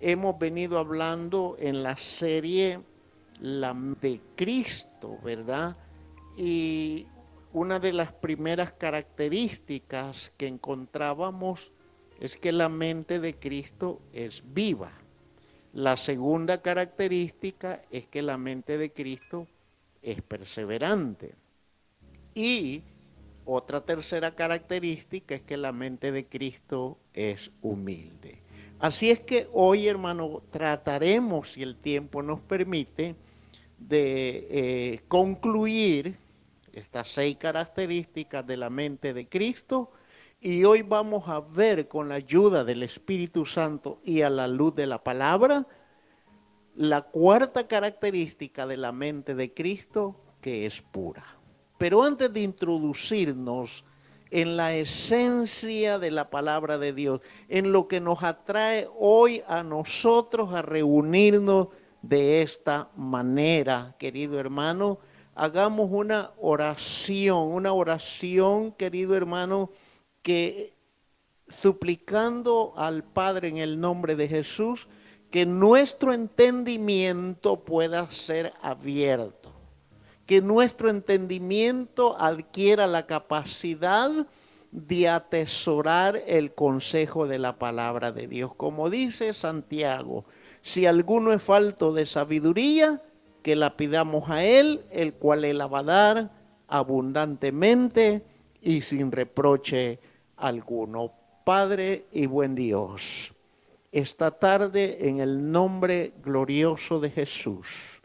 hemos 0.00 0.38
venido 0.38 0.78
hablando 0.78 1.56
en 1.58 1.82
la 1.82 1.96
serie 1.96 2.80
La 3.40 3.74
de 3.74 4.20
Cristo, 4.34 5.18
¿verdad? 5.22 5.76
Y 6.36 7.06
una 7.52 7.78
de 7.78 7.92
las 7.92 8.12
primeras 8.12 8.72
características 8.72 10.32
que 10.36 10.46
encontrábamos 10.46 11.72
es 12.20 12.36
que 12.36 12.52
la 12.52 12.68
mente 12.68 13.20
de 13.20 13.34
Cristo 13.34 14.00
es 14.12 14.42
viva. 14.52 14.92
La 15.72 15.96
segunda 15.96 16.62
característica 16.62 17.82
es 17.90 18.06
que 18.06 18.22
la 18.22 18.38
mente 18.38 18.78
de 18.78 18.92
Cristo 18.92 19.46
es 20.02 20.22
perseverante. 20.22 21.34
Y 22.34 22.82
otra 23.44 23.84
tercera 23.84 24.34
característica 24.34 25.34
es 25.34 25.42
que 25.42 25.56
la 25.56 25.72
mente 25.72 26.12
de 26.12 26.26
Cristo 26.26 26.98
es 27.12 27.50
humilde. 27.62 28.45
Así 28.78 29.10
es 29.10 29.20
que 29.20 29.48
hoy, 29.52 29.88
hermano, 29.88 30.42
trataremos, 30.50 31.52
si 31.52 31.62
el 31.62 31.76
tiempo 31.76 32.22
nos 32.22 32.40
permite, 32.40 33.16
de 33.78 34.48
eh, 34.50 35.00
concluir 35.08 36.18
estas 36.72 37.08
seis 37.08 37.36
características 37.36 38.46
de 38.46 38.56
la 38.56 38.70
mente 38.70 39.14
de 39.14 39.28
Cristo 39.28 39.90
y 40.40 40.64
hoy 40.64 40.82
vamos 40.82 41.28
a 41.28 41.40
ver 41.40 41.88
con 41.88 42.08
la 42.08 42.16
ayuda 42.16 42.64
del 42.64 42.82
Espíritu 42.82 43.46
Santo 43.46 44.00
y 44.04 44.20
a 44.20 44.30
la 44.30 44.46
luz 44.46 44.74
de 44.74 44.86
la 44.86 45.02
palabra 45.02 45.66
la 46.74 47.02
cuarta 47.02 47.66
característica 47.66 48.66
de 48.66 48.76
la 48.76 48.92
mente 48.92 49.34
de 49.34 49.54
Cristo 49.54 50.16
que 50.42 50.66
es 50.66 50.82
pura. 50.82 51.24
Pero 51.78 52.02
antes 52.02 52.32
de 52.32 52.40
introducirnos 52.40 53.84
en 54.36 54.58
la 54.58 54.74
esencia 54.74 55.98
de 55.98 56.10
la 56.10 56.28
palabra 56.28 56.76
de 56.76 56.92
Dios, 56.92 57.22
en 57.48 57.72
lo 57.72 57.88
que 57.88 58.00
nos 58.00 58.22
atrae 58.22 58.86
hoy 58.98 59.42
a 59.48 59.62
nosotros 59.62 60.52
a 60.52 60.60
reunirnos 60.60 61.68
de 62.02 62.42
esta 62.42 62.90
manera, 62.96 63.96
querido 63.98 64.38
hermano, 64.38 64.98
hagamos 65.34 65.88
una 65.90 66.32
oración, 66.36 67.48
una 67.48 67.72
oración, 67.72 68.72
querido 68.72 69.16
hermano, 69.16 69.70
que 70.20 70.74
suplicando 71.48 72.74
al 72.76 73.04
Padre 73.04 73.48
en 73.48 73.56
el 73.56 73.80
nombre 73.80 74.16
de 74.16 74.28
Jesús, 74.28 74.86
que 75.30 75.46
nuestro 75.46 76.12
entendimiento 76.12 77.64
pueda 77.64 78.10
ser 78.10 78.52
abierto 78.60 79.45
que 80.26 80.42
nuestro 80.42 80.90
entendimiento 80.90 82.20
adquiera 82.20 82.86
la 82.88 83.06
capacidad 83.06 84.10
de 84.72 85.08
atesorar 85.08 86.20
el 86.26 86.52
consejo 86.52 87.26
de 87.26 87.38
la 87.38 87.58
palabra 87.58 88.12
de 88.12 88.26
Dios. 88.26 88.52
Como 88.54 88.90
dice 88.90 89.32
Santiago, 89.32 90.24
si 90.62 90.84
alguno 90.84 91.32
es 91.32 91.42
falto 91.42 91.92
de 91.92 92.04
sabiduría, 92.04 93.00
que 93.42 93.54
la 93.54 93.76
pidamos 93.76 94.28
a 94.28 94.44
Él, 94.44 94.84
el 94.90 95.14
cual 95.14 95.44
Él 95.44 95.58
la 95.58 95.68
va 95.68 95.78
a 95.78 95.84
dar 95.84 96.30
abundantemente 96.66 98.24
y 98.60 98.80
sin 98.80 99.12
reproche 99.12 100.00
alguno. 100.36 101.12
Padre 101.44 102.06
y 102.10 102.26
buen 102.26 102.56
Dios, 102.56 103.32
esta 103.92 104.32
tarde 104.32 105.08
en 105.08 105.20
el 105.20 105.52
nombre 105.52 106.12
glorioso 106.24 106.98
de 106.98 107.10
Jesús 107.10 107.95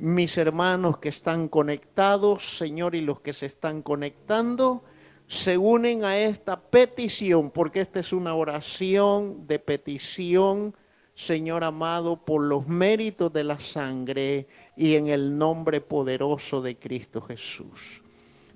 mis 0.00 0.38
hermanos 0.38 0.98
que 0.98 1.10
están 1.10 1.48
conectados, 1.48 2.56
Señor, 2.56 2.94
y 2.94 3.02
los 3.02 3.20
que 3.20 3.32
se 3.32 3.46
están 3.46 3.82
conectando, 3.82 4.82
se 5.28 5.58
unen 5.58 6.04
a 6.04 6.18
esta 6.18 6.60
petición, 6.60 7.50
porque 7.50 7.80
esta 7.80 8.00
es 8.00 8.12
una 8.12 8.34
oración 8.34 9.46
de 9.46 9.58
petición, 9.58 10.74
Señor 11.14 11.64
amado, 11.64 12.16
por 12.24 12.42
los 12.42 12.66
méritos 12.66 13.32
de 13.32 13.44
la 13.44 13.60
sangre 13.60 14.48
y 14.76 14.94
en 14.94 15.08
el 15.08 15.36
nombre 15.36 15.82
poderoso 15.82 16.62
de 16.62 16.76
Cristo 16.76 17.20
Jesús. 17.20 18.02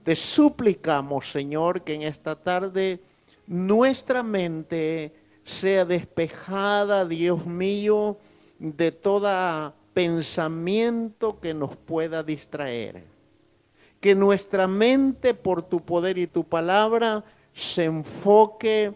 Te 0.02 0.16
suplicamos, 0.16 1.30
Señor, 1.30 1.82
que 1.82 1.94
en 1.94 2.02
esta 2.02 2.40
tarde 2.40 3.00
nuestra 3.46 4.22
mente 4.22 5.14
sea 5.44 5.84
despejada, 5.84 7.04
Dios 7.04 7.44
mío, 7.44 8.16
de 8.58 8.92
toda 8.92 9.74
pensamiento 9.94 11.40
que 11.40 11.54
nos 11.54 11.76
pueda 11.76 12.22
distraer. 12.22 13.04
Que 14.00 14.14
nuestra 14.14 14.66
mente 14.68 15.32
por 15.32 15.62
tu 15.62 15.80
poder 15.80 16.18
y 16.18 16.26
tu 16.26 16.44
palabra 16.44 17.24
se 17.54 17.84
enfoque 17.84 18.92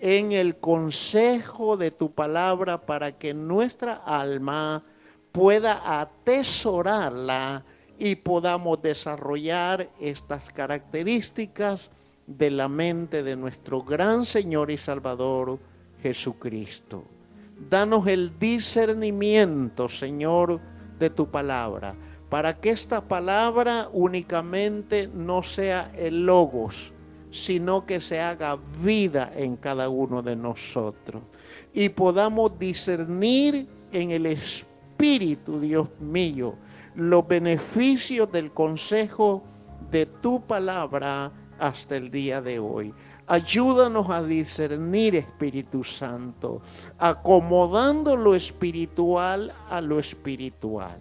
en 0.00 0.32
el 0.32 0.56
consejo 0.56 1.76
de 1.76 1.90
tu 1.90 2.12
palabra 2.12 2.80
para 2.80 3.12
que 3.12 3.34
nuestra 3.34 3.94
alma 3.94 4.84
pueda 5.32 6.00
atesorarla 6.00 7.64
y 7.98 8.16
podamos 8.16 8.80
desarrollar 8.80 9.90
estas 10.00 10.50
características 10.50 11.90
de 12.26 12.50
la 12.50 12.68
mente 12.68 13.22
de 13.22 13.36
nuestro 13.36 13.82
gran 13.82 14.26
Señor 14.26 14.70
y 14.70 14.76
Salvador 14.76 15.58
Jesucristo. 16.02 17.15
Danos 17.58 18.06
el 18.06 18.38
discernimiento, 18.38 19.88
Señor, 19.88 20.60
de 20.98 21.10
tu 21.10 21.30
palabra, 21.30 21.94
para 22.28 22.60
que 22.60 22.70
esta 22.70 23.00
palabra 23.00 23.88
únicamente 23.92 25.08
no 25.12 25.42
sea 25.42 25.90
el 25.96 26.26
logos, 26.26 26.92
sino 27.30 27.86
que 27.86 28.00
se 28.00 28.20
haga 28.20 28.58
vida 28.82 29.32
en 29.34 29.56
cada 29.56 29.88
uno 29.88 30.22
de 30.22 30.36
nosotros 30.36 31.22
y 31.72 31.90
podamos 31.90 32.58
discernir 32.58 33.68
en 33.92 34.10
el 34.10 34.26
Espíritu, 34.26 35.60
Dios 35.60 35.88
mío, 36.00 36.54
los 36.94 37.26
beneficios 37.28 38.30
del 38.32 38.50
consejo 38.52 39.42
de 39.90 40.06
tu 40.06 40.40
palabra 40.40 41.30
hasta 41.58 41.96
el 41.96 42.10
día 42.10 42.40
de 42.40 42.58
hoy. 42.58 42.94
Ayúdanos 43.26 44.08
a 44.08 44.22
discernir, 44.22 45.16
Espíritu 45.16 45.82
Santo, 45.82 46.62
acomodando 46.98 48.16
lo 48.16 48.36
espiritual 48.36 49.52
a 49.68 49.80
lo 49.80 49.98
espiritual. 49.98 50.98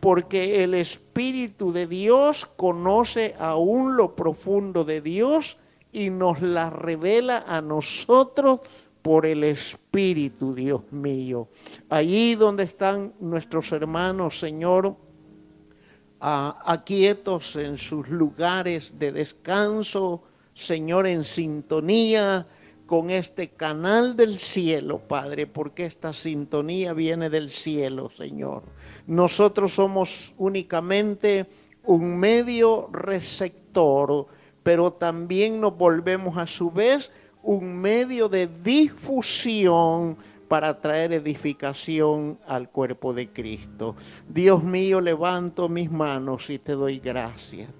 Porque 0.00 0.64
el 0.64 0.72
Espíritu 0.72 1.72
de 1.72 1.86
Dios 1.86 2.46
conoce 2.46 3.34
aún 3.38 3.96
lo 3.96 4.16
profundo 4.16 4.84
de 4.84 5.02
Dios 5.02 5.58
y 5.92 6.08
nos 6.08 6.40
la 6.40 6.70
revela 6.70 7.44
a 7.46 7.60
nosotros 7.60 8.60
por 9.02 9.26
el 9.26 9.44
Espíritu, 9.44 10.54
Dios 10.54 10.90
mío. 10.90 11.48
Allí 11.90 12.36
donde 12.36 12.64
están 12.64 13.12
nuestros 13.20 13.70
hermanos, 13.72 14.38
Señor, 14.38 14.96
aquietos 16.20 17.56
en 17.56 17.76
sus 17.76 18.08
lugares 18.08 18.98
de 18.98 19.12
descanso, 19.12 20.22
Señor, 20.60 21.06
en 21.06 21.24
sintonía 21.24 22.46
con 22.86 23.10
este 23.10 23.48
canal 23.48 24.16
del 24.16 24.38
cielo, 24.38 24.98
Padre, 24.98 25.46
porque 25.46 25.84
esta 25.84 26.12
sintonía 26.12 26.92
viene 26.92 27.30
del 27.30 27.50
cielo, 27.50 28.10
Señor. 28.16 28.64
Nosotros 29.06 29.72
somos 29.72 30.34
únicamente 30.38 31.46
un 31.84 32.18
medio 32.18 32.88
receptor, 32.92 34.26
pero 34.62 34.92
también 34.92 35.60
nos 35.60 35.76
volvemos 35.78 36.36
a 36.36 36.46
su 36.46 36.70
vez 36.70 37.10
un 37.42 37.76
medio 37.80 38.28
de 38.28 38.46
difusión 38.46 40.16
para 40.48 40.78
traer 40.78 41.12
edificación 41.12 42.38
al 42.46 42.68
cuerpo 42.68 43.14
de 43.14 43.28
Cristo. 43.28 43.94
Dios 44.28 44.64
mío, 44.64 45.00
levanto 45.00 45.68
mis 45.68 45.90
manos 45.90 46.50
y 46.50 46.58
te 46.58 46.72
doy 46.72 46.98
gracias. 46.98 47.79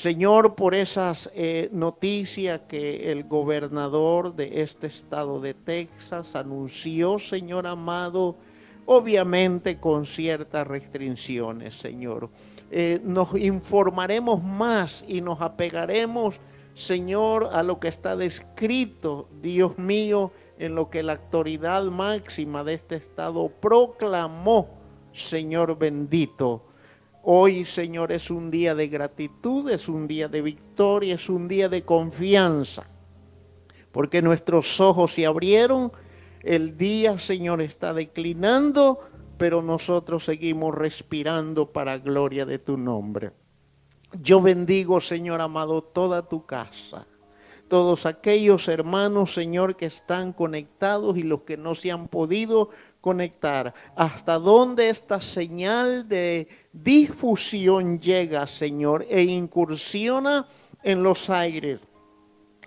Señor, 0.00 0.54
por 0.54 0.74
esas 0.74 1.30
eh, 1.34 1.68
noticias 1.72 2.62
que 2.66 3.12
el 3.12 3.24
gobernador 3.24 4.34
de 4.34 4.62
este 4.62 4.86
estado 4.86 5.42
de 5.42 5.52
Texas 5.52 6.34
anunció, 6.34 7.18
Señor 7.18 7.66
amado, 7.66 8.36
obviamente 8.86 9.78
con 9.78 10.06
ciertas 10.06 10.66
restricciones, 10.66 11.74
Señor. 11.74 12.30
Eh, 12.70 12.98
nos 13.04 13.38
informaremos 13.38 14.42
más 14.42 15.04
y 15.06 15.20
nos 15.20 15.42
apegaremos, 15.42 16.36
Señor, 16.74 17.50
a 17.52 17.62
lo 17.62 17.78
que 17.78 17.88
está 17.88 18.16
descrito, 18.16 19.28
Dios 19.42 19.76
mío, 19.76 20.32
en 20.58 20.76
lo 20.76 20.88
que 20.88 21.02
la 21.02 21.12
autoridad 21.12 21.84
máxima 21.84 22.64
de 22.64 22.72
este 22.72 22.96
estado 22.96 23.50
proclamó, 23.60 24.66
Señor 25.12 25.76
bendito 25.76 26.69
Hoy, 27.22 27.66
Señor, 27.66 28.12
es 28.12 28.30
un 28.30 28.50
día 28.50 28.74
de 28.74 28.88
gratitud, 28.88 29.70
es 29.70 29.88
un 29.88 30.08
día 30.08 30.28
de 30.28 30.40
victoria, 30.40 31.16
es 31.16 31.28
un 31.28 31.48
día 31.48 31.68
de 31.68 31.82
confianza, 31.82 32.86
porque 33.92 34.22
nuestros 34.22 34.80
ojos 34.80 35.12
se 35.12 35.26
abrieron, 35.26 35.92
el 36.42 36.78
día, 36.78 37.18
Señor, 37.18 37.60
está 37.60 37.92
declinando, 37.92 39.00
pero 39.36 39.60
nosotros 39.60 40.24
seguimos 40.24 40.74
respirando 40.74 41.70
para 41.70 41.98
gloria 41.98 42.46
de 42.46 42.58
tu 42.58 42.78
nombre. 42.78 43.32
Yo 44.22 44.40
bendigo, 44.40 45.00
Señor 45.00 45.42
amado, 45.42 45.82
toda 45.82 46.26
tu 46.26 46.46
casa, 46.46 47.06
todos 47.68 48.06
aquellos 48.06 48.66
hermanos, 48.68 49.34
Señor, 49.34 49.76
que 49.76 49.86
están 49.86 50.32
conectados 50.32 51.18
y 51.18 51.22
los 51.22 51.42
que 51.42 51.58
no 51.58 51.74
se 51.74 51.92
han 51.92 52.08
podido 52.08 52.70
conectar. 53.00 53.74
Hasta 53.96 54.38
dónde 54.38 54.90
esta 54.90 55.20
señal 55.20 56.08
de 56.08 56.48
difusión 56.72 58.00
llega, 58.00 58.46
Señor, 58.46 59.06
e 59.08 59.22
incursiona 59.22 60.46
en 60.82 61.02
los 61.02 61.30
aires, 61.30 61.84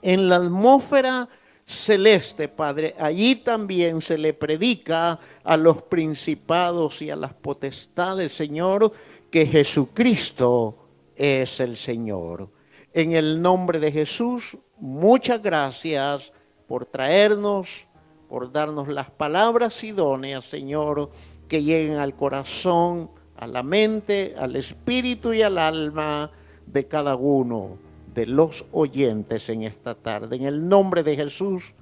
en 0.01 0.29
la 0.29 0.37
atmósfera 0.37 1.27
celeste, 1.65 2.47
Padre. 2.47 2.95
Allí 2.99 3.35
también 3.35 4.01
se 4.01 4.17
le 4.17 4.33
predica 4.33 5.19
a 5.43 5.57
los 5.57 5.83
principados 5.83 7.01
y 7.01 7.09
a 7.09 7.15
las 7.15 7.33
potestades, 7.33 8.33
Señor, 8.33 8.91
que 9.31 9.45
Jesucristo 9.45 10.77
es 11.15 11.59
el 11.59 11.77
Señor. 11.77 12.49
En 12.91 13.13
el 13.13 13.41
nombre 13.41 13.79
de 13.79 13.91
Jesús, 13.91 14.57
muchas 14.77 15.41
gracias 15.41 16.31
por 16.67 16.85
traernos, 16.85 17.87
por 18.33 18.51
darnos 18.51 18.87
las 18.87 19.11
palabras 19.11 19.83
idóneas, 19.83 20.43
Señor, 20.45 21.11
que 21.47 21.61
lleguen 21.61 21.97
al 21.97 22.15
corazón, 22.15 23.11
a 23.37 23.45
la 23.45 23.61
mente, 23.61 24.33
al 24.35 24.55
espíritu 24.55 25.33
y 25.33 25.43
al 25.43 25.59
alma 25.59 26.31
de 26.65 26.87
cada 26.87 27.15
uno 27.15 27.77
de 28.11 28.25
los 28.25 28.65
oyentes 28.71 29.49
en 29.49 29.61
esta 29.61 29.93
tarde. 29.93 30.37
En 30.37 30.45
el 30.45 30.67
nombre 30.67 31.03
de 31.03 31.15
Jesús 31.15 31.75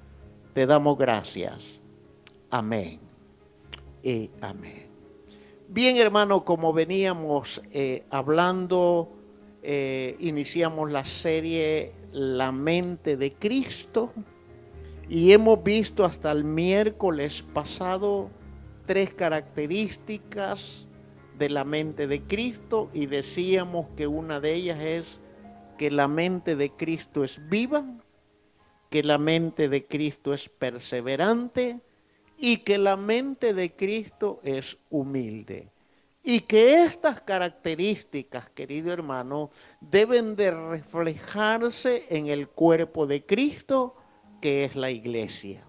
te 0.53 0.65
damos 0.65 0.97
gracias. 0.97 1.79
Amén. 2.49 2.99
Y 4.03 4.29
amén. 4.41 4.87
Bien, 5.69 5.95
hermano, 5.95 6.43
como 6.43 6.73
veníamos 6.73 7.61
eh, 7.71 8.03
hablando, 8.09 9.07
eh, 9.63 10.17
iniciamos 10.19 10.91
la 10.91 11.05
serie 11.05 11.93
La 12.11 12.51
mente 12.51 13.15
de 13.15 13.31
Cristo 13.31 14.11
y 15.11 15.33
hemos 15.33 15.61
visto 15.61 16.05
hasta 16.05 16.31
el 16.31 16.45
miércoles 16.45 17.43
pasado 17.53 18.31
tres 18.85 19.13
características 19.13 20.87
de 21.37 21.49
la 21.49 21.65
mente 21.65 22.07
de 22.07 22.21
Cristo 22.21 22.89
y 22.93 23.07
decíamos 23.07 23.87
que 23.97 24.07
una 24.07 24.39
de 24.39 24.53
ellas 24.53 24.79
es 24.79 25.19
que 25.77 25.91
la 25.91 26.07
mente 26.07 26.55
de 26.55 26.71
Cristo 26.71 27.25
es 27.25 27.41
viva, 27.49 27.83
que 28.89 29.03
la 29.03 29.17
mente 29.17 29.67
de 29.67 29.85
Cristo 29.85 30.33
es 30.33 30.47
perseverante 30.47 31.81
y 32.37 32.59
que 32.59 32.77
la 32.77 32.95
mente 32.95 33.53
de 33.53 33.75
Cristo 33.75 34.39
es 34.43 34.77
humilde. 34.89 35.73
Y 36.23 36.39
que 36.41 36.83
estas 36.83 37.19
características, 37.19 38.49
querido 38.51 38.93
hermano, 38.93 39.51
deben 39.81 40.37
de 40.37 40.51
reflejarse 40.51 42.05
en 42.09 42.27
el 42.27 42.47
cuerpo 42.47 43.07
de 43.07 43.25
Cristo, 43.25 43.97
que 44.41 44.65
es 44.65 44.75
la 44.75 44.91
iglesia. 44.91 45.63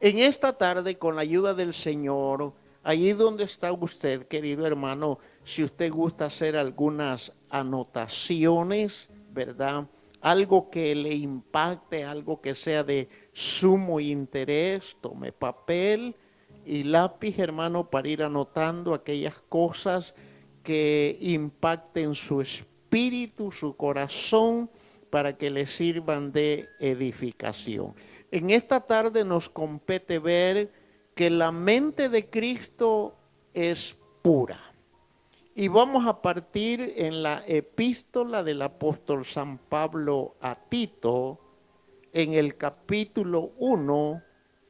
En 0.00 0.18
esta 0.18 0.56
tarde, 0.56 0.96
con 0.96 1.16
la 1.16 1.22
ayuda 1.22 1.54
del 1.54 1.74
Señor, 1.74 2.54
allí 2.82 3.12
donde 3.12 3.44
está 3.44 3.72
usted, 3.72 4.26
querido 4.26 4.66
hermano, 4.66 5.18
si 5.44 5.62
usted 5.62 5.90
gusta 5.92 6.26
hacer 6.26 6.56
algunas 6.56 7.32
anotaciones, 7.50 9.08
¿verdad? 9.30 9.86
Algo 10.20 10.70
que 10.70 10.94
le 10.94 11.14
impacte, 11.14 12.04
algo 12.04 12.40
que 12.40 12.54
sea 12.54 12.84
de 12.84 13.08
sumo 13.32 14.00
interés, 14.00 14.96
tome 15.00 15.32
papel 15.32 16.16
y 16.64 16.84
lápiz, 16.84 17.38
hermano, 17.38 17.90
para 17.90 18.08
ir 18.08 18.22
anotando 18.22 18.94
aquellas 18.94 19.38
cosas 19.48 20.14
que 20.62 21.16
impacten 21.20 22.14
su 22.14 22.40
espíritu, 22.40 23.50
su 23.50 23.76
corazón, 23.76 24.70
para 25.10 25.36
que 25.36 25.50
le 25.50 25.66
sirvan 25.66 26.32
de 26.32 26.68
edificación. 26.80 27.94
En 28.32 28.48
esta 28.48 28.80
tarde 28.80 29.24
nos 29.26 29.50
compete 29.50 30.18
ver 30.18 30.72
que 31.14 31.28
la 31.28 31.52
mente 31.52 32.08
de 32.08 32.30
Cristo 32.30 33.14
es 33.52 33.94
pura. 34.22 34.58
Y 35.54 35.68
vamos 35.68 36.06
a 36.06 36.22
partir 36.22 36.94
en 36.96 37.22
la 37.22 37.44
epístola 37.46 38.42
del 38.42 38.62
apóstol 38.62 39.26
San 39.26 39.58
Pablo 39.58 40.36
a 40.40 40.54
Tito, 40.54 41.40
en 42.10 42.32
el 42.32 42.56
capítulo 42.56 43.52
1, 43.58 44.22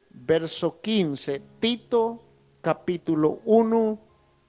verso 0.09 0.81
15. 0.81 1.41
Tito, 1.61 2.21
capítulo 2.59 3.39
1, 3.45 3.99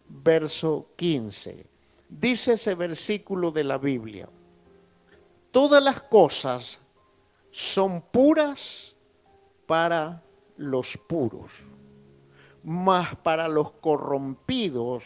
verso 0.08 0.88
15. 0.96 1.66
Dice 2.08 2.54
ese 2.54 2.74
versículo 2.74 3.52
de 3.52 3.62
la 3.62 3.78
Biblia. 3.78 4.28
Todas 5.52 5.80
las 5.80 6.02
cosas 6.02 6.80
son 7.52 8.02
puras 8.02 8.93
para 9.66 10.22
los 10.56 10.96
puros, 10.96 11.50
mas 12.62 13.14
para 13.16 13.48
los 13.48 13.72
corrompidos 13.72 15.04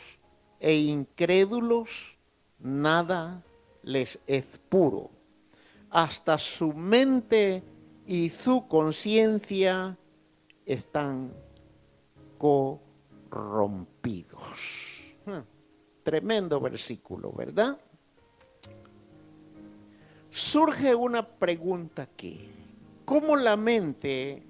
e 0.61 0.77
incrédulos 0.77 2.19
nada 2.59 3.43
les 3.83 4.19
es 4.27 4.45
puro. 4.69 5.11
Hasta 5.91 6.37
su 6.39 6.75
mente 6.75 7.63
y 8.07 8.31
su 8.31 8.67
conciencia 8.69 9.97
están 10.67 11.33
corrompidos. 12.37 14.41
Hmm, 15.25 15.41
tremendo 16.03 16.61
versículo, 16.61 17.33
¿verdad? 17.33 17.79
Surge 20.31 20.95
una 20.95 21.27
pregunta 21.27 22.03
aquí. 22.03 22.51
¿Cómo 23.05 23.37
la 23.37 23.57
mente 23.57 24.43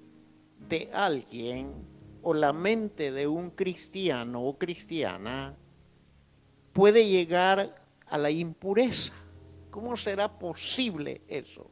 de 0.67 0.89
alguien 0.93 1.71
o 2.21 2.33
la 2.33 2.53
mente 2.53 3.11
de 3.11 3.27
un 3.27 3.51
cristiano 3.51 4.43
o 4.43 4.57
cristiana 4.57 5.55
puede 6.73 7.07
llegar 7.07 7.75
a 8.07 8.17
la 8.17 8.31
impureza. 8.31 9.13
¿Cómo 9.69 9.95
será 9.95 10.39
posible 10.39 11.21
eso? 11.27 11.69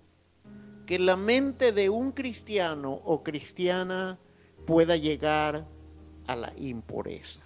Que 0.86 1.00
la 1.00 1.16
mente 1.16 1.72
de 1.72 1.90
un 1.90 2.12
cristiano 2.12 2.94
o 2.94 3.24
cristiana 3.24 4.20
pueda 4.66 4.96
llegar 4.96 5.68
a 6.28 6.36
la 6.36 6.54
impureza. 6.58 7.42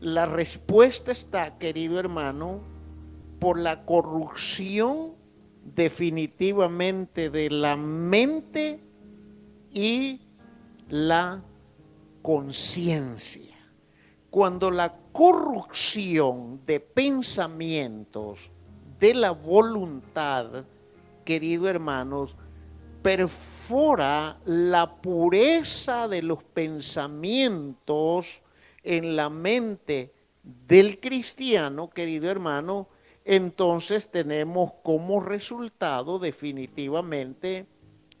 La 0.00 0.26
respuesta 0.26 1.10
está, 1.10 1.58
querido 1.58 1.98
hermano, 1.98 2.60
por 3.40 3.58
la 3.58 3.84
corrupción 3.84 5.14
definitivamente 5.64 7.30
de 7.30 7.50
la 7.50 7.76
mente 7.76 8.80
y 9.70 10.20
la 10.88 11.42
conciencia. 12.22 13.56
Cuando 14.30 14.70
la 14.70 14.94
corrupción 15.12 16.60
de 16.66 16.80
pensamientos, 16.80 18.50
de 18.98 19.14
la 19.14 19.30
voluntad, 19.30 20.64
querido 21.24 21.68
hermanos, 21.68 22.36
perfora 23.02 24.38
la 24.44 25.00
pureza 25.00 26.08
de 26.08 26.22
los 26.22 26.42
pensamientos 26.42 28.42
en 28.82 29.16
la 29.16 29.28
mente 29.28 30.14
del 30.42 31.00
cristiano, 31.00 31.90
querido 31.90 32.30
hermano, 32.30 32.88
entonces 33.24 34.10
tenemos 34.10 34.72
como 34.82 35.20
resultado 35.20 36.18
definitivamente 36.18 37.66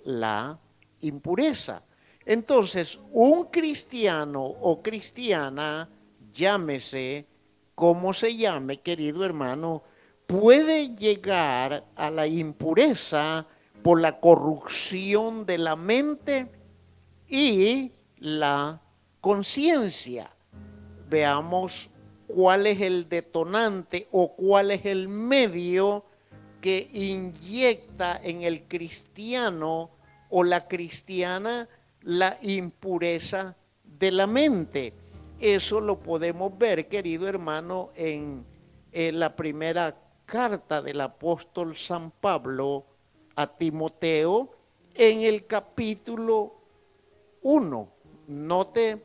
la 0.04 0.58
impureza. 1.00 1.82
Entonces, 2.28 2.98
un 3.10 3.44
cristiano 3.44 4.44
o 4.44 4.82
cristiana 4.82 5.88
llámese 6.30 7.26
como 7.74 8.12
se 8.12 8.36
llame, 8.36 8.82
querido 8.82 9.24
hermano, 9.24 9.82
puede 10.26 10.94
llegar 10.94 11.86
a 11.96 12.10
la 12.10 12.26
impureza 12.26 13.46
por 13.82 14.02
la 14.02 14.20
corrupción 14.20 15.46
de 15.46 15.56
la 15.56 15.74
mente 15.74 16.50
y 17.26 17.92
la 18.18 18.82
conciencia. 19.22 20.30
Veamos 21.08 21.88
cuál 22.26 22.66
es 22.66 22.82
el 22.82 23.08
detonante 23.08 24.06
o 24.12 24.34
cuál 24.36 24.70
es 24.70 24.84
el 24.84 25.08
medio 25.08 26.04
que 26.60 26.90
inyecta 26.92 28.20
en 28.22 28.42
el 28.42 28.64
cristiano 28.64 29.88
o 30.28 30.44
la 30.44 30.68
cristiana 30.68 31.66
la 32.02 32.38
impureza 32.42 33.56
de 33.82 34.12
la 34.12 34.26
mente. 34.26 34.92
Eso 35.40 35.80
lo 35.80 36.00
podemos 36.00 36.56
ver, 36.56 36.88
querido 36.88 37.28
hermano, 37.28 37.90
en, 37.94 38.44
la 38.92 39.36
primera 39.36 39.96
carta 40.24 40.82
del 40.82 41.00
apóstol 41.00 41.76
San 41.76 42.10
Pablo 42.10 42.84
a 43.36 43.46
Timoteo 43.46 44.50
en 44.94 45.20
el 45.20 45.46
capítulo 45.46 46.54
1. 47.42 47.88
Note 48.26 49.02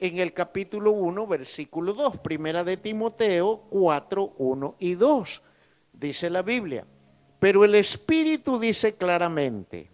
en 0.00 0.18
el 0.18 0.32
capítulo 0.32 0.90
1, 0.92 1.26
versículo 1.26 1.92
2, 1.92 2.18
primera 2.18 2.64
de 2.64 2.76
Timoteo 2.76 3.62
4, 3.70 4.34
1 4.38 4.74
y 4.80 4.94
2. 4.94 5.42
Dice 5.92 6.28
la 6.28 6.42
Biblia, 6.42 6.84
pero 7.38 7.64
el 7.64 7.76
Espíritu 7.76 8.58
dice 8.58 8.96
claramente, 8.96 9.93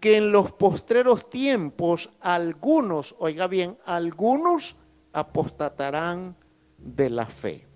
que 0.00 0.16
en 0.16 0.32
los 0.32 0.52
postreros 0.52 1.28
tiempos 1.28 2.10
algunos, 2.20 3.14
oiga 3.18 3.46
bien, 3.46 3.78
algunos 3.84 4.76
apostatarán 5.12 6.34
de 6.78 7.10
la 7.10 7.26
fe. 7.26 7.66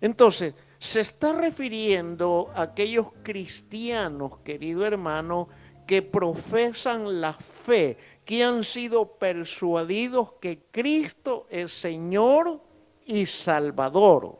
Entonces, 0.00 0.54
se 0.78 1.00
está 1.00 1.32
refiriendo 1.32 2.50
a 2.54 2.62
aquellos 2.62 3.08
cristianos, 3.22 4.38
querido 4.44 4.86
hermano, 4.86 5.48
que 5.86 6.02
profesan 6.02 7.20
la 7.20 7.34
fe, 7.34 7.98
que 8.24 8.44
han 8.44 8.64
sido 8.64 9.18
persuadidos 9.18 10.34
que 10.40 10.66
Cristo 10.70 11.46
es 11.50 11.72
Señor 11.72 12.60
y 13.04 13.26
Salvador. 13.26 14.38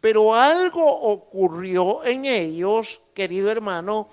Pero 0.00 0.34
algo 0.34 0.84
ocurrió 0.84 2.04
en 2.04 2.24
ellos, 2.24 3.00
querido 3.14 3.50
hermano, 3.50 4.08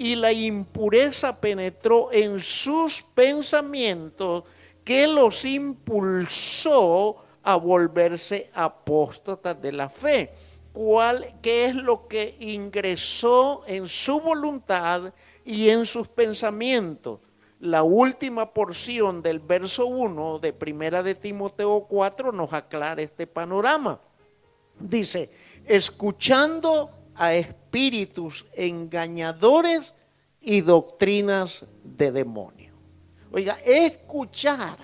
y 0.00 0.16
la 0.16 0.32
impureza 0.32 1.38
penetró 1.38 2.10
en 2.10 2.40
sus 2.40 3.02
pensamientos 3.02 4.44
que 4.82 5.06
los 5.06 5.44
impulsó 5.44 7.16
a 7.42 7.56
volverse 7.56 8.50
apóstatas 8.54 9.60
de 9.60 9.72
la 9.72 9.90
fe. 9.90 10.32
¿Cuál, 10.72 11.34
¿Qué 11.42 11.66
es 11.66 11.74
lo 11.74 12.08
que 12.08 12.34
ingresó 12.40 13.62
en 13.66 13.86
su 13.88 14.18
voluntad 14.22 15.12
y 15.44 15.68
en 15.68 15.84
sus 15.84 16.08
pensamientos? 16.08 17.20
La 17.58 17.82
última 17.82 18.54
porción 18.54 19.20
del 19.20 19.38
verso 19.38 19.84
1 19.84 20.38
de 20.38 20.54
Primera 20.54 21.02
de 21.02 21.14
Timoteo 21.14 21.86
4 21.86 22.32
nos 22.32 22.54
aclara 22.54 23.02
este 23.02 23.26
panorama. 23.26 24.00
Dice, 24.78 25.30
escuchando 25.66 26.99
a 27.20 27.34
espíritus 27.34 28.46
engañadores 28.54 29.92
y 30.40 30.62
doctrinas 30.62 31.66
de 31.84 32.10
demonio. 32.12 32.72
Oiga, 33.30 33.58
escuchar. 33.62 34.78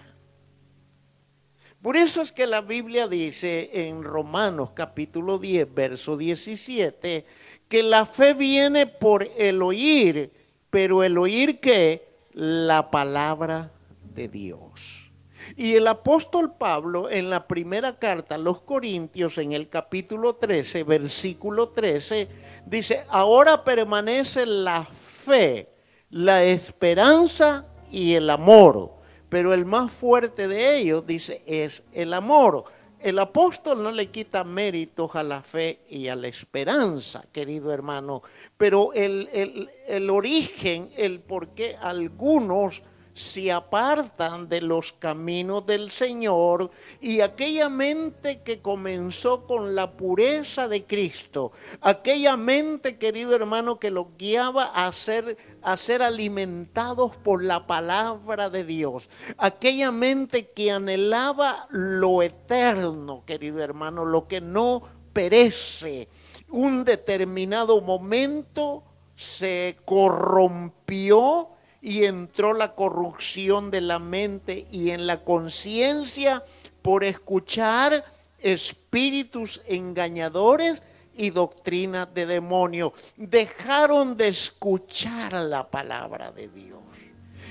Por 1.81 1.97
eso 1.97 2.21
es 2.21 2.33
que 2.33 2.47
la 2.47 2.61
Biblia 2.61 3.09
dice 3.09 3.71
en 3.73 4.05
Romanos 4.05 4.73
capítulo 4.75 5.39
10, 5.39 5.73
verso 5.75 6.19
17, 6.19 7.25
que 7.69 7.83
la 7.83 8.05
fe 8.05 8.35
viene 8.35 8.87
por 8.87 9.27
el 9.39 9.63
oír, 9.63 10.31
pero 10.69 11.03
el 11.03 11.17
oír 11.17 11.59
que 11.59 12.07
la 12.35 12.91
palabra 12.91 13.73
de 14.15 14.29
Dios. 14.29 15.06
Y 15.55 15.75
el 15.75 15.87
apóstol 15.87 16.55
Pablo 16.57 17.11
en 17.11 17.31
la 17.31 17.47
primera 17.47 17.99
carta 17.99 18.35
a 18.35 18.39
los 18.39 18.63
Corintios, 18.63 19.39
en 19.39 19.53
el 19.53 19.69
capítulo 19.69 20.35
13, 20.35 20.83
versículo 20.85 21.69
13, 21.69 22.29
dice, 22.65 23.05
ahora 23.09 23.63
permanece 23.63 24.47
la 24.47 24.85
fe, 24.85 25.69
la 26.11 26.43
esperanza 26.43 27.67
y 27.91 28.15
el 28.15 28.31
amor. 28.31 28.95
Pero 29.29 29.53
el 29.53 29.65
más 29.65 29.93
fuerte 29.93 30.49
de 30.49 30.79
ellos, 30.79 31.07
dice, 31.07 31.43
es 31.47 31.83
el 31.93 32.15
amor. 32.15 32.65
El 33.01 33.19
apóstol 33.19 33.83
no 33.83 33.93
le 33.93 34.11
quita 34.11 34.43
méritos 34.43 35.15
a 35.15 35.23
la 35.23 35.43
fe 35.43 35.81
y 35.89 36.09
a 36.09 36.17
la 36.17 36.29
esperanza, 36.29 37.25
querido 37.31 37.73
hermano, 37.73 38.23
pero 38.57 38.93
el, 38.95 39.29
el, 39.33 39.71
el 39.87 40.11
origen, 40.11 40.91
el 40.97 41.21
por 41.21 41.49
qué 41.49 41.77
algunos 41.81 42.83
se 43.17 43.51
apartan 43.51 44.47
de 44.51 44.61
los 44.61 44.93
caminos 44.93 45.65
del 45.65 45.91
Señor 45.91 46.71
y 47.01 47.23
aquella 47.23 47.71
mente 47.71 48.43
que 48.43 48.61
comenzó 48.61 49.47
con 49.47 49.75
la 49.75 49.93
pureza 49.93 50.69
de 50.69 50.85
Cristo, 50.85 51.51
aquella 51.81 52.37
mente, 52.37 52.99
querido 52.99 53.35
hermano, 53.35 53.79
que 53.79 53.91
los 53.91 54.09
guiaba 54.19 54.65
a 54.65 54.93
ser, 54.93 55.39
a 55.63 55.79
ser 55.79 56.03
alimentados 56.03 57.17
por 57.17 57.43
la 57.43 57.67
palabra 57.67 58.51
de 58.51 58.65
Dios, 58.65 59.09
aquella 59.39 59.91
mente 59.91 60.51
que 60.51 60.71
anhelaba 60.71 61.69
lo 61.71 62.23
eterno, 62.23 63.23
querido 63.25 63.63
hermano, 63.63 64.05
lo 64.05 64.29
que 64.29 64.43
no 64.43 64.83
perece. 65.15 66.09
Un 66.51 66.85
determinado 66.85 67.81
momento 67.81 68.85
se 69.17 69.79
corrompió 69.87 71.56
y 71.81 72.05
entró 72.05 72.53
la 72.53 72.75
corrupción 72.75 73.71
de 73.71 73.81
la 73.81 73.99
mente 73.99 74.67
y 74.71 74.91
en 74.91 75.07
la 75.07 75.23
conciencia 75.23 76.43
por 76.83 77.05
escuchar 77.05 78.05
espíritus 78.39 79.61
engañadores 79.67 80.83
y 81.17 81.31
doctrinas 81.31 82.13
de 82.13 82.27
demonio. 82.27 82.93
Dejaron 83.17 84.17
de 84.17 84.29
escuchar 84.29 85.33
la 85.33 85.69
palabra 85.69 86.31
de 86.31 86.49
Dios. 86.49 86.81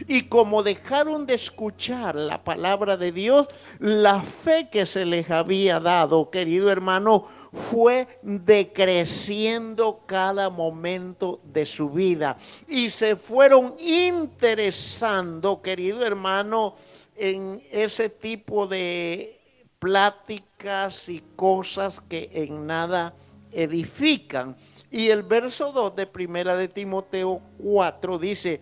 Y 0.08 0.24
como 0.24 0.62
dejaron 0.62 1.26
de 1.26 1.36
escuchar 1.36 2.16
la 2.16 2.44
palabra 2.44 2.98
de 2.98 3.12
Dios, 3.12 3.48
la 3.80 4.22
fe 4.22 4.70
que 4.70 4.86
se 4.86 5.06
les 5.06 5.32
había 5.32 5.80
dado, 5.80 6.30
querido 6.30 6.70
hermano, 6.70 7.28
fue 7.56 8.08
decreciendo 8.22 10.02
cada 10.06 10.50
momento 10.50 11.40
de 11.44 11.66
su 11.66 11.90
vida 11.90 12.38
y 12.68 12.90
se 12.90 13.16
fueron 13.16 13.76
interesando, 13.80 15.62
querido 15.62 16.06
hermano, 16.06 16.76
en 17.16 17.62
ese 17.72 18.10
tipo 18.10 18.68
de 18.68 19.40
pláticas 19.80 21.08
y 21.08 21.24
cosas 21.36 22.02
que 22.10 22.30
en 22.34 22.68
nada 22.68 23.14
edifican. 23.52 24.58
Y 24.92 25.10
el 25.10 25.24
verso 25.24 25.72
2 25.72 25.96
de 25.96 26.08
Primera 26.08 26.56
de 26.58 26.68
Timoteo 26.68 27.42
4 27.64 28.18
dice, 28.20 28.62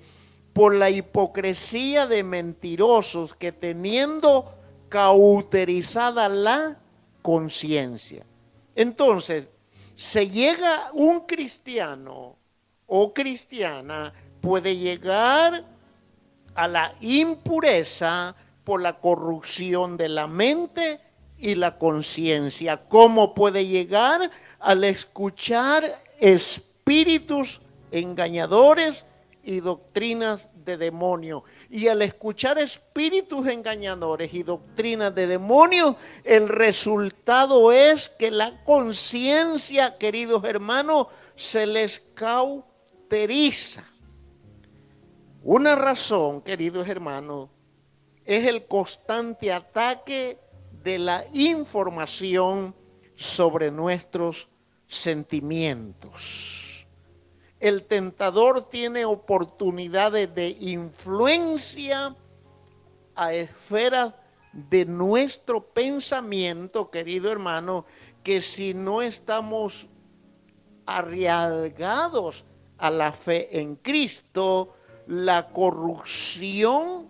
por 0.53 0.75
la 0.75 0.91
hipocresía 0.91 2.05
de 2.05 2.23
mentirosos 2.23 3.33
que 3.33 3.51
teniendo 3.51 4.53
cauterizada 4.89 6.29
la 6.29 6.77
conciencia 7.23 8.25
entonces, 8.75 9.47
se 9.95 10.29
llega 10.29 10.89
un 10.93 11.21
cristiano 11.21 12.35
o 12.87 13.13
cristiana, 13.13 14.13
puede 14.41 14.75
llegar 14.75 15.63
a 16.55 16.67
la 16.67 16.93
impureza 17.01 18.35
por 18.63 18.81
la 18.81 18.99
corrupción 18.99 19.97
de 19.97 20.09
la 20.09 20.27
mente 20.27 20.99
y 21.37 21.55
la 21.55 21.77
conciencia. 21.77 22.77
¿Cómo 22.87 23.33
puede 23.33 23.65
llegar 23.65 24.31
al 24.59 24.83
escuchar 24.83 25.83
espíritus 26.19 27.61
engañadores 27.91 29.05
y 29.43 29.59
doctrinas 29.59 30.49
de 30.53 30.77
demonio? 30.77 31.43
Y 31.69 31.87
al 31.87 32.01
escuchar 32.01 32.57
espíritus 32.57 33.47
engañadores 33.47 34.33
y 34.33 34.43
doctrinas 34.43 35.13
de 35.13 35.27
demonios, 35.27 35.95
el 36.23 36.47
resultado 36.47 37.71
es 37.71 38.09
que 38.09 38.31
la 38.31 38.63
conciencia, 38.63 39.97
queridos 39.97 40.43
hermanos, 40.45 41.07
se 41.35 41.65
les 41.65 41.99
cauteriza. 42.13 43.83
Una 45.43 45.75
razón, 45.75 46.41
queridos 46.41 46.87
hermanos, 46.87 47.49
es 48.23 48.45
el 48.45 48.65
constante 48.65 49.51
ataque 49.51 50.39
de 50.83 50.97
la 50.99 51.25
información 51.33 52.73
sobre 53.15 53.69
nuestros 53.71 54.47
sentimientos 54.87 56.62
el 57.63 57.85
tentador 57.85 58.67
tiene 58.69 59.05
oportunidades 59.05 60.35
de 60.35 60.49
influencia 60.49 62.13
a 63.15 63.33
esferas 63.33 64.13
de 64.51 64.83
nuestro 64.83 65.63
pensamiento, 65.63 66.91
querido 66.91 67.31
hermano, 67.31 67.85
que 68.21 68.41
si 68.41 68.73
no 68.73 69.01
estamos 69.01 69.87
arriesgados 70.85 72.43
a 72.77 72.91
la 72.91 73.13
fe 73.13 73.61
en 73.61 73.77
Cristo, 73.77 74.73
la 75.07 75.47
corrupción 75.47 77.07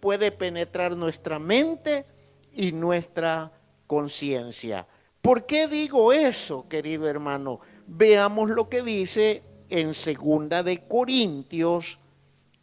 puede 0.00 0.30
penetrar 0.32 0.94
nuestra 0.98 1.38
mente 1.38 2.04
y 2.52 2.72
nuestra 2.72 3.52
conciencia. 3.86 4.86
¿Por 5.22 5.46
qué 5.46 5.66
digo 5.66 6.12
eso, 6.12 6.68
querido 6.68 7.08
hermano? 7.08 7.60
Veamos 7.86 8.50
lo 8.50 8.68
que 8.68 8.82
dice 8.82 9.53
en 9.74 9.96
Segunda 9.96 10.62
de 10.62 10.86
Corintios 10.86 11.98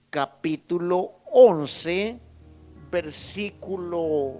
capítulo 0.09 1.15
11, 1.33 2.17
versículo 2.89 4.37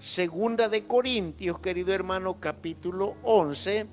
Segunda 0.00 0.68
de 0.68 0.84
Corintios, 0.84 1.60
querido 1.60 1.94
hermano, 1.94 2.38
capítulo 2.38 3.16
11, 3.22 3.86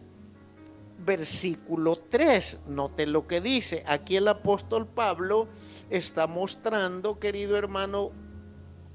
versículo 1.06 1.96
3. 2.10 2.60
Note 2.68 3.06
lo 3.06 3.26
que 3.28 3.40
dice. 3.40 3.82
Aquí 3.88 4.18
el 4.18 4.28
apóstol 4.28 4.88
Pablo 4.88 5.48
está 5.90 6.28
mostrando, 6.28 7.18
querido 7.18 7.56
hermano, 7.56 8.12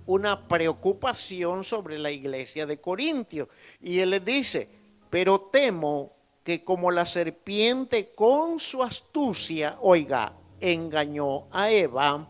una 0.04 0.46
preocupación 0.46 1.64
sobre 1.64 1.98
la 1.98 2.10
iglesia 2.10 2.66
de 2.66 2.82
Corintios. 2.82 3.48
Y 3.80 4.00
él 4.00 4.10
le 4.10 4.20
dice, 4.20 4.68
pero 5.08 5.40
temo 5.40 6.15
que 6.46 6.62
como 6.62 6.92
la 6.92 7.06
serpiente 7.06 8.12
con 8.14 8.60
su 8.60 8.80
astucia, 8.80 9.78
oiga, 9.80 10.32
engañó 10.60 11.48
a 11.50 11.72
Eva, 11.72 12.28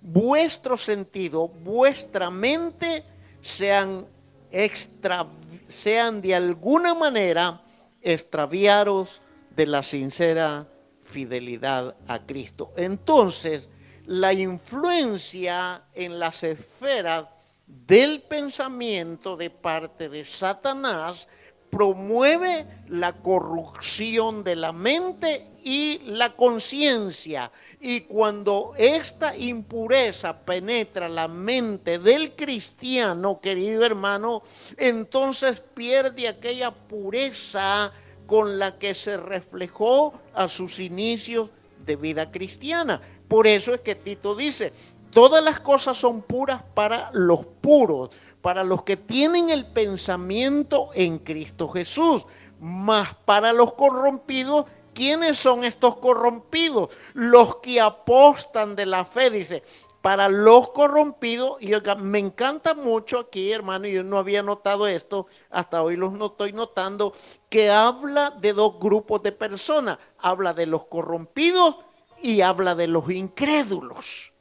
vuestro 0.00 0.78
sentido, 0.78 1.48
vuestra 1.48 2.30
mente 2.30 3.04
sean 3.42 4.06
extra, 4.50 5.26
sean 5.66 6.22
de 6.22 6.34
alguna 6.34 6.94
manera 6.94 7.60
extraviados 8.00 9.20
de 9.54 9.66
la 9.66 9.82
sincera 9.82 10.66
fidelidad 11.02 11.94
a 12.06 12.24
Cristo. 12.24 12.72
Entonces, 12.74 13.68
la 14.06 14.32
influencia 14.32 15.82
en 15.92 16.18
las 16.18 16.42
esferas 16.42 17.26
del 17.66 18.22
pensamiento 18.22 19.36
de 19.36 19.50
parte 19.50 20.08
de 20.08 20.24
Satanás 20.24 21.28
promueve 21.70 22.66
la 22.88 23.12
corrupción 23.14 24.44
de 24.44 24.56
la 24.56 24.72
mente 24.72 25.46
y 25.62 26.00
la 26.06 26.30
conciencia. 26.30 27.50
Y 27.80 28.02
cuando 28.02 28.72
esta 28.76 29.36
impureza 29.36 30.38
penetra 30.38 31.08
la 31.08 31.28
mente 31.28 31.98
del 31.98 32.34
cristiano, 32.34 33.40
querido 33.40 33.84
hermano, 33.84 34.42
entonces 34.76 35.62
pierde 35.74 36.28
aquella 36.28 36.70
pureza 36.70 37.92
con 38.26 38.58
la 38.58 38.78
que 38.78 38.94
se 38.94 39.16
reflejó 39.16 40.14
a 40.34 40.48
sus 40.48 40.78
inicios 40.78 41.50
de 41.84 41.96
vida 41.96 42.30
cristiana. 42.30 43.00
Por 43.28 43.46
eso 43.46 43.74
es 43.74 43.80
que 43.80 43.94
Tito 43.94 44.34
dice, 44.34 44.72
todas 45.10 45.42
las 45.42 45.60
cosas 45.60 45.96
son 45.96 46.22
puras 46.22 46.62
para 46.74 47.10
los 47.12 47.44
puros, 47.60 48.10
para 48.40 48.64
los 48.64 48.82
que 48.82 48.96
tienen 48.96 49.50
el 49.50 49.66
pensamiento 49.66 50.90
en 50.94 51.18
Cristo 51.18 51.68
Jesús, 51.68 52.24
más 52.60 53.14
para 53.24 53.52
los 53.52 53.74
corrompidos 53.74 54.66
¿Quiénes 54.98 55.38
son 55.38 55.62
estos 55.62 55.98
corrompidos? 55.98 56.90
Los 57.14 57.58
que 57.58 57.80
apostan 57.80 58.74
de 58.74 58.84
la 58.84 59.04
fe, 59.04 59.30
dice. 59.30 59.62
Para 60.02 60.28
los 60.28 60.70
corrompidos, 60.70 61.62
y 61.62 61.70
me 61.98 62.18
encanta 62.18 62.74
mucho 62.74 63.20
aquí, 63.20 63.52
hermano, 63.52 63.86
yo 63.86 64.02
no 64.02 64.18
había 64.18 64.42
notado 64.42 64.88
esto, 64.88 65.28
hasta 65.50 65.84
hoy 65.84 65.94
los 65.94 66.14
no 66.14 66.26
estoy 66.26 66.52
notando, 66.52 67.12
que 67.48 67.70
habla 67.70 68.30
de 68.30 68.52
dos 68.52 68.80
grupos 68.80 69.22
de 69.22 69.30
personas. 69.30 70.00
Habla 70.18 70.52
de 70.52 70.66
los 70.66 70.86
corrompidos 70.86 71.76
y 72.20 72.40
habla 72.40 72.74
de 72.74 72.88
los 72.88 73.08
incrédulos. 73.08 74.32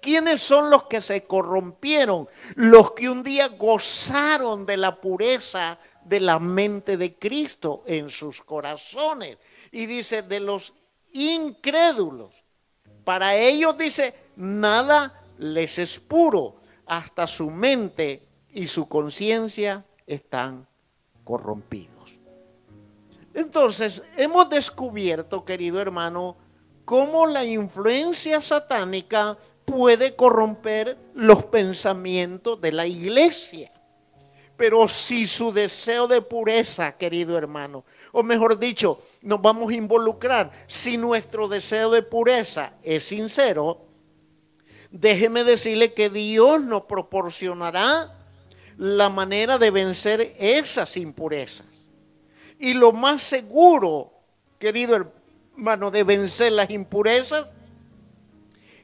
¿Quiénes 0.00 0.40
son 0.40 0.70
los 0.70 0.84
que 0.84 1.00
se 1.00 1.24
corrompieron? 1.24 2.28
Los 2.54 2.92
que 2.92 3.08
un 3.08 3.22
día 3.22 3.48
gozaron 3.48 4.64
de 4.64 4.76
la 4.76 5.00
pureza 5.00 5.78
de 6.04 6.20
la 6.20 6.38
mente 6.38 6.96
de 6.96 7.16
Cristo 7.16 7.82
en 7.86 8.08
sus 8.08 8.40
corazones 8.42 9.36
y 9.70 9.86
dice 9.86 10.22
de 10.22 10.40
los 10.40 10.72
incrédulos. 11.12 12.34
Para 13.04 13.36
ellos 13.36 13.76
dice, 13.76 14.14
nada 14.36 15.22
les 15.38 15.78
es 15.78 15.98
puro, 15.98 16.56
hasta 16.86 17.26
su 17.26 17.50
mente 17.50 18.26
y 18.50 18.66
su 18.66 18.88
conciencia 18.88 19.84
están 20.06 20.66
corrompidos. 21.24 22.18
Entonces, 23.34 24.02
hemos 24.16 24.48
descubierto, 24.48 25.44
querido 25.44 25.80
hermano, 25.80 26.36
cómo 26.84 27.26
la 27.26 27.44
influencia 27.44 28.40
satánica 28.40 29.36
puede 29.68 30.16
corromper 30.16 30.96
los 31.14 31.44
pensamientos 31.44 32.60
de 32.60 32.72
la 32.72 32.86
iglesia. 32.86 33.70
Pero 34.56 34.88
si 34.88 35.28
su 35.28 35.52
deseo 35.52 36.08
de 36.08 36.20
pureza, 36.20 36.96
querido 36.96 37.38
hermano, 37.38 37.84
o 38.10 38.24
mejor 38.24 38.58
dicho, 38.58 39.00
nos 39.22 39.40
vamos 39.40 39.70
a 39.70 39.76
involucrar, 39.76 40.50
si 40.66 40.96
nuestro 40.96 41.46
deseo 41.46 41.90
de 41.90 42.02
pureza 42.02 42.72
es 42.82 43.04
sincero, 43.04 43.82
déjeme 44.90 45.44
decirle 45.44 45.92
que 45.92 46.10
Dios 46.10 46.60
nos 46.60 46.84
proporcionará 46.84 48.12
la 48.78 49.08
manera 49.08 49.58
de 49.58 49.70
vencer 49.70 50.34
esas 50.38 50.96
impurezas. 50.96 51.66
Y 52.58 52.74
lo 52.74 52.90
más 52.92 53.22
seguro, 53.22 54.12
querido 54.58 54.96
hermano, 55.56 55.92
de 55.92 56.02
vencer 56.02 56.50
las 56.52 56.70
impurezas 56.70 57.52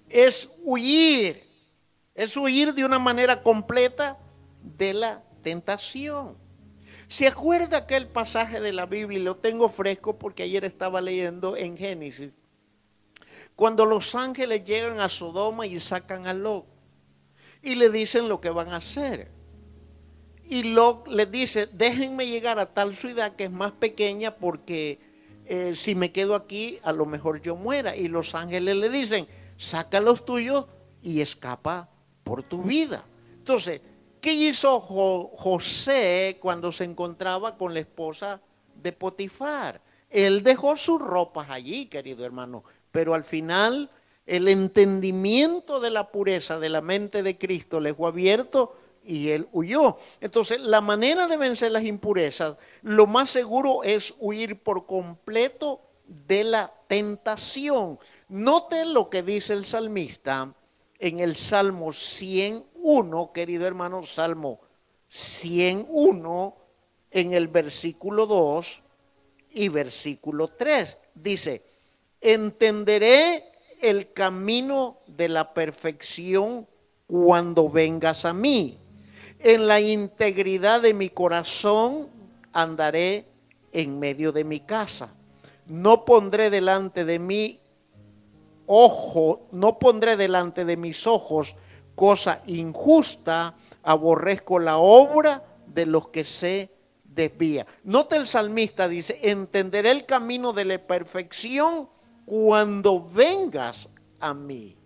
es 0.09 0.51
huir, 0.63 1.43
es 2.15 2.37
huir 2.37 2.75
de 2.75 2.85
una 2.85 2.99
manera 2.99 3.43
completa 3.43 4.19
de 4.63 4.95
la 4.95 5.23
tentación. 5.43 6.37
¿Se 7.09 7.27
acuerda 7.27 7.79
aquel 7.79 8.09
pasaje 8.09 8.61
de 8.61 8.73
la 8.73 8.87
Biblia? 8.87 9.21
Lo 9.21 9.37
tengo 9.37 9.69
fresco 9.69 10.19
porque 10.19 10.43
ayer 10.43 10.65
estaba 10.65 11.01
leyendo 11.01 11.57
en 11.57 11.77
Génesis. 11.77 12.33
Cuando 13.55 13.85
los 13.85 14.15
ángeles 14.15 14.65
llegan 14.65 15.01
a 15.01 15.09
Sodoma 15.09 15.67
y 15.67 15.79
sacan 15.79 16.27
a 16.27 16.35
Lot 16.35 16.67
y 17.63 17.77
le 17.77 17.91
dicen 17.91 18.29
lo 18.29 18.41
que 18.41 18.51
van 18.51 18.69
a 18.71 18.77
hacer. 18.77 19.31
Y 20.45 20.65
Lot 20.65 21.09
le 21.09 21.27
dice, 21.27 21.69
déjenme 21.73 22.27
llegar 22.27 22.59
a 22.59 22.67
tal 22.67 22.97
ciudad 22.97 23.37
que 23.37 23.45
es 23.45 23.51
más 23.51 23.73
pequeña 23.73 24.35
porque 24.35 24.99
eh, 25.47 25.75
si 25.77 25.95
me 25.95 26.11
quedo 26.11 26.35
aquí 26.35 26.79
a 26.83 26.93
lo 26.93 27.07
mejor 27.07 27.41
yo 27.41 27.55
muera. 27.57 27.97
Y 27.97 28.09
los 28.09 28.35
ángeles 28.35 28.77
le 28.77 28.89
dicen, 28.89 29.27
saca 29.65 30.01
los 30.01 30.25
tuyos 30.25 30.67
y 31.03 31.21
escapa 31.21 31.89
por 32.23 32.43
tu 32.43 32.63
vida. 32.63 33.05
Entonces, 33.39 33.81
¿Qué 34.25 34.33
hizo 34.33 34.81
José 34.81 36.39
cuando 36.41 36.73
se 36.73 36.85
encontraba 36.85 37.59
con 37.59 37.75
la 37.75 37.81
esposa 37.81 38.41
de 38.75 38.91
Potifar? 38.91 39.83
Él 40.09 40.43
dejó 40.43 40.79
sus 40.79 40.99
ropas 40.99 41.49
allí, 41.51 41.89
querido 41.89 42.25
hermano, 42.25 42.65
pero 42.91 43.13
al 43.13 43.23
final 43.23 43.91
el 44.25 44.49
entendimiento 44.49 45.79
de 45.79 45.91
la 45.91 46.11
pureza 46.11 46.59
de 46.59 46.71
la 46.71 46.81
mente 46.81 47.23
de 47.23 47.37
Cristo 47.37 47.81
le 47.81 47.93
fue 47.93 48.09
abierto 48.09 48.75
y 49.05 49.29
él 49.29 49.47
huyó. 49.53 49.99
Entonces, 50.23 50.59
la 50.59 50.81
manera 50.81 51.27
de 51.27 51.37
vencer 51.37 51.71
las 51.71 51.85
impurezas, 51.85 52.57
lo 52.81 53.07
más 53.07 53.29
seguro 53.29 53.83
es 53.83 54.15
huir 54.21 54.63
por 54.63 54.87
completo 54.87 55.83
de 56.07 56.45
la 56.45 56.73
tentación. 56.89 57.99
Note 58.35 58.85
lo 58.85 59.11
que 59.11 59.23
dice 59.23 59.53
el 59.53 59.65
salmista 59.65 60.53
en 60.99 61.21
el 61.21 61.37
Salmo 61.37 61.93
101, 61.93 63.31
querido 63.33 63.65
hermano, 63.65 64.03
Salmo 64.03 64.61
101, 65.09 66.57
en 67.13 67.33
el 67.33 67.47
versículo 67.47 68.27
2 68.27 68.83
y 69.51 69.69
versículo 69.69 70.49
3. 70.49 70.99
Dice, 71.15 71.63
entenderé 72.21 73.45
el 73.81 74.13
camino 74.13 74.99
de 75.07 75.29
la 75.29 75.55
perfección 75.55 76.67
cuando 77.07 77.71
vengas 77.71 78.25
a 78.25 78.33
mí. 78.33 78.81
En 79.39 79.69
la 79.69 79.81
integridad 79.81 80.83
de 80.83 80.93
mi 80.93 81.09
corazón 81.09 82.09
andaré 82.53 83.27
en 83.71 84.01
medio 84.01 84.33
de 84.33 84.43
mi 84.43 84.59
casa. 84.59 85.15
No 85.67 86.05
pondré 86.05 86.51
delante 86.51 87.05
de 87.05 87.21
mí 87.21 87.61
ojo, 88.67 89.47
no 89.53 89.79
pondré 89.79 90.17
delante 90.17 90.65
de 90.65 90.77
mis 90.77 91.07
ojos 91.07 91.55
cosa 91.95 92.43
injusta, 92.47 93.55
aborrezco 93.83 94.59
la 94.59 94.79
obra 94.79 95.45
de 95.67 95.87
los 95.87 96.09
que 96.09 96.25
se 96.25 96.71
desvía. 97.05 97.67
Nota 97.85 98.17
el 98.17 98.27
salmista, 98.27 98.89
dice, 98.89 99.19
entenderé 99.23 99.91
el 99.91 100.07
camino 100.07 100.53
de 100.53 100.65
la 100.65 100.79
perfección 100.79 101.89
cuando 102.25 103.01
vengas 103.01 103.89
a 104.21 104.35
mí. 104.35 104.77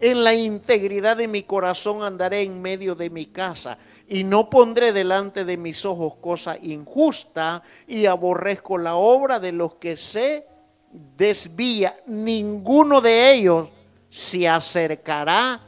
En 0.00 0.24
la 0.24 0.32
integridad 0.32 1.18
de 1.18 1.28
mi 1.28 1.42
corazón 1.42 2.02
andaré 2.02 2.40
en 2.40 2.62
medio 2.62 2.94
de 2.94 3.10
mi 3.10 3.26
casa 3.26 3.76
y 4.08 4.24
no 4.24 4.48
pondré 4.48 4.94
delante 4.94 5.44
de 5.44 5.58
mis 5.58 5.84
ojos 5.84 6.14
cosa 6.22 6.56
injusta 6.60 7.62
y 7.86 8.06
aborrezco 8.06 8.78
la 8.78 8.94
obra 8.94 9.38
de 9.38 9.52
los 9.52 9.74
que 9.74 9.96
se 9.96 10.46
desvía, 10.90 11.96
ninguno 12.06 13.00
de 13.00 13.32
ellos 13.32 13.68
se 14.08 14.48
acercará 14.48 15.60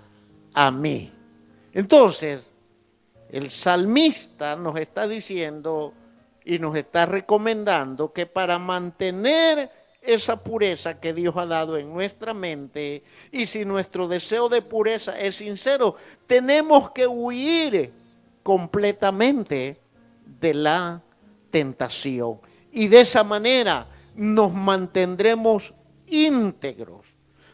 a 0.53 0.71
mí. 0.71 1.13
Entonces, 1.73 2.51
el 3.31 3.51
salmista 3.51 4.57
nos 4.57 4.79
está 4.79 5.07
diciendo 5.07 5.95
y 6.45 6.59
nos 6.59 6.77
está 6.77 7.07
recomendando 7.07 8.13
que 8.13 8.27
para 8.27 8.59
mantener 8.59 9.71
esa 10.03 10.43
pureza 10.43 10.99
que 11.01 11.15
Dios 11.15 11.37
ha 11.37 11.47
dado 11.47 11.79
en 11.79 11.93
nuestra 11.93 12.35
mente 12.35 13.05
y 13.31 13.47
si 13.47 13.65
nuestro 13.65 14.09
deseo 14.09 14.49
de 14.49 14.61
pureza 14.61 15.19
es 15.19 15.37
sincero, 15.37 15.97
tenemos 16.27 16.91
que 16.91 17.07
huir 17.07 17.93
completamente 18.43 19.81
de 20.41 20.55
la 20.55 21.01
tentación. 21.51 22.41
Y 22.73 22.89
de 22.89 23.03
esa 23.03 23.23
manera 23.23 23.87
nos 24.15 24.53
mantendremos 24.53 25.75
íntegros, 26.07 27.07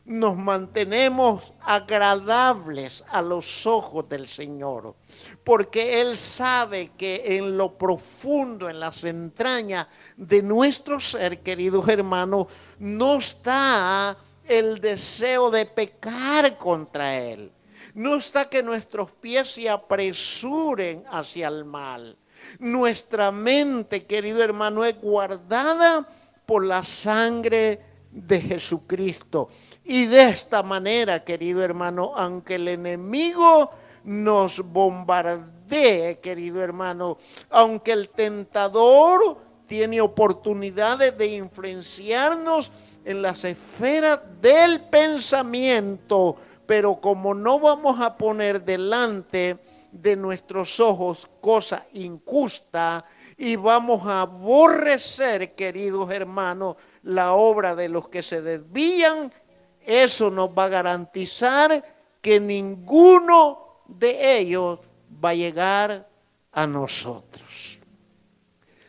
nos 0.05 0.37
mantenemos 0.37 1.53
agradables 1.61 3.05
a 3.11 3.21
los 3.21 3.67
ojos 3.67 4.09
del 4.09 4.27
Señor, 4.27 4.97
porque 5.45 6.01
Él 6.01 6.17
sabe 6.17 6.93
que 6.97 7.37
en 7.37 7.59
lo 7.59 7.77
profundo, 7.77 8.71
en 8.71 8.81
las 8.81 9.05
entrañas 9.05 9.87
de 10.17 10.43
nuestro 10.43 10.99
ser, 10.99 11.43
queridos 11.43 11.87
hermanos, 11.89 12.47
no 12.79 13.19
está 13.19 14.17
el 14.45 14.81
deseo 14.81 15.51
de 15.51 15.67
pecar 15.67 16.57
contra 16.57 17.15
Él. 17.15 17.53
No 17.95 18.17
está 18.17 18.49
que 18.49 18.63
nuestros 18.63 19.11
pies 19.11 19.51
se 19.55 19.69
apresuren 19.69 21.05
hacia 21.11 21.49
el 21.49 21.65
mal. 21.65 22.17
Nuestra 22.59 23.31
mente, 23.31 24.07
querido 24.07 24.43
hermano, 24.43 24.85
es 24.85 24.99
guardada 25.01 26.09
por 26.49 26.65
la 26.65 26.83
sangre 26.83 27.79
de 28.11 28.41
Jesucristo. 28.41 29.51
Y 29.85 30.07
de 30.07 30.31
esta 30.31 30.63
manera, 30.63 31.23
querido 31.23 31.63
hermano, 31.63 32.13
aunque 32.17 32.55
el 32.55 32.69
enemigo 32.69 33.71
nos 34.05 34.61
bombardee, 34.61 36.21
querido 36.21 36.63
hermano, 36.63 37.19
aunque 37.51 37.93
el 37.93 38.09
tentador 38.09 39.37
tiene 39.67 40.01
oportunidades 40.01 41.19
de 41.19 41.27
influenciarnos 41.27 42.73
en 43.05 43.21
las 43.21 43.45
esferas 43.45 44.21
del 44.41 44.81
pensamiento, 44.85 46.37
pero 46.65 46.99
como 46.99 47.35
no 47.35 47.61
vamos 47.61 48.01
a 48.01 48.17
poner 48.17 48.65
delante 48.65 49.59
de 49.93 50.17
nuestros 50.17 50.81
ojos 50.81 51.29
cosa 51.41 51.87
injusta 51.93 53.05
y 53.37 53.57
vamos 53.57 54.07
a 54.07 54.23
aborrecer, 54.23 55.55
queridos 55.55 56.11
hermanos, 56.11 56.77
la 57.03 57.33
obra 57.35 57.75
de 57.75 57.89
los 57.89 58.09
que 58.09 58.23
se 58.23 58.43
desvían, 58.43 59.33
eso 59.81 60.31
nos 60.31 60.51
va 60.51 60.65
a 60.65 60.69
garantizar 60.69 61.85
que 62.21 62.41
ninguno 62.41 63.83
de 63.87 64.39
ellos 64.39 64.81
va 65.25 65.31
a 65.31 65.35
llegar 65.35 66.09
a 66.53 66.67
nosotros. 66.67 67.79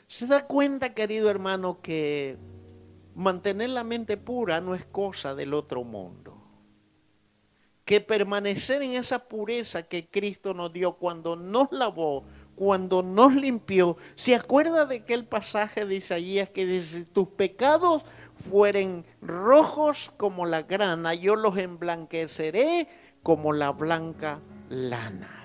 ¿Se 0.08 0.28
da 0.28 0.46
cuenta, 0.46 0.94
querido 0.94 1.30
hermano, 1.30 1.80
que 1.82 2.38
mantener 3.16 3.70
la 3.70 3.84
mente 3.84 4.18
pura 4.18 4.60
no 4.60 4.74
es 4.76 4.86
cosa 4.86 5.36
del 5.36 5.54
otro 5.54 5.84
mundo? 5.84 6.39
Que 7.90 8.02
permanecer 8.02 8.84
en 8.84 8.94
esa 8.94 9.18
pureza 9.18 9.82
que 9.82 10.08
Cristo 10.08 10.54
nos 10.54 10.72
dio 10.72 10.94
cuando 10.94 11.36
nos 11.36 11.72
lavó, 11.72 12.24
cuando 12.54 13.02
nos 13.02 13.34
limpió. 13.34 13.98
¿Se 14.14 14.36
acuerda 14.36 14.86
de 14.86 14.98
aquel 14.98 15.26
pasaje 15.26 15.86
de 15.86 15.96
Isaías 15.96 16.52
que 16.52 16.68
dice, 16.68 17.06
tus 17.06 17.30
pecados 17.30 18.04
fueren 18.48 19.08
rojos 19.24 20.14
como 20.18 20.46
la 20.46 20.62
grana, 20.62 21.16
yo 21.16 21.36
los 21.36 21.58
emblanqueceré 21.58 22.88
como 23.24 23.54
la 23.54 23.72
blanca 23.72 24.40
lana? 24.70 25.39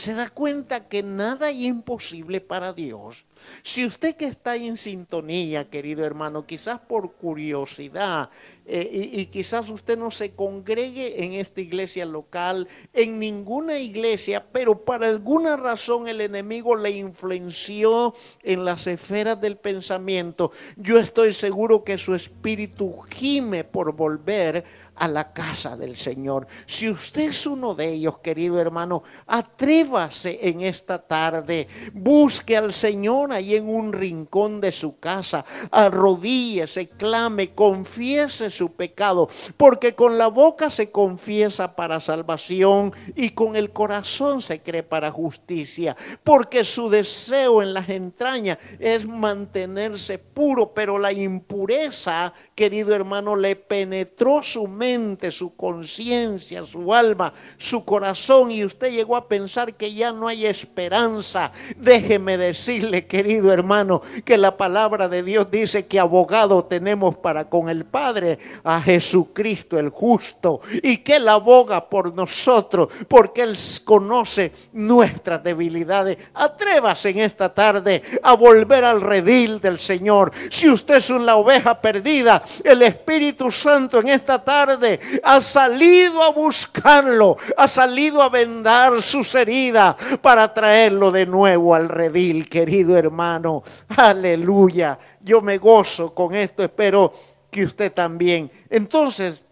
Se 0.00 0.14
da 0.14 0.30
cuenta 0.30 0.88
que 0.88 1.02
nada 1.02 1.50
es 1.50 1.60
imposible 1.60 2.40
para 2.40 2.72
Dios. 2.72 3.26
Si 3.62 3.84
usted 3.84 4.16
que 4.16 4.26
está 4.26 4.56
en 4.56 4.78
sintonía, 4.78 5.68
querido 5.68 6.06
hermano, 6.06 6.46
quizás 6.46 6.80
por 6.80 7.12
curiosidad, 7.12 8.30
eh, 8.64 9.10
y, 9.12 9.26
quizás 9.26 9.68
usted 9.68 9.98
no 9.98 10.10
se 10.10 10.34
congregue 10.34 11.24
en 11.24 11.34
esta 11.34 11.60
iglesia 11.60 12.06
local, 12.06 12.66
en 12.94 13.18
ninguna 13.18 13.78
iglesia, 13.78 14.46
pero 14.52 14.84
para 14.84 15.08
alguna 15.08 15.56
razón 15.56 16.08
el 16.08 16.20
enemigo 16.20 16.76
le 16.76 16.92
influenció 16.92 18.14
en 18.42 18.64
las 18.64 18.86
esferas 18.86 19.40
del 19.40 19.56
pensamiento, 19.56 20.52
yo 20.76 20.98
estoy 20.98 21.34
seguro 21.34 21.84
que 21.84 21.98
su 21.98 22.14
espíritu 22.14 23.00
gime 23.10 23.64
por 23.64 23.92
volver 23.92 24.64
a 24.96 25.08
la 25.08 25.32
casa 25.32 25.76
del 25.76 25.96
Señor. 25.96 26.46
Si 26.66 26.88
usted 26.88 27.30
es 27.30 27.46
uno 27.46 27.74
de 27.74 27.88
ellos, 27.88 28.18
querido 28.18 28.60
hermano, 28.60 29.02
atrévase 29.26 30.38
en 30.42 30.60
esta 30.62 30.98
tarde, 30.98 31.68
busque 31.92 32.56
al 32.56 32.72
Señor 32.72 33.32
ahí 33.32 33.54
en 33.54 33.68
un 33.68 33.92
rincón 33.92 34.60
de 34.60 34.72
su 34.72 34.98
casa, 34.98 35.44
arrodíllese, 35.70 36.88
clame, 36.88 37.50
confiese 37.54 38.50
su 38.50 38.72
pecado, 38.72 39.28
porque 39.56 39.94
con 39.94 40.18
la 40.18 40.28
boca 40.28 40.70
se 40.70 40.90
confiesa 40.90 41.74
para 41.74 42.00
salvación 42.00 42.92
y 43.14 43.30
con 43.30 43.56
el 43.56 43.70
corazón 43.70 44.42
se 44.42 44.60
cree 44.60 44.82
para 44.82 45.10
justicia, 45.10 45.96
porque 46.24 46.64
su 46.64 46.88
deseo 46.88 47.62
en 47.62 47.74
las 47.74 47.88
entrañas 47.88 48.58
es 48.78 49.06
mantenerse 49.06 50.18
puro, 50.18 50.72
pero 50.72 50.98
la 50.98 51.12
impureza, 51.12 52.32
querido 52.60 52.94
hermano, 52.94 53.36
le 53.36 53.56
penetró 53.56 54.42
su 54.42 54.68
mente 54.68 55.30
su 55.30 55.56
conciencia, 55.56 56.62
su 56.62 56.92
alma, 56.92 57.32
su 57.56 57.86
corazón 57.86 58.50
y 58.50 58.66
usted 58.66 58.90
llegó 58.90 59.16
a 59.16 59.26
pensar 59.26 59.72
que 59.72 59.94
ya 59.94 60.12
no 60.12 60.28
hay 60.28 60.44
esperanza. 60.44 61.52
Déjeme 61.78 62.36
decirle, 62.36 63.06
querido 63.06 63.50
hermano, 63.50 64.02
que 64.26 64.36
la 64.36 64.58
palabra 64.58 65.08
de 65.08 65.22
Dios 65.22 65.50
dice 65.50 65.86
que 65.86 65.98
abogado 65.98 66.62
tenemos 66.66 67.16
para 67.16 67.48
con 67.48 67.70
el 67.70 67.86
Padre 67.86 68.38
a 68.62 68.82
Jesucristo 68.82 69.78
el 69.78 69.88
justo 69.88 70.60
y 70.82 70.98
que 70.98 71.16
Él 71.16 71.30
aboga 71.30 71.88
por 71.88 72.14
nosotros 72.14 72.90
porque 73.08 73.40
Él 73.40 73.56
conoce 73.84 74.52
nuestras 74.74 75.42
debilidades. 75.42 76.18
Atrévase 76.34 77.08
en 77.08 77.20
esta 77.20 77.54
tarde 77.54 78.02
a 78.22 78.34
volver 78.34 78.84
al 78.84 79.00
redil 79.00 79.62
del 79.62 79.78
Señor. 79.78 80.30
Si 80.50 80.68
usted 80.68 80.96
es 80.96 81.08
una 81.08 81.36
oveja 81.36 81.80
perdida, 81.80 82.42
el 82.64 82.82
Espíritu 82.82 83.50
Santo 83.50 84.00
en 84.00 84.08
esta 84.08 84.42
tarde 84.42 84.98
ha 85.22 85.40
salido 85.40 86.22
a 86.22 86.30
buscarlo, 86.30 87.36
ha 87.56 87.68
salido 87.68 88.22
a 88.22 88.28
vendar 88.28 89.02
sus 89.02 89.34
heridas 89.34 89.96
para 90.20 90.52
traerlo 90.52 91.10
de 91.10 91.26
nuevo 91.26 91.74
al 91.74 91.88
redil, 91.88 92.48
querido 92.48 92.96
hermano. 92.96 93.62
Aleluya. 93.96 94.98
Yo 95.20 95.40
me 95.40 95.58
gozo 95.58 96.14
con 96.14 96.34
esto, 96.34 96.62
espero 96.62 97.12
que 97.50 97.64
usted 97.64 97.92
también. 97.92 98.50
Entonces, 98.70 99.44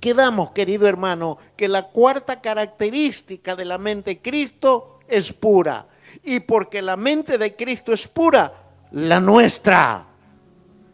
quedamos, 0.00 0.50
querido 0.50 0.86
hermano, 0.88 1.38
que 1.56 1.68
la 1.68 1.88
cuarta 1.88 2.40
característica 2.40 3.54
de 3.56 3.64
la 3.64 3.78
mente 3.78 4.10
de 4.10 4.20
Cristo 4.20 4.98
es 5.08 5.32
pura. 5.32 5.86
Y 6.24 6.40
porque 6.40 6.82
la 6.82 6.96
mente 6.96 7.38
de 7.38 7.54
Cristo 7.56 7.92
es 7.92 8.06
pura, 8.06 8.52
la 8.90 9.20
nuestra 9.20 10.11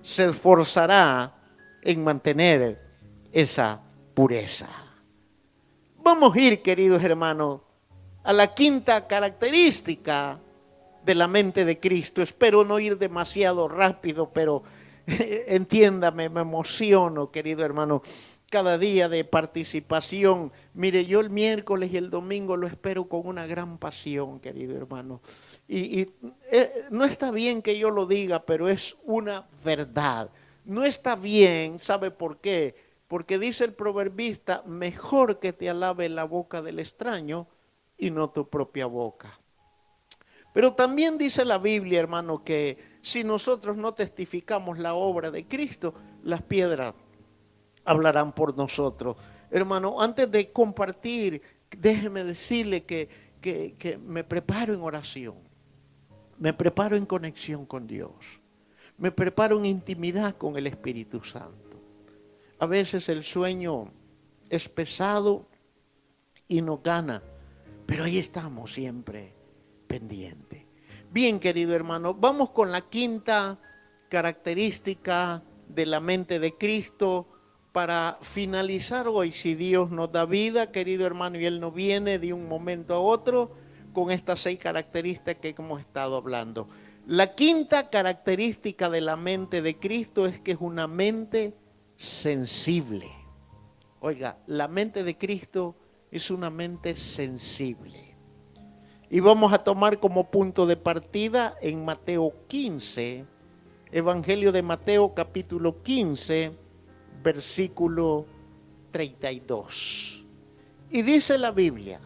se 0.09 0.25
esforzará 0.25 1.35
en 1.83 2.03
mantener 2.03 2.81
esa 3.31 3.83
pureza. 4.15 4.67
Vamos 5.99 6.35
a 6.35 6.41
ir, 6.41 6.63
queridos 6.63 7.05
hermanos, 7.05 7.61
a 8.25 8.33
la 8.33 8.55
quinta 8.55 9.07
característica 9.07 10.41
de 11.05 11.15
la 11.15 11.29
mente 11.29 11.67
de 11.67 11.79
Cristo. 11.79 12.23
Espero 12.23 12.65
no 12.65 12.79
ir 12.79 12.97
demasiado 12.97 13.69
rápido, 13.69 14.31
pero 14.33 14.63
entiéndame, 15.07 16.31
me 16.31 16.41
emociono, 16.41 17.31
querido 17.31 17.63
hermano. 17.63 18.01
Cada 18.49 18.79
día 18.79 19.11
de 19.11 19.27
participación, 19.27 20.53
mire, 20.73 21.05
yo 21.05 21.21
el 21.21 21.29
miércoles 21.29 21.93
y 21.93 21.99
el 21.99 22.09
domingo 22.09 22.57
lo 22.57 22.67
espero 22.67 23.11
con 23.11 23.27
una 23.27 23.47
gran 23.47 23.77
pasión, 23.77 24.41
querido 24.41 24.75
hermano. 24.75 25.21
Y, 25.69 26.11
eh, 26.51 26.87
no 26.91 27.05
está 27.05 27.31
bien 27.31 27.61
que 27.61 27.79
yo 27.79 27.91
lo 27.91 28.07
diga, 28.07 28.45
pero 28.47 28.69
es 28.69 28.97
una 29.05 29.47
verdad. 29.63 30.31
No 30.65 30.85
está 30.85 31.15
bien, 31.15 31.79
¿sabe 31.79 32.11
por 32.11 32.39
qué? 32.39 32.75
Porque 33.07 33.39
dice 33.39 33.65
el 33.65 33.75
proverbista, 33.75 34.63
mejor 34.67 35.39
que 35.39 35.53
te 35.53 35.69
alabe 35.69 36.09
la 36.09 36.25
boca 36.25 36.63
del 36.63 36.79
extraño 36.79 37.47
y 37.99 38.11
no 38.11 38.31
tu 38.31 38.49
propia 38.49 38.87
boca. 38.87 39.39
Pero 40.55 40.73
también 40.73 41.19
dice 41.19 41.45
la 41.45 41.59
Biblia, 41.59 42.01
hermano, 42.01 42.43
que 42.43 42.79
si 43.03 43.23
nosotros 43.23 43.77
no 43.77 43.93
testificamos 43.93 44.79
la 44.79 44.95
obra 44.95 45.31
de 45.31 45.47
Cristo, 45.47 45.95
las 46.23 46.43
piedras 46.43 46.95
hablarán 47.85 48.33
por 48.33 48.57
nosotros. 48.57 49.17
Hermano, 49.51 50.01
antes 50.01 50.31
de 50.31 50.51
compartir, 50.51 51.43
déjeme 51.71 52.25
decirle 52.25 52.85
que, 52.85 53.09
que, 53.41 53.75
que 53.79 53.99
me 53.99 54.25
preparo 54.25 54.75
en 54.75 54.81
oración, 54.81 55.48
me 56.39 56.53
preparo 56.53 56.97
en 56.97 57.07
conexión 57.07 57.67
con 57.67 57.87
Dios, 57.87 58.41
me 58.97 59.11
preparo 59.11 59.59
en 59.59 59.67
intimidad 59.67 60.37
con 60.37 60.57
el 60.57 60.67
Espíritu 60.67 61.23
Santo. 61.25 61.81
A 62.59 62.67
veces 62.67 63.09
el 63.09 63.25
sueño 63.25 63.91
es 64.49 64.69
pesado 64.69 65.47
y 66.49 66.63
no 66.63 66.79
gana, 66.79 67.23
pero 67.87 68.05
ahí 68.05 68.19
estamos 68.19 68.73
siempre 68.73 69.33
pendiente. 69.87 70.67
Bien, 71.11 71.41
querido 71.41 71.75
hermano, 71.75 72.15
vamos 72.15 72.51
con 72.51 72.73
la 72.73 72.83
quinta 72.83 73.59
característica 74.09 75.43
de 75.69 75.87
la 75.87 76.01
mente 76.01 76.39
de 76.39 76.55
Cristo 76.55 77.27
para 77.73 78.19
finalizar 78.23 79.07
hoy, 79.07 79.31
si 79.33 79.55
Dios 79.55 79.91
nos 79.91 80.11
da 80.11 80.25
vida, 80.25 80.73
querido 80.73 81.07
hermano, 81.07 81.39
y 81.39 81.45
Él 81.45 81.61
no 81.61 81.71
viene 81.71 82.19
de 82.19 82.33
un 82.33 82.49
momento 82.49 82.95
a 82.95 83.01
otro 83.01 83.53
con 83.99 84.13
estas 84.13 84.41
seis 84.41 84.61
características 84.61 85.37
que 85.37 85.55
hemos 85.59 85.81
estado 85.81 86.17
hablando. 86.17 86.69
La 87.09 87.35
quinta 87.35 87.91
característica 87.91 88.89
de 88.89 89.01
la 89.01 89.17
mente 89.17 89.61
de 89.61 89.77
Cristo 89.77 90.25
es 90.27 90.41
que 90.41 90.53
es 90.53 90.59
una 90.61 90.87
mente 90.87 91.53
sensible. 91.97 93.11
Oiga, 93.99 94.39
la 94.47 94.69
mente 94.69 95.03
de 95.03 95.19
Cristo 95.19 95.75
es 96.13 96.31
una 96.31 96.49
mente 96.49 96.95
sensible. 96.95 98.15
Y 99.11 99.19
vamos 99.19 99.53
a 99.53 99.65
tomar 99.65 99.99
como 99.99 100.31
punto 100.31 100.65
de 100.65 100.77
partida 100.77 101.57
en 101.61 101.85
Mateo 101.85 102.33
15, 102.47 103.25
Evangelio 103.91 104.53
de 104.53 104.63
Mateo 104.63 105.13
capítulo 105.13 105.83
15, 105.83 106.53
versículo 107.21 108.27
32. 108.93 110.25
Y 110.91 111.03
dice 111.03 111.37
la 111.37 111.51
Biblia, 111.51 112.01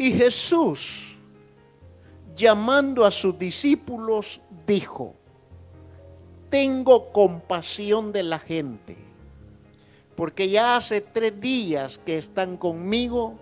y 0.00 0.12
Jesús, 0.12 1.14
llamando 2.34 3.04
a 3.04 3.10
sus 3.10 3.38
discípulos, 3.38 4.40
dijo, 4.66 5.14
tengo 6.48 7.12
compasión 7.12 8.10
de 8.10 8.22
la 8.22 8.38
gente, 8.38 8.96
porque 10.16 10.48
ya 10.48 10.76
hace 10.76 11.02
tres 11.02 11.38
días 11.38 11.98
que 11.98 12.16
están 12.16 12.56
conmigo 12.56 13.38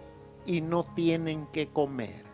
y 0.46 0.60
no 0.60 0.82
tienen 0.96 1.46
que 1.52 1.68
comer. 1.68 2.24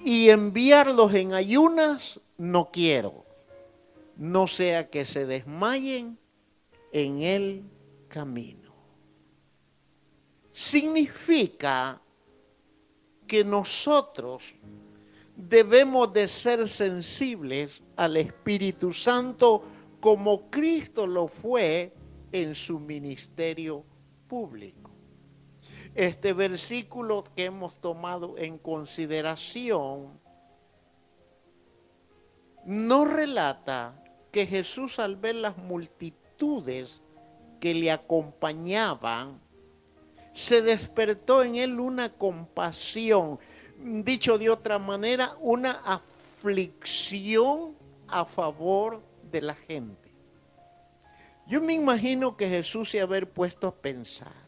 Y 0.00 0.30
enviarlos 0.30 1.14
en 1.14 1.32
ayunas 1.32 2.18
no 2.38 2.72
quiero, 2.72 3.24
no 4.16 4.48
sea 4.48 4.90
que 4.90 5.06
se 5.06 5.26
desmayen 5.26 6.18
en 6.90 7.22
el 7.22 7.70
camino. 8.08 8.72
Significa 10.52 12.01
que 13.32 13.44
nosotros 13.44 14.54
debemos 15.34 16.12
de 16.12 16.28
ser 16.28 16.68
sensibles 16.68 17.82
al 17.96 18.18
Espíritu 18.18 18.92
Santo 18.92 19.64
como 20.00 20.50
Cristo 20.50 21.06
lo 21.06 21.28
fue 21.28 21.94
en 22.30 22.54
su 22.54 22.78
ministerio 22.78 23.86
público. 24.28 24.90
Este 25.94 26.34
versículo 26.34 27.24
que 27.34 27.46
hemos 27.46 27.80
tomado 27.80 28.36
en 28.36 28.58
consideración 28.58 30.20
no 32.66 33.06
relata 33.06 34.04
que 34.30 34.46
Jesús 34.46 34.98
al 34.98 35.16
ver 35.16 35.36
las 35.36 35.56
multitudes 35.56 37.02
que 37.60 37.72
le 37.72 37.90
acompañaban, 37.90 39.40
se 40.32 40.62
despertó 40.62 41.42
en 41.42 41.56
él 41.56 41.78
una 41.78 42.10
compasión, 42.10 43.38
dicho 43.78 44.38
de 44.38 44.50
otra 44.50 44.78
manera, 44.78 45.36
una 45.40 45.72
aflicción 45.84 47.76
a 48.08 48.24
favor 48.24 49.02
de 49.30 49.42
la 49.42 49.54
gente. 49.54 50.10
Yo 51.46 51.60
me 51.60 51.74
imagino 51.74 52.36
que 52.36 52.48
Jesús 52.48 52.90
se 52.90 53.00
haber 53.00 53.28
puesto 53.28 53.66
a 53.66 53.74
pensar. 53.74 54.42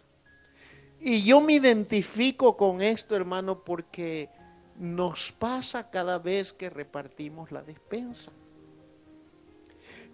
Y 1.00 1.22
yo 1.22 1.40
me 1.40 1.54
identifico 1.54 2.56
con 2.56 2.80
esto, 2.80 3.14
hermano, 3.14 3.62
porque 3.62 4.30
nos 4.78 5.32
pasa 5.32 5.90
cada 5.90 6.18
vez 6.18 6.52
que 6.52 6.70
repartimos 6.70 7.52
la 7.52 7.62
despensa. 7.62 8.32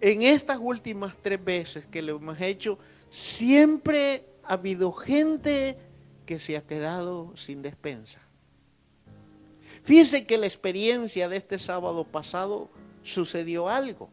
En 0.01 0.23
estas 0.23 0.57
últimas 0.59 1.15
tres 1.21 1.43
veces 1.43 1.85
que 1.85 2.01
lo 2.01 2.17
hemos 2.17 2.41
hecho, 2.41 2.77
siempre 3.09 4.25
habido 4.53 4.91
gente 4.91 5.77
que 6.25 6.39
se 6.39 6.57
ha 6.57 6.61
quedado 6.61 7.35
sin 7.37 7.61
despensa. 7.61 8.19
Fíjense 9.83 10.25
que 10.25 10.37
la 10.37 10.45
experiencia 10.45 11.29
de 11.29 11.37
este 11.37 11.57
sábado 11.57 12.03
pasado 12.03 12.69
sucedió 13.03 13.69
algo. 13.69 14.09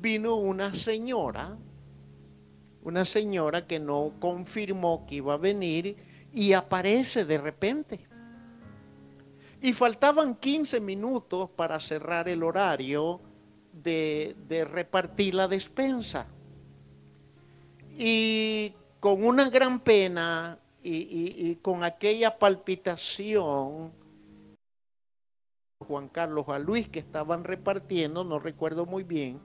Vino 0.00 0.36
una 0.36 0.74
señora, 0.74 1.56
una 2.82 3.04
señora 3.04 3.66
que 3.66 3.78
no 3.78 4.12
confirmó 4.18 5.06
que 5.06 5.16
iba 5.16 5.34
a 5.34 5.38
venir 5.38 5.96
y 6.32 6.52
aparece 6.54 7.24
de 7.24 7.38
repente. 7.38 8.00
Y 9.60 9.72
faltaban 9.72 10.36
15 10.36 10.80
minutos 10.80 11.50
para 11.50 11.78
cerrar 11.80 12.28
el 12.28 12.42
horario 12.42 13.20
de, 13.72 14.36
de 14.46 14.64
repartir 14.64 15.34
la 15.34 15.48
despensa. 15.48 16.26
Y 17.98 18.72
con 19.00 19.24
una 19.24 19.48
gran 19.50 19.80
pena 19.80 20.58
y, 20.82 21.56
con 21.56 21.84
aquella 21.84 22.38
palpitación, 22.38 23.92
Juan 25.86 26.08
Carlos 26.08 26.48
a 26.48 26.58
Luis 26.58 26.88
que 26.88 26.98
estaban 26.98 27.44
repartiendo, 27.44 28.24
no 28.24 28.38
recuerdo 28.38 28.86
muy 28.86 29.04
bien, 29.04 29.40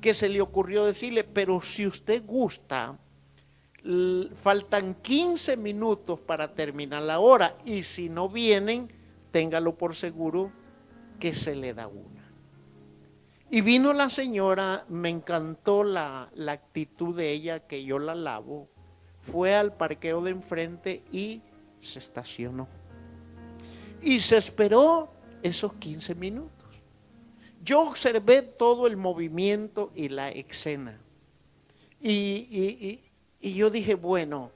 que 0.00 0.14
se 0.14 0.28
le 0.28 0.40
ocurrió 0.40 0.84
decirle, 0.84 1.24
pero 1.24 1.60
si 1.62 1.86
usted 1.86 2.24
gusta, 2.24 2.98
faltan 4.34 4.94
15 4.94 5.56
minutos 5.56 6.20
para 6.20 6.54
terminar 6.54 7.02
la 7.02 7.20
hora 7.20 7.56
y 7.64 7.82
si 7.82 8.08
no 8.08 8.28
vienen, 8.28 8.92
téngalo 9.30 9.76
por 9.76 9.96
seguro 9.96 10.52
que 11.18 11.34
se 11.34 11.54
le 11.54 11.72
da 11.72 11.86
una. 11.86 12.20
Y 13.48 13.62
vino 13.62 13.92
la 13.92 14.10
señora, 14.10 14.84
me 14.88 15.08
encantó 15.08 15.82
la, 15.82 16.30
la 16.34 16.52
actitud 16.52 17.16
de 17.16 17.32
ella, 17.32 17.66
que 17.66 17.84
yo 17.84 17.98
la 17.98 18.14
lavo, 18.14 18.68
fue 19.30 19.54
al 19.54 19.72
parqueo 19.72 20.20
de 20.22 20.30
enfrente 20.30 21.02
y 21.12 21.40
se 21.80 21.98
estacionó. 21.98 22.68
Y 24.02 24.20
se 24.20 24.36
esperó 24.36 25.10
esos 25.42 25.74
15 25.74 26.14
minutos. 26.14 26.66
Yo 27.62 27.82
observé 27.82 28.42
todo 28.42 28.86
el 28.86 28.96
movimiento 28.96 29.92
y 29.94 30.08
la 30.08 30.30
escena. 30.30 30.98
Y, 32.00 33.00
y, 33.40 33.54
yo 33.54 33.68
dije, 33.70 33.94
bueno, 33.94 34.50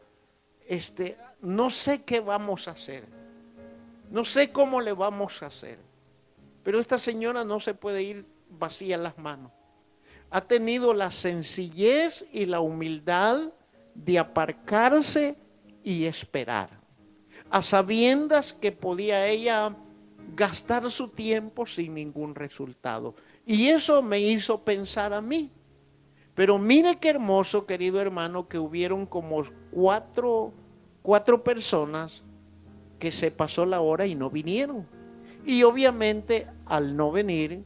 este, 0.66 1.18
no 1.42 1.68
sé 1.68 2.02
qué 2.02 2.20
vamos 2.20 2.68
a 2.68 2.72
hacer. 2.72 3.04
No 4.10 4.24
sé 4.24 4.50
cómo 4.50 4.80
le 4.80 4.92
vamos 4.92 5.42
a 5.42 5.46
hacer. 5.46 5.78
Pero 6.62 6.80
esta 6.80 6.98
señora 6.98 7.44
no 7.44 7.60
se 7.60 7.74
puede 7.74 8.02
ir 8.02 8.26
vacía 8.48 8.96
las 8.96 9.18
manos. 9.18 9.52
Ha 10.30 10.40
tenido 10.40 10.94
la 10.94 11.12
sencillez 11.12 12.24
y 12.32 12.46
la 12.46 12.60
humildad 12.60 13.52
de 13.94 14.18
aparcarse 14.18 15.36
y 15.82 16.04
esperar, 16.04 16.70
a 17.50 17.62
sabiendas 17.62 18.52
que 18.52 18.72
podía 18.72 19.26
ella 19.26 19.76
gastar 20.34 20.90
su 20.90 21.08
tiempo 21.08 21.66
sin 21.66 21.94
ningún 21.94 22.34
resultado. 22.34 23.14
Y 23.46 23.68
eso 23.68 24.02
me 24.02 24.18
hizo 24.20 24.62
pensar 24.64 25.12
a 25.12 25.20
mí. 25.20 25.50
Pero 26.34 26.58
mire 26.58 26.96
qué 26.96 27.10
hermoso, 27.10 27.66
querido 27.66 28.00
hermano, 28.00 28.48
que 28.48 28.58
hubieron 28.58 29.06
como 29.06 29.44
cuatro, 29.70 30.52
cuatro 31.02 31.44
personas 31.44 32.22
que 32.98 33.12
se 33.12 33.30
pasó 33.30 33.64
la 33.64 33.80
hora 33.80 34.06
y 34.06 34.14
no 34.14 34.30
vinieron. 34.30 34.86
Y 35.46 35.62
obviamente 35.62 36.46
al 36.66 36.96
no 36.96 37.12
venir, 37.12 37.62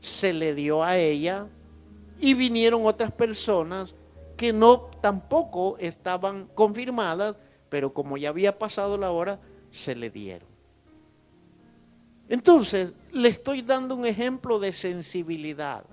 se 0.00 0.32
le 0.32 0.54
dio 0.54 0.82
a 0.82 0.98
ella 0.98 1.46
y 2.18 2.34
vinieron 2.34 2.84
otras 2.86 3.12
personas 3.12 3.94
que 4.40 4.54
no 4.54 4.88
tampoco 5.02 5.76
estaban 5.76 6.46
confirmadas, 6.54 7.36
pero 7.68 7.92
como 7.92 8.16
ya 8.16 8.30
había 8.30 8.58
pasado 8.58 8.96
la 8.96 9.10
hora, 9.10 9.38
se 9.70 9.94
le 9.94 10.08
dieron. 10.08 10.48
Entonces, 12.26 12.94
le 13.12 13.28
estoy 13.28 13.60
dando 13.60 13.94
un 13.94 14.06
ejemplo 14.06 14.58
de 14.58 14.72
sensibilidad. 14.72 15.84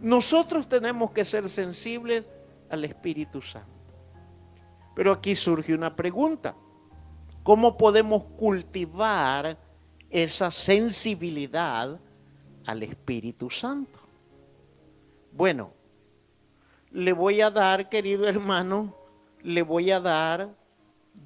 Nosotros 0.00 0.66
tenemos 0.66 1.10
que 1.10 1.26
ser 1.26 1.50
sensibles 1.50 2.26
al 2.70 2.86
Espíritu 2.86 3.42
Santo. 3.42 3.68
Pero 4.94 5.12
aquí 5.12 5.36
surge 5.36 5.74
una 5.74 5.94
pregunta. 5.94 6.56
¿Cómo 7.42 7.76
podemos 7.76 8.22
cultivar 8.38 9.58
esa 10.08 10.50
sensibilidad 10.50 12.00
al 12.64 12.82
Espíritu 12.84 13.50
Santo? 13.50 13.98
Bueno, 15.30 15.75
le 16.96 17.12
voy 17.12 17.42
a 17.42 17.50
dar, 17.50 17.90
querido 17.90 18.26
hermano, 18.26 18.94
le 19.42 19.62
voy 19.62 19.90
a 19.90 20.00
dar 20.00 20.48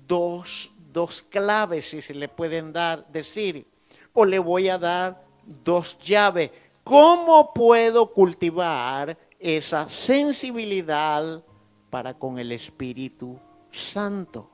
dos, 0.08 0.68
dos 0.92 1.22
claves, 1.22 1.90
si 1.90 2.00
se 2.00 2.12
le 2.12 2.28
pueden 2.28 2.72
dar, 2.72 3.06
decir, 3.06 3.64
o 4.12 4.24
le 4.24 4.40
voy 4.40 4.68
a 4.68 4.78
dar 4.78 5.22
dos 5.44 5.96
llaves. 6.00 6.50
¿Cómo 6.82 7.54
puedo 7.54 8.12
cultivar 8.12 9.16
esa 9.38 9.88
sensibilidad 9.88 11.40
para 11.88 12.14
con 12.14 12.40
el 12.40 12.50
Espíritu 12.50 13.38
Santo? 13.70 14.50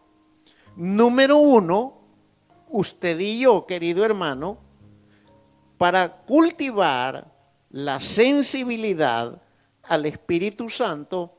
Número 0.76 1.38
uno, 1.38 1.94
usted 2.68 3.18
y 3.20 3.40
yo, 3.40 3.64
querido 3.64 4.04
hermano, 4.04 4.58
para 5.78 6.10
cultivar 6.10 7.26
la 7.70 8.00
sensibilidad 8.00 9.40
al 9.88 10.06
Espíritu 10.06 10.68
Santo, 10.68 11.36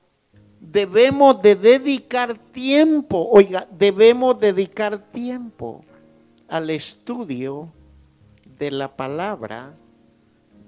debemos 0.59 1.41
de 1.41 1.55
dedicar 1.55 2.37
tiempo, 2.37 3.27
oiga, 3.31 3.67
debemos 3.71 4.39
dedicar 4.39 4.97
tiempo 4.97 5.83
al 6.47 6.69
estudio 6.69 7.71
de 8.57 8.71
la 8.71 8.95
palabra 8.95 9.73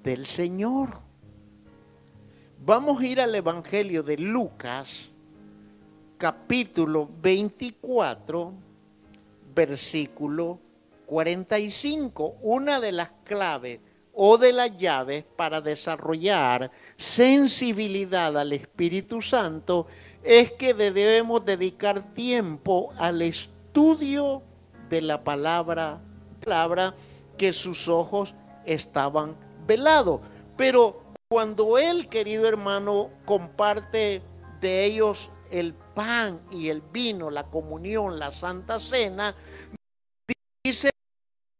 del 0.02 0.26
Señor. 0.26 0.98
Vamos 2.64 3.00
a 3.00 3.06
ir 3.06 3.20
al 3.20 3.34
Evangelio 3.34 4.02
de 4.02 4.18
Lucas, 4.18 5.08
capítulo 6.18 7.08
24, 7.22 8.52
versículo 9.54 10.58
45. 11.06 12.36
Una 12.42 12.78
de 12.78 12.92
las 12.92 13.10
claves 13.24 13.80
o 14.22 14.36
de 14.36 14.52
las 14.52 14.76
llaves 14.76 15.24
para 15.34 15.62
desarrollar 15.62 16.70
sensibilidad 16.98 18.36
al 18.36 18.52
Espíritu 18.52 19.22
Santo 19.22 19.86
es 20.22 20.52
que 20.52 20.74
debemos 20.74 21.42
dedicar 21.42 22.12
tiempo 22.12 22.92
al 22.98 23.22
estudio 23.22 24.42
de 24.90 25.00
la 25.00 25.24
palabra, 25.24 26.02
palabra 26.44 26.94
que 27.38 27.54
sus 27.54 27.88
ojos 27.88 28.34
estaban 28.66 29.36
velados. 29.66 30.20
Pero 30.54 31.02
cuando 31.26 31.78
él, 31.78 32.10
querido 32.10 32.46
hermano, 32.46 33.08
comparte 33.24 34.20
de 34.60 34.84
ellos 34.84 35.30
el 35.50 35.72
pan 35.72 36.42
y 36.50 36.68
el 36.68 36.82
vino, 36.82 37.30
la 37.30 37.44
comunión, 37.44 38.18
la 38.18 38.32
santa 38.32 38.80
cena, 38.80 39.34
dice 40.62 40.90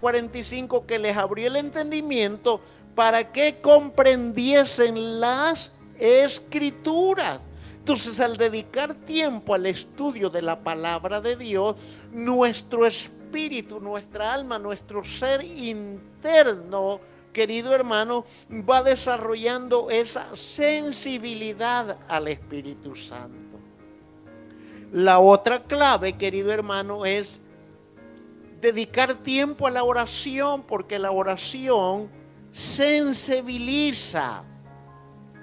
45 0.00 0.86
que 0.86 0.98
les 0.98 1.16
abrió 1.16 1.46
el 1.46 1.56
entendimiento 1.56 2.60
para 2.94 3.32
que 3.32 3.60
comprendiesen 3.60 5.20
las 5.20 5.72
escrituras. 5.98 7.40
Entonces, 7.78 8.20
al 8.20 8.36
dedicar 8.36 8.94
tiempo 8.94 9.54
al 9.54 9.66
estudio 9.66 10.30
de 10.30 10.42
la 10.42 10.58
palabra 10.60 11.20
de 11.20 11.36
Dios, 11.36 11.76
nuestro 12.12 12.86
espíritu, 12.86 13.80
nuestra 13.80 14.32
alma, 14.32 14.58
nuestro 14.58 15.04
ser 15.04 15.42
interno, 15.42 17.00
querido 17.32 17.74
hermano, 17.74 18.24
va 18.50 18.82
desarrollando 18.82 19.90
esa 19.90 20.34
sensibilidad 20.34 21.96
al 22.08 22.28
Espíritu 22.28 22.96
Santo. 22.96 23.58
La 24.92 25.20
otra 25.20 25.62
clave, 25.62 26.14
querido 26.14 26.52
hermano, 26.52 27.06
es 27.06 27.39
dedicar 28.60 29.14
tiempo 29.14 29.66
a 29.66 29.70
la 29.70 29.84
oración, 29.84 30.62
porque 30.62 30.98
la 30.98 31.10
oración 31.10 32.08
sensibiliza 32.52 34.42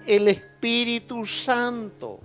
el 0.06 0.28
Espíritu 0.28 1.26
Santo. 1.26 2.20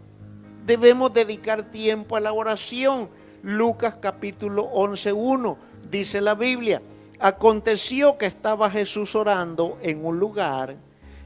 Debemos 0.65 1.13
dedicar 1.13 1.71
tiempo 1.71 2.17
a 2.17 2.21
la 2.21 2.33
oración. 2.33 3.09
Lucas 3.43 3.97
capítulo 4.01 4.71
11.1 4.73 5.57
dice 5.91 6.21
la 6.21 6.35
Biblia, 6.35 6.81
aconteció 7.19 8.17
que 8.17 8.27
estaba 8.27 8.71
Jesús 8.71 9.15
orando 9.17 9.79
en 9.83 10.05
un 10.05 10.19
lugar 10.19 10.77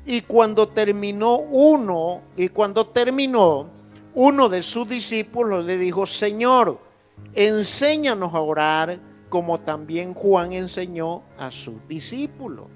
y 0.07 0.23
cuando 0.23 0.69
terminó 0.69 1.37
uno, 1.37 2.23
y 2.37 2.49
cuando 2.49 2.87
terminó, 2.87 3.67
uno 4.15 4.49
de 4.49 4.63
sus 4.63 4.89
discípulos 4.89 5.67
le 5.67 5.77
dijo, 5.77 6.07
Señor, 6.07 6.79
enséñanos 7.35 8.33
a 8.33 8.41
orar 8.41 8.99
como 9.29 9.59
también 9.61 10.15
Juan 10.15 10.53
enseñó 10.53 11.23
a 11.39 11.51
sus 11.51 11.87
discípulos. 11.89 12.67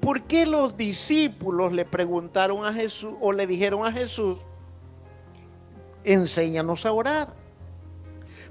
¿Por 0.00 0.22
qué 0.22 0.46
los 0.46 0.76
discípulos 0.76 1.72
le 1.72 1.84
preguntaron 1.84 2.64
a 2.64 2.72
Jesús 2.72 3.14
o 3.20 3.32
le 3.32 3.46
dijeron 3.46 3.84
a 3.84 3.92
Jesús, 3.92 4.38
enséñanos 6.04 6.86
a 6.86 6.92
orar? 6.92 7.34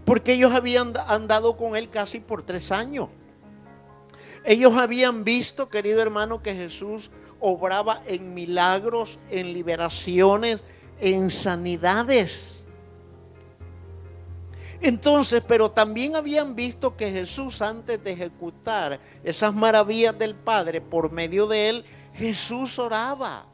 Porque 0.04 0.34
ellos 0.34 0.54
habían 0.54 0.94
andado 1.08 1.56
con 1.58 1.76
él 1.76 1.90
casi 1.90 2.20
por 2.20 2.44
tres 2.44 2.72
años. 2.72 3.10
Ellos 4.44 4.74
habían 4.78 5.24
visto, 5.24 5.70
querido 5.70 6.02
hermano, 6.02 6.42
que 6.42 6.56
Jesús 6.56 7.12
obraba 7.40 8.02
en 8.08 8.34
milagros, 8.34 9.20
en 9.30 9.54
liberaciones, 9.54 10.64
en 11.00 11.32
sanidades. 11.32 12.57
Entonces, 14.82 15.44
pero 15.48 15.72
también 15.72 16.16
habían 16.16 16.56
visto 16.56 16.96
que 16.96 17.12
Jesús 17.12 17.62
antes 17.62 18.04
de 18.04 18.12
ejecutar 18.12 19.00
esas 19.24 19.54
maravillas 19.54 20.18
del 20.18 20.36
Padre 20.36 20.82
por 20.82 21.12
medio 21.12 21.48
de 21.48 21.70
él, 21.70 21.86
Jesús 22.14 22.78
oraba. 22.78 23.48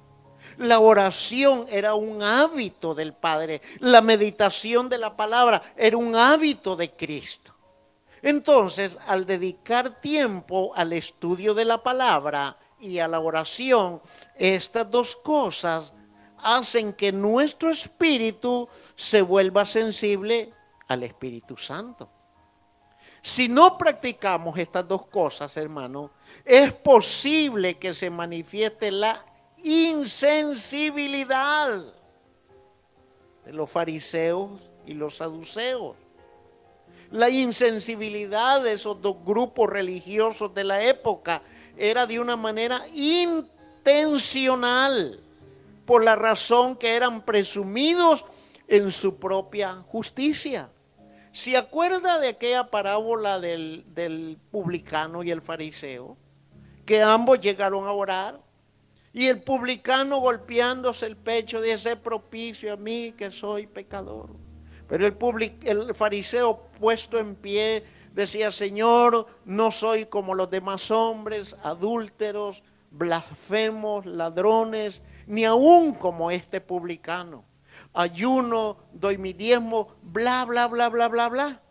La 0.58 0.80
oración 0.80 1.66
era 1.70 1.96
un 1.96 2.22
hábito 2.22 2.94
del 2.94 3.14
Padre. 3.14 3.62
La 3.80 4.02
meditación 4.02 4.90
de 4.90 4.98
la 4.98 5.16
palabra 5.16 5.62
era 5.78 5.98
un 5.98 6.16
hábito 6.16 6.76
de 6.76 6.92
Cristo. 6.92 7.54
Entonces, 8.22 8.98
al 9.08 9.26
dedicar 9.26 10.00
tiempo 10.00 10.74
al 10.76 10.94
estudio 10.94 11.54
de 11.54 11.66
la 11.66 11.82
palabra 11.82 12.58
y 12.80 13.00
a 13.00 13.08
la 13.08 13.20
oración, 13.20 14.02
estas 14.36 14.90
dos 14.90 15.16
cosas 15.16 15.94
hacen 16.38 16.94
que 16.94 17.12
nuestro 17.12 17.70
espíritu 17.70 18.68
se 18.96 19.22
vuelva 19.22 19.66
sensible 19.66 20.54
al 20.94 21.04
Espíritu 21.04 21.58
Santo. 21.58 22.10
Si 23.22 23.48
no 23.48 23.78
practicamos 23.78 24.58
estas 24.58 24.88
dos 24.88 25.06
cosas, 25.08 25.56
hermano, 25.58 26.12
es 26.44 26.74
posible 26.74 27.78
que 27.78 27.94
se 27.94 28.10
manifieste 28.10 28.92
la 28.92 29.24
insensibilidad 29.64 31.82
de 33.46 33.54
los 33.54 33.70
fariseos 33.70 34.72
y 34.86 34.94
los 34.94 35.16
saduceos. 35.18 35.96
La 37.12 37.30
insensibilidad 37.30 38.62
de 38.62 38.74
esos 38.74 39.02
dos 39.02 39.18
grupos 39.24 39.70
religiosos 39.70 40.54
de 40.54 40.66
la 40.66 40.84
época 40.84 41.42
era 41.78 42.06
de 42.06 42.20
una 42.20 42.36
manera 42.36 42.82
intencional, 42.94 45.22
por 45.86 46.04
la 46.04 46.18
razón 46.18 46.76
que 46.76 46.96
eran 46.96 47.24
presumidos 47.24 48.26
en 48.68 48.92
su 48.92 49.18
propia 49.18 49.76
justicia. 49.88 50.70
¿Se 51.34 51.58
acuerda 51.58 52.20
de 52.20 52.28
aquella 52.28 52.70
parábola 52.70 53.40
del, 53.40 54.38
publicano 54.52 55.24
y 55.24 55.32
el 55.32 55.42
fariseo? 55.42 56.16
Que 56.86 57.02
ambos 57.02 57.40
llegaron 57.40 57.88
a 57.88 57.92
orar. 57.92 58.40
Y 59.14 59.26
el 59.28 59.42
publicano 59.42 60.20
golpeándose 60.20 61.08
el 61.08 61.18
pecho 61.18 61.60
dice, 61.60 61.96
propicio 61.96 62.74
a 62.74 62.78
mí 62.78 63.16
que 63.18 63.32
soy 63.32 63.66
pecador. 63.66 64.30
Pero 64.88 65.08
el, 65.08 65.18
el 65.64 65.96
fariseo 65.96 66.68
puesto 66.80 67.18
en 67.18 67.34
pie 67.34 67.84
decía, 68.14 68.52
Señor, 68.52 69.26
no 69.44 69.72
soy 69.72 70.06
como 70.06 70.36
los 70.36 70.52
demás 70.52 70.92
hombres, 70.92 71.56
adúlteros, 71.64 72.62
blasfemos, 72.92 74.06
ladrones, 74.06 75.02
ni 75.26 75.46
aún 75.46 75.96
como 75.96 76.30
este 76.30 76.62
publicano 76.62 77.44
ayuno, 77.94 78.78
doy 78.92 79.18
mi 79.18 79.34
diezmo, 79.34 79.96
bla, 80.02 80.46
bla, 80.46 80.68
bla, 80.68 80.90
bla, 80.90 81.08
bla, 81.08 81.30
bla. 81.30 81.62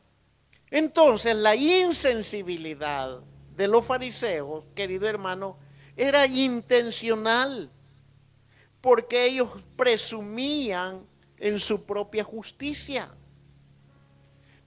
Entonces 0.70 1.36
la 1.36 1.54
insensibilidad 1.54 3.20
de 3.56 3.68
los 3.68 3.84
fariseos, 3.84 4.64
querido 4.74 5.06
hermano, 5.06 5.58
era 5.96 6.26
intencional, 6.26 7.70
porque 8.80 9.26
ellos 9.26 9.50
presumían 9.76 11.06
en 11.38 11.60
su 11.60 11.84
propia 11.84 12.24
justicia. 12.24 13.12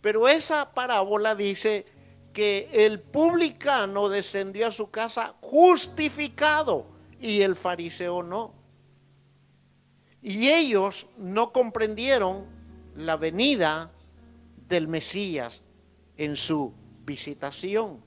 Pero 0.02 0.28
esa 0.28 0.74
parábola 0.74 1.34
dice 1.34 1.86
que 2.32 2.70
el 2.72 3.00
publicano 3.00 4.10
descendió 4.10 4.68
a 4.68 4.72
su 4.72 4.92
casa 4.92 5.36
justificado 5.42 6.86
y 7.20 7.42
el 7.42 7.56
fariseo 7.56 8.22
no. 8.22 8.54
Y 10.28 10.50
ellos 10.50 11.06
no 11.20 11.52
comprendieron 11.52 12.48
la 12.96 13.16
venida 13.16 13.92
del 14.68 14.88
Mesías 14.88 15.62
en 16.18 16.36
su 16.36 16.74
visitación. 17.06 18.02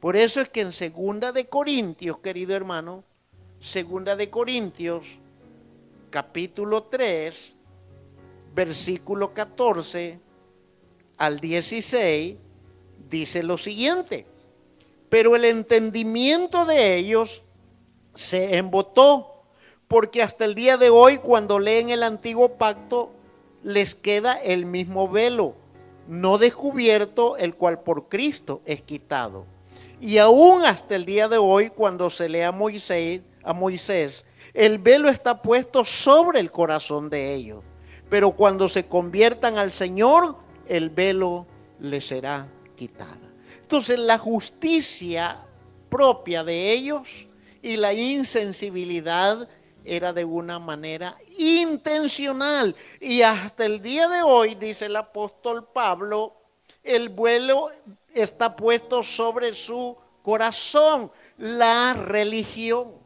Por 0.00 0.16
eso 0.16 0.40
es 0.40 0.48
que 0.48 0.62
en 0.62 0.72
Segunda 0.72 1.30
de 1.30 1.46
Corintios, 1.46 2.18
querido 2.18 2.56
hermano, 2.56 3.04
Segunda 3.60 4.16
de 4.16 4.28
Corintios, 4.28 5.06
capítulo 6.10 6.82
3, 6.82 7.54
versículo 8.52 9.32
14 9.32 10.18
al 11.16 11.38
16, 11.38 12.38
dice 13.08 13.44
lo 13.44 13.56
siguiente. 13.56 14.26
Pero 15.08 15.36
el 15.36 15.44
entendimiento 15.44 16.66
de 16.66 16.96
ellos 16.96 17.44
se 18.16 18.56
embotó 18.56 19.29
porque 19.90 20.22
hasta 20.22 20.44
el 20.44 20.54
día 20.54 20.76
de 20.76 20.88
hoy 20.88 21.18
cuando 21.18 21.58
leen 21.58 21.90
el 21.90 22.04
antiguo 22.04 22.52
pacto 22.52 23.10
les 23.64 23.96
queda 23.96 24.34
el 24.34 24.64
mismo 24.64 25.08
velo, 25.08 25.56
no 26.06 26.38
descubierto, 26.38 27.36
el 27.36 27.56
cual 27.56 27.80
por 27.80 28.08
Cristo 28.08 28.62
es 28.66 28.82
quitado. 28.82 29.46
Y 30.00 30.18
aún 30.18 30.64
hasta 30.64 30.94
el 30.94 31.04
día 31.04 31.26
de 31.26 31.38
hoy 31.38 31.70
cuando 31.70 32.08
se 32.08 32.28
lee 32.28 32.42
a 32.42 32.52
Moisés, 32.52 33.22
a 33.42 33.52
Moisés, 33.52 34.24
el 34.54 34.78
velo 34.78 35.08
está 35.08 35.42
puesto 35.42 35.84
sobre 35.84 36.38
el 36.38 36.52
corazón 36.52 37.10
de 37.10 37.34
ellos. 37.34 37.64
Pero 38.08 38.30
cuando 38.30 38.68
se 38.68 38.86
conviertan 38.86 39.58
al 39.58 39.72
Señor, 39.72 40.36
el 40.68 40.90
velo 40.90 41.48
les 41.80 42.06
será 42.06 42.46
quitada. 42.76 43.18
Entonces 43.60 43.98
la 43.98 44.18
justicia 44.18 45.38
propia 45.88 46.44
de 46.44 46.70
ellos 46.70 47.26
y 47.60 47.76
la 47.76 47.92
insensibilidad 47.92 49.48
era 49.84 50.12
de 50.12 50.24
una 50.24 50.58
manera 50.58 51.16
intencional. 51.38 52.74
Y 53.00 53.22
hasta 53.22 53.64
el 53.64 53.82
día 53.82 54.08
de 54.08 54.22
hoy, 54.22 54.54
dice 54.54 54.86
el 54.86 54.96
apóstol 54.96 55.68
Pablo, 55.72 56.36
el 56.82 57.08
vuelo 57.08 57.70
está 58.14 58.56
puesto 58.56 59.02
sobre 59.02 59.52
su 59.52 59.96
corazón, 60.22 61.10
la 61.36 61.94
religión. 61.94 62.99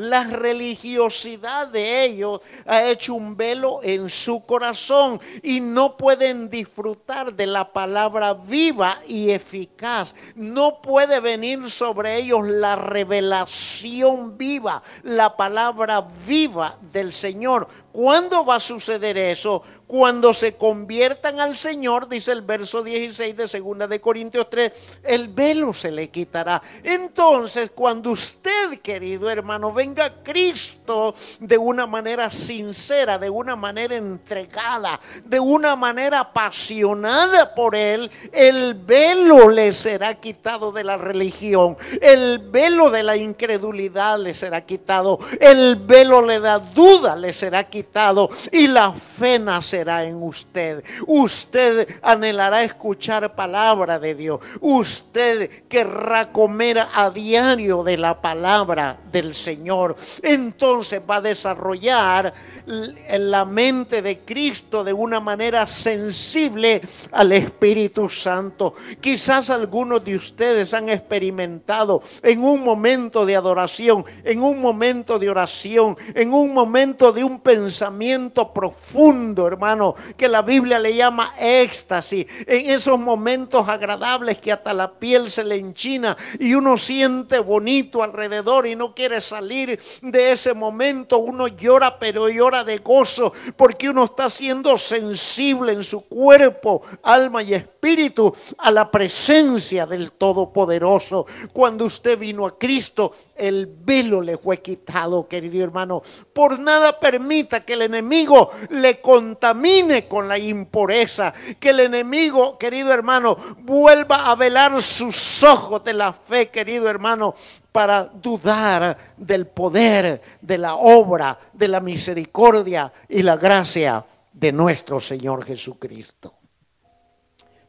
La 0.00 0.24
religiosidad 0.24 1.68
de 1.68 2.04
ellos 2.04 2.40
ha 2.64 2.84
hecho 2.84 3.12
un 3.12 3.36
velo 3.36 3.80
en 3.82 4.08
su 4.08 4.46
corazón 4.46 5.20
y 5.42 5.60
no 5.60 5.98
pueden 5.98 6.48
disfrutar 6.48 7.34
de 7.34 7.46
la 7.46 7.70
palabra 7.70 8.32
viva 8.32 8.98
y 9.06 9.28
eficaz. 9.30 10.14
No 10.34 10.80
puede 10.80 11.20
venir 11.20 11.70
sobre 11.70 12.16
ellos 12.16 12.48
la 12.48 12.76
revelación 12.76 14.38
viva, 14.38 14.82
la 15.02 15.36
palabra 15.36 16.08
viva 16.26 16.78
del 16.80 17.12
Señor. 17.12 17.68
¿Cuándo 17.92 18.42
va 18.42 18.54
a 18.54 18.60
suceder 18.60 19.18
eso? 19.18 19.62
Cuando 19.90 20.32
se 20.32 20.54
conviertan 20.54 21.40
al 21.40 21.56
Señor, 21.56 22.08
dice 22.08 22.30
el 22.30 22.42
verso 22.42 22.84
16 22.84 23.36
de 23.36 23.46
2 23.48 23.88
de 23.88 24.00
Corintios 24.00 24.48
3, 24.48 24.72
el 25.02 25.26
velo 25.26 25.74
se 25.74 25.90
le 25.90 26.10
quitará. 26.10 26.62
Entonces, 26.84 27.72
cuando 27.74 28.12
usted, 28.12 28.78
querido 28.82 29.28
hermano, 29.28 29.72
venga 29.72 30.04
a 30.04 30.22
Cristo 30.22 31.12
de 31.40 31.58
una 31.58 31.88
manera 31.88 32.30
sincera, 32.30 33.18
de 33.18 33.30
una 33.30 33.56
manera 33.56 33.96
entregada, 33.96 35.00
de 35.24 35.40
una 35.40 35.74
manera 35.74 36.20
apasionada 36.20 37.52
por 37.52 37.74
Él, 37.74 38.08
el 38.30 38.74
velo 38.74 39.50
le 39.50 39.72
será 39.72 40.14
quitado 40.14 40.70
de 40.70 40.84
la 40.84 40.98
religión, 40.98 41.76
el 42.00 42.38
velo 42.38 42.90
de 42.90 43.02
la 43.02 43.16
incredulidad 43.16 44.20
le 44.20 44.34
será 44.34 44.60
quitado, 44.60 45.18
el 45.40 45.74
velo 45.74 46.24
le 46.24 46.38
da 46.38 46.60
duda 46.60 47.16
le 47.16 47.32
será 47.32 47.64
quitado 47.64 48.30
y 48.52 48.68
la 48.68 48.92
fe 48.92 49.40
nacerá 49.40 49.79
en 49.88 50.22
usted. 50.22 50.84
Usted 51.06 51.88
anhelará 52.02 52.62
escuchar 52.62 53.34
palabra 53.34 53.98
de 53.98 54.14
Dios. 54.14 54.40
Usted 54.60 55.64
querrá 55.68 56.30
comer 56.32 56.78
a 56.78 57.10
diario 57.10 57.82
de 57.82 57.96
la 57.96 58.20
palabra 58.20 58.98
del 59.10 59.34
Señor. 59.34 59.96
Entonces 60.22 61.00
va 61.08 61.16
a 61.16 61.20
desarrollar 61.20 62.32
la 62.66 63.44
mente 63.44 64.02
de 64.02 64.20
Cristo 64.20 64.84
de 64.84 64.92
una 64.92 65.20
manera 65.20 65.66
sensible 65.66 66.80
al 67.12 67.32
Espíritu 67.32 68.08
Santo. 68.08 68.74
Quizás 69.00 69.50
algunos 69.50 70.04
de 70.04 70.16
ustedes 70.16 70.74
han 70.74 70.88
experimentado 70.88 72.02
en 72.22 72.42
un 72.42 72.62
momento 72.62 73.24
de 73.26 73.36
adoración, 73.36 74.04
en 74.24 74.42
un 74.42 74.60
momento 74.60 75.18
de 75.18 75.30
oración, 75.30 75.96
en 76.14 76.32
un 76.32 76.52
momento 76.52 77.12
de 77.12 77.24
un 77.24 77.40
pensamiento 77.40 78.52
profundo, 78.52 79.46
hermano, 79.46 79.69
que 80.16 80.28
la 80.28 80.42
Biblia 80.42 80.78
le 80.78 80.94
llama 80.94 81.34
éxtasis, 81.38 82.26
en 82.46 82.70
esos 82.70 82.98
momentos 82.98 83.68
agradables 83.68 84.40
que 84.40 84.52
hasta 84.52 84.72
la 84.72 84.90
piel 84.92 85.30
se 85.30 85.44
le 85.44 85.56
enchina 85.56 86.16
y 86.38 86.54
uno 86.54 86.76
siente 86.76 87.38
bonito 87.38 88.02
alrededor 88.02 88.66
y 88.66 88.76
no 88.76 88.94
quiere 88.94 89.20
salir 89.20 89.78
de 90.02 90.32
ese 90.32 90.54
momento, 90.54 91.18
uno 91.18 91.48
llora, 91.48 91.98
pero 91.98 92.28
llora 92.28 92.64
de 92.64 92.78
gozo 92.78 93.32
porque 93.56 93.88
uno 93.88 94.04
está 94.04 94.30
siendo 94.30 94.76
sensible 94.76 95.72
en 95.72 95.84
su 95.84 96.02
cuerpo, 96.02 96.82
alma 97.02 97.42
y 97.42 97.54
espíritu 97.54 98.34
a 98.58 98.70
la 98.70 98.90
presencia 98.90 99.86
del 99.86 100.12
Todopoderoso. 100.12 101.26
Cuando 101.52 101.84
usted 101.84 102.18
vino 102.18 102.46
a 102.46 102.58
Cristo, 102.58 103.12
el 103.40 103.66
velo 103.66 104.20
le 104.20 104.36
fue 104.36 104.60
quitado, 104.60 105.26
querido 105.26 105.64
hermano. 105.64 106.02
Por 106.32 106.60
nada 106.60 107.00
permita 107.00 107.64
que 107.64 107.72
el 107.72 107.82
enemigo 107.82 108.50
le 108.68 109.00
contamine 109.00 110.06
con 110.06 110.28
la 110.28 110.38
impureza, 110.38 111.32
que 111.58 111.70
el 111.70 111.80
enemigo, 111.80 112.58
querido 112.58 112.92
hermano, 112.92 113.36
vuelva 113.60 114.30
a 114.30 114.34
velar 114.34 114.80
sus 114.82 115.42
ojos 115.42 115.82
de 115.82 115.94
la 115.94 116.12
fe, 116.12 116.50
querido 116.50 116.88
hermano, 116.88 117.34
para 117.72 118.04
dudar 118.04 118.96
del 119.16 119.46
poder, 119.46 120.20
de 120.40 120.58
la 120.58 120.74
obra, 120.74 121.38
de 121.52 121.68
la 121.68 121.80
misericordia 121.80 122.92
y 123.08 123.22
la 123.22 123.36
gracia 123.36 124.04
de 124.32 124.52
nuestro 124.52 125.00
Señor 125.00 125.44
Jesucristo. 125.44 126.34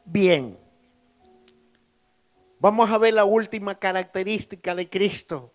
Bien, 0.04 0.58
vamos 2.58 2.90
a 2.90 2.98
ver 2.98 3.14
la 3.14 3.24
última 3.24 3.76
característica 3.76 4.74
de 4.74 4.88
Cristo. 4.88 5.52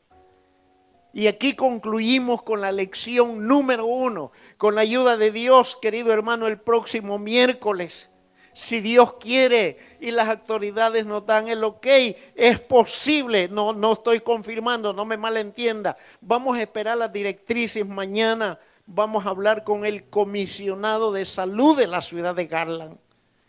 Y 1.18 1.26
aquí 1.26 1.56
concluimos 1.56 2.44
con 2.44 2.62
la 2.62 2.72
lección 2.72 3.48
número 3.48 3.88
uno, 3.88 4.32
con 4.56 4.76
la 4.76 4.82
ayuda 4.82 5.18
de 5.18 5.32
Dios, 5.32 5.76
querido 5.82 6.14
hermano, 6.14 6.46
el 6.46 6.60
próximo 6.60 7.18
miércoles 7.18 8.12
si 8.54 8.82
Dios 8.82 9.16
quiere 9.16 9.80
y 10.00 10.12
las 10.12 10.30
autoridades 10.30 11.08
nos 11.08 11.26
dan 11.26 11.48
el 11.48 11.64
ok, 11.64 11.88
es 12.36 12.60
posible, 12.60 13.48
no, 13.48 13.74
no 13.74 13.94
estoy 13.94 14.20
confirmando, 14.20 14.94
no 14.94 15.06
me 15.06 15.18
malentienda. 15.18 15.98
Vamos 16.22 16.56
a 16.56 16.62
esperar 16.62 17.00
las 17.00 17.12
directrices 17.12 17.88
mañana, 17.88 18.60
vamos 18.86 19.26
a 19.26 19.30
hablar 19.30 19.64
con 19.64 19.88
el 19.88 20.10
comisionado 20.10 21.12
de 21.12 21.26
salud 21.26 21.76
de 21.76 21.88
la 21.88 22.04
ciudad 22.04 22.36
de 22.36 22.46
Garland. 22.46 22.96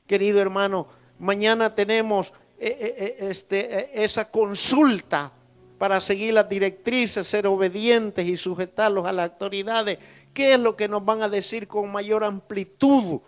Querido 0.07 0.41
hermano, 0.41 0.87
mañana 1.19 1.75
tenemos 1.75 2.33
eh, 2.59 2.77
eh, 2.81 2.95
eh, 2.99 3.17
este, 3.29 4.05
esa 4.05 4.31
consulta 4.31 5.33
para 5.79 6.01
seguir 6.01 6.35
las 6.35 6.49
directrices, 6.49 7.27
ser 7.27 7.47
obedientes 7.47 8.27
y 8.27 8.37
sujetarlos 8.37 9.07
a 9.07 9.13
las 9.13 9.31
autoridades. 9.31 9.99
¿Qué 10.35 10.55
es 10.55 10.61
lo 10.61 10.77
que 10.77 10.89
nos 10.89 11.05
van 11.05 11.23
a 11.23 11.29
decir 11.29 11.67
con 11.67 11.91
mayor 11.91 12.25
amplitud? 12.25 13.21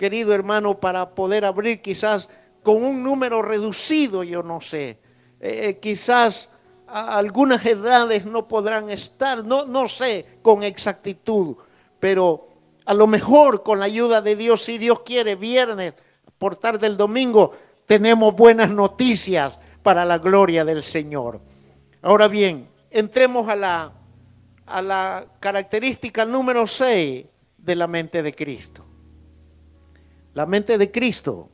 querido 0.00 0.32
hermano, 0.32 0.80
para 0.80 1.10
poder 1.10 1.44
abrir 1.44 1.82
quizás 1.82 2.30
con 2.62 2.82
un 2.82 3.02
número 3.02 3.42
reducido, 3.42 4.24
yo 4.24 4.42
no 4.42 4.62
sé. 4.62 4.98
Eh, 5.38 5.68
eh, 5.68 5.78
quizás 5.78 6.48
algunas 6.86 7.66
edades 7.66 8.24
no 8.24 8.48
podrán 8.48 8.88
estar, 8.88 9.44
no, 9.44 9.66
no 9.66 9.86
sé 9.88 10.38
con 10.40 10.62
exactitud, 10.62 11.54
pero 12.00 12.48
a 12.86 12.94
lo 12.94 13.06
mejor 13.06 13.62
con 13.62 13.78
la 13.78 13.84
ayuda 13.84 14.22
de 14.22 14.36
Dios, 14.36 14.64
si 14.64 14.78
Dios 14.78 15.00
quiere, 15.00 15.36
viernes, 15.36 15.92
por 16.38 16.56
tarde 16.56 16.86
el 16.86 16.96
domingo, 16.96 17.52
tenemos 17.84 18.34
buenas 18.34 18.70
noticias 18.70 19.58
para 19.82 20.06
la 20.06 20.16
gloria 20.16 20.64
del 20.64 20.82
Señor. 20.82 21.42
Ahora 22.02 22.28
bien, 22.28 22.68
entremos 22.90 23.48
a 23.48 23.56
la, 23.56 23.92
a 24.66 24.80
la 24.80 25.26
característica 25.38 26.24
número 26.24 26.66
6 26.66 27.26
de 27.58 27.74
la 27.76 27.86
mente 27.86 28.22
de 28.22 28.34
Cristo. 28.34 28.86
La 30.32 30.46
mente 30.46 30.78
de 30.78 30.90
Cristo 30.90 31.50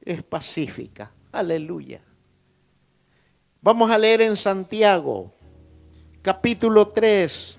es 0.00 0.22
pacífica. 0.22 1.12
Aleluya. 1.32 2.00
Vamos 3.60 3.90
a 3.90 3.98
leer 3.98 4.22
en 4.22 4.36
Santiago, 4.36 5.34
capítulo 6.22 6.88
3, 6.88 7.58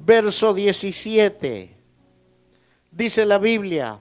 verso 0.00 0.52
17. 0.52 1.76
Dice 2.90 3.26
la 3.26 3.38
Biblia, 3.38 4.00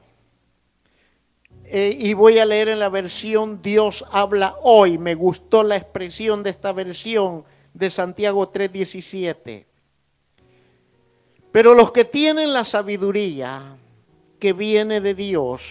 eh, 1.66 1.96
y 1.98 2.14
voy 2.14 2.40
a 2.40 2.46
leer 2.46 2.70
en 2.70 2.80
la 2.80 2.90
versión 2.90 3.62
Dios 3.62 4.06
habla 4.12 4.56
hoy. 4.62 4.98
Me 4.98 5.16
gustó 5.16 5.64
la 5.64 5.76
expresión 5.76 6.44
de 6.44 6.50
esta 6.50 6.72
versión 6.72 7.46
de 7.74 7.90
Santiago 7.90 8.50
3:17. 8.52 9.66
Pero 11.52 11.74
los 11.74 11.92
que 11.92 12.06
tienen 12.06 12.52
la 12.52 12.66
sabiduría, 12.66 13.78
que 14.40 14.54
viene 14.54 15.02
de 15.02 15.14
Dios, 15.14 15.62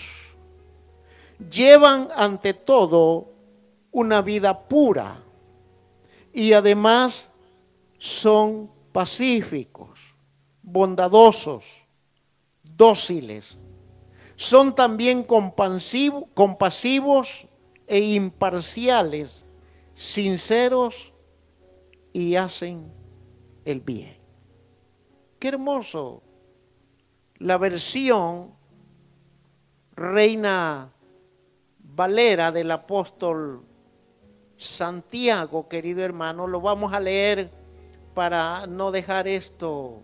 llevan 1.50 2.08
ante 2.14 2.54
todo 2.54 3.28
una 3.90 4.22
vida 4.22 4.58
pura 4.58 5.22
y 6.32 6.52
además 6.52 7.24
son 7.98 8.70
pacíficos, 8.92 10.00
bondadosos, 10.62 11.64
dóciles. 12.62 13.56
Son 14.42 14.74
también 14.74 15.22
compasivos 15.22 17.46
e 17.86 18.00
imparciales, 18.00 19.46
sinceros 19.94 21.12
y 22.12 22.34
hacen 22.34 22.92
el 23.64 23.78
bien. 23.78 24.16
Qué 25.38 25.46
hermoso 25.46 26.24
la 27.36 27.56
versión 27.56 28.52
Reina 29.94 30.92
Valera 31.78 32.50
del 32.50 32.72
apóstol 32.72 33.62
Santiago, 34.56 35.68
querido 35.68 36.02
hermano, 36.02 36.48
lo 36.48 36.60
vamos 36.60 36.92
a 36.92 36.98
leer 36.98 37.48
para 38.12 38.66
no 38.66 38.90
dejar 38.90 39.28
esto 39.28 40.02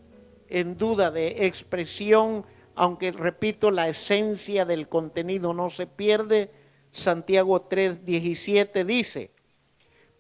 en 0.49 0.79
duda 0.79 1.11
de 1.11 1.45
expresión, 1.45 2.47
aunque 2.79 3.11
repito, 3.11 3.73
la 3.73 3.89
esencia 3.89 4.65
del 4.65 4.89
contenido 4.89 5.53
no 5.53 5.69
se 5.69 5.89
pierde. 5.89 6.51
Santiago 6.93 7.69
3:17 7.69 8.85
dice, 8.85 9.33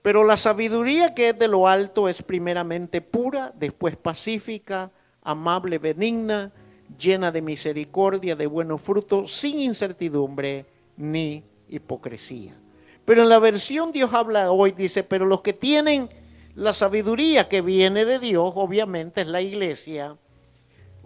pero 0.02 0.24
la 0.24 0.36
sabiduría 0.36 1.14
que 1.14 1.30
es 1.30 1.38
de 1.38 1.46
lo 1.46 1.68
alto 1.68 2.08
es 2.08 2.20
primeramente 2.20 3.00
pura, 3.00 3.52
después 3.54 3.96
pacífica, 3.96 4.90
amable, 5.22 5.78
benigna, 5.78 6.52
llena 6.98 7.30
de 7.30 7.42
misericordia, 7.42 8.34
de 8.34 8.46
buenos 8.48 8.80
frutos, 8.80 9.32
sin 9.32 9.60
incertidumbre 9.60 10.66
ni 10.96 11.44
hipocresía. 11.68 12.56
Pero 13.04 13.22
en 13.22 13.28
la 13.28 13.38
versión 13.38 13.92
Dios 13.92 14.12
habla 14.12 14.50
hoy, 14.50 14.72
dice, 14.72 15.04
pero 15.04 15.26
los 15.26 15.42
que 15.42 15.52
tienen 15.52 16.08
la 16.56 16.74
sabiduría 16.74 17.48
que 17.48 17.60
viene 17.60 18.04
de 18.04 18.18
Dios, 18.18 18.52
obviamente 18.56 19.20
es 19.20 19.28
la 19.28 19.42
iglesia. 19.42 20.16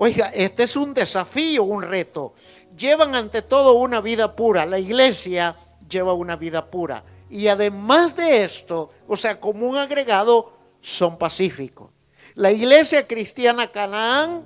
Oiga, 0.05 0.33
este 0.35 0.65
es 0.65 0.75
un 0.75 0.95
desafío, 0.95 1.63
un 1.63 1.81
reto. 1.81 2.35
Llevan 2.77 3.15
ante 3.15 3.41
todo 3.41 3.75
una 3.75 4.01
vida 4.01 4.35
pura. 4.35 4.67
La 4.67 4.81
iglesia 4.81 5.55
lleva 5.89 6.13
una 6.13 6.35
vida 6.35 6.69
pura. 6.69 7.05
Y 7.31 7.47
además 7.47 8.17
de 8.17 8.43
esto, 8.43 8.91
o 9.07 9.17
sea, 9.17 9.39
como 9.39 9.65
un 9.69 9.77
agregado, 9.77 10.59
son 10.81 11.17
pacíficos. 11.17 11.93
La 12.35 12.51
iglesia 12.51 13.07
cristiana 13.07 13.71
Canaán, 13.71 14.45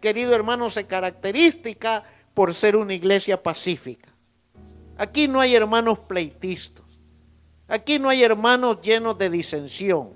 querido 0.00 0.34
hermano, 0.34 0.70
se 0.70 0.88
caracteriza 0.88 2.02
por 2.34 2.52
ser 2.52 2.74
una 2.74 2.92
iglesia 2.92 3.40
pacífica. 3.40 4.12
Aquí 4.98 5.28
no 5.28 5.38
hay 5.38 5.54
hermanos 5.54 6.00
pleitistas. 6.00 6.84
Aquí 7.68 8.00
no 8.00 8.08
hay 8.08 8.24
hermanos 8.24 8.80
llenos 8.82 9.16
de 9.16 9.30
disensión. 9.30 10.14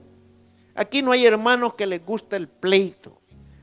Aquí 0.74 1.00
no 1.00 1.12
hay 1.12 1.26
hermanos 1.26 1.74
que 1.74 1.86
les 1.86 2.04
gusta 2.04 2.34
el 2.34 2.48
pleito. 2.48 3.19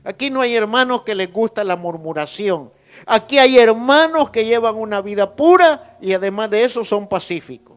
Aquí 0.08 0.30
no 0.30 0.40
hay 0.40 0.56
hermanos 0.56 1.02
que 1.02 1.14
les 1.14 1.30
gusta 1.30 1.62
la 1.62 1.76
murmuración. 1.76 2.72
Aquí 3.04 3.38
hay 3.38 3.58
hermanos 3.58 4.30
que 4.30 4.42
llevan 4.42 4.76
una 4.76 5.02
vida 5.02 5.36
pura 5.36 5.98
y 6.00 6.14
además 6.14 6.48
de 6.48 6.64
eso 6.64 6.82
son 6.82 7.06
pacíficos. 7.06 7.76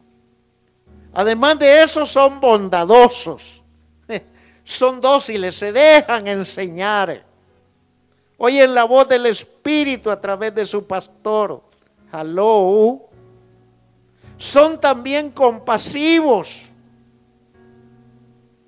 Además 1.12 1.58
de 1.58 1.82
eso 1.82 2.06
son 2.06 2.40
bondadosos. 2.40 3.62
Son 4.64 4.98
dóciles, 5.00 5.56
se 5.56 5.72
dejan 5.72 6.26
enseñar. 6.26 7.22
Oyen 8.38 8.74
la 8.74 8.84
voz 8.84 9.06
del 9.08 9.26
Espíritu 9.26 10.08
a 10.10 10.18
través 10.18 10.54
de 10.54 10.64
su 10.64 10.86
pastor. 10.86 11.62
Hello. 12.10 13.10
Son 14.38 14.80
también 14.80 15.30
compasivos, 15.32 16.62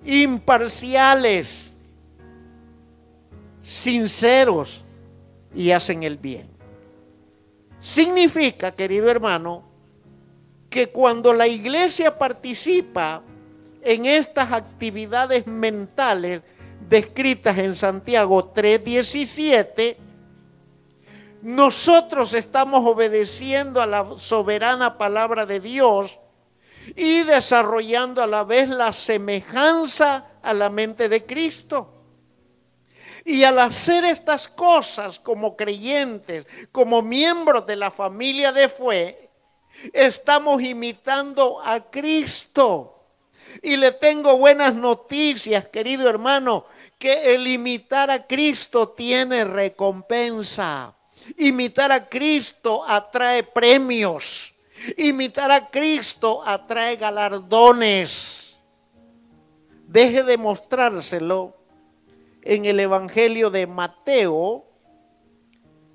imparciales, 0.05 1.64
sinceros 3.65 4.85
y 5.55 5.71
hacen 5.73 6.03
el 6.03 6.19
bien. 6.19 6.49
Significa, 7.81 8.73
querido 8.73 9.11
hermano, 9.11 9.65
que 10.71 10.89
cuando 10.89 11.33
la 11.33 11.47
iglesia 11.47 12.19
participa 12.19 13.23
en 13.83 14.07
estas 14.07 14.53
actividades 14.53 15.47
mentales 15.47 16.43
descritas 16.89 17.59
en 17.59 17.75
Santiago 17.75 18.53
3:17, 18.55 19.97
nosotros 21.43 22.33
estamos 22.33 22.85
obedeciendo 22.87 23.81
a 23.81 23.87
la 23.87 24.17
soberana 24.17 24.97
palabra 24.97 25.45
de 25.45 25.61
Dios 25.61 26.19
y 26.97 27.23
desarrollando 27.23 28.23
a 28.23 28.27
la 28.27 28.45
vez 28.45 28.69
la 28.69 28.93
semejanza 28.93 30.27
a 30.43 30.55
la 30.55 30.71
mente 30.71 31.09
de 31.09 31.25
Cristo. 31.25 32.04
Y 33.25 33.43
al 33.45 33.59
hacer 33.59 34.05
estas 34.05 34.49
cosas 34.49 35.18
como 35.18 35.57
creyentes, 35.57 36.47
como 36.70 37.01
miembros 37.01 37.66
de 37.66 37.77
la 37.77 37.91
familia 37.91 38.53
de 38.53 38.68
fe, 38.68 39.31
estamos 39.93 40.62
imitando 40.62 41.61
a 41.62 41.81
Cristo. 41.91 42.91
Y 43.62 43.77
le 43.77 43.93
tengo 43.93 44.37
buenas 44.37 44.75
noticias, 44.75 45.68
querido 45.68 46.09
hermano, 46.09 46.66
que 46.99 47.35
el 47.35 47.47
imitar 47.47 48.11
a 48.11 48.27
Cristo 48.27 48.91
tiene 48.91 49.45
recompensa. 49.45 50.95
Imitar 51.39 51.93
a 51.93 52.07
Cristo 52.07 52.85
atrae 52.87 53.43
premios. 53.43 54.55
Imitar 54.99 55.51
a 55.51 55.70
Cristo 55.70 56.43
atrae 56.45 56.97
galardones. 56.97 58.55
Deje 59.87 60.22
de 60.22 60.37
mostrárselo 60.37 61.64
en 62.45 62.66
el 62.66 62.78
Evangelio 62.78 63.51
de 63.51 63.66
Mateo, 63.66 64.66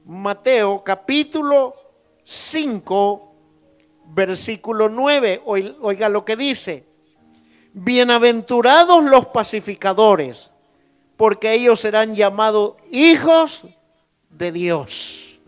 Mateo 0.06 0.84
capítulo 0.84 1.76
5, 2.24 3.36
versículo 4.08 4.90
9. 4.90 5.44
Oiga 5.46 6.10
lo 6.10 6.26
que 6.26 6.36
dice. 6.36 6.88
Bienaventurados 7.72 9.04
los 9.04 9.28
pacificadores, 9.28 10.50
porque 11.16 11.54
ellos 11.54 11.80
serán 11.82 12.16
llamados 12.16 12.74
hijos 12.90 13.62
de 14.32 14.52
Dios. 14.52 15.40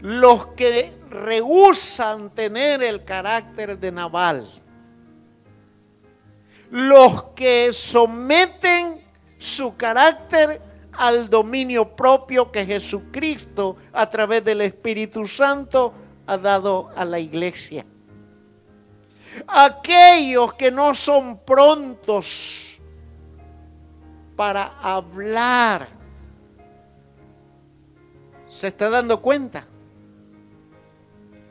Los 0.00 0.46
que 0.48 0.92
rehusan 1.10 2.30
tener 2.30 2.80
el 2.84 3.04
carácter 3.04 3.76
de 3.76 3.90
Naval 3.90 4.61
los 6.72 7.24
que 7.34 7.70
someten 7.70 8.98
su 9.38 9.76
carácter 9.76 10.62
al 10.92 11.28
dominio 11.28 11.94
propio 11.94 12.50
que 12.50 12.64
Jesucristo 12.64 13.76
a 13.92 14.08
través 14.08 14.42
del 14.42 14.62
Espíritu 14.62 15.26
Santo 15.26 15.92
ha 16.26 16.38
dado 16.38 16.90
a 16.96 17.04
la 17.04 17.18
iglesia. 17.18 17.84
Aquellos 19.46 20.54
que 20.54 20.70
no 20.70 20.94
son 20.94 21.40
prontos 21.40 22.78
para 24.34 24.78
hablar. 24.82 25.88
¿Se 28.48 28.68
está 28.68 28.88
dando 28.88 29.20
cuenta? 29.20 29.66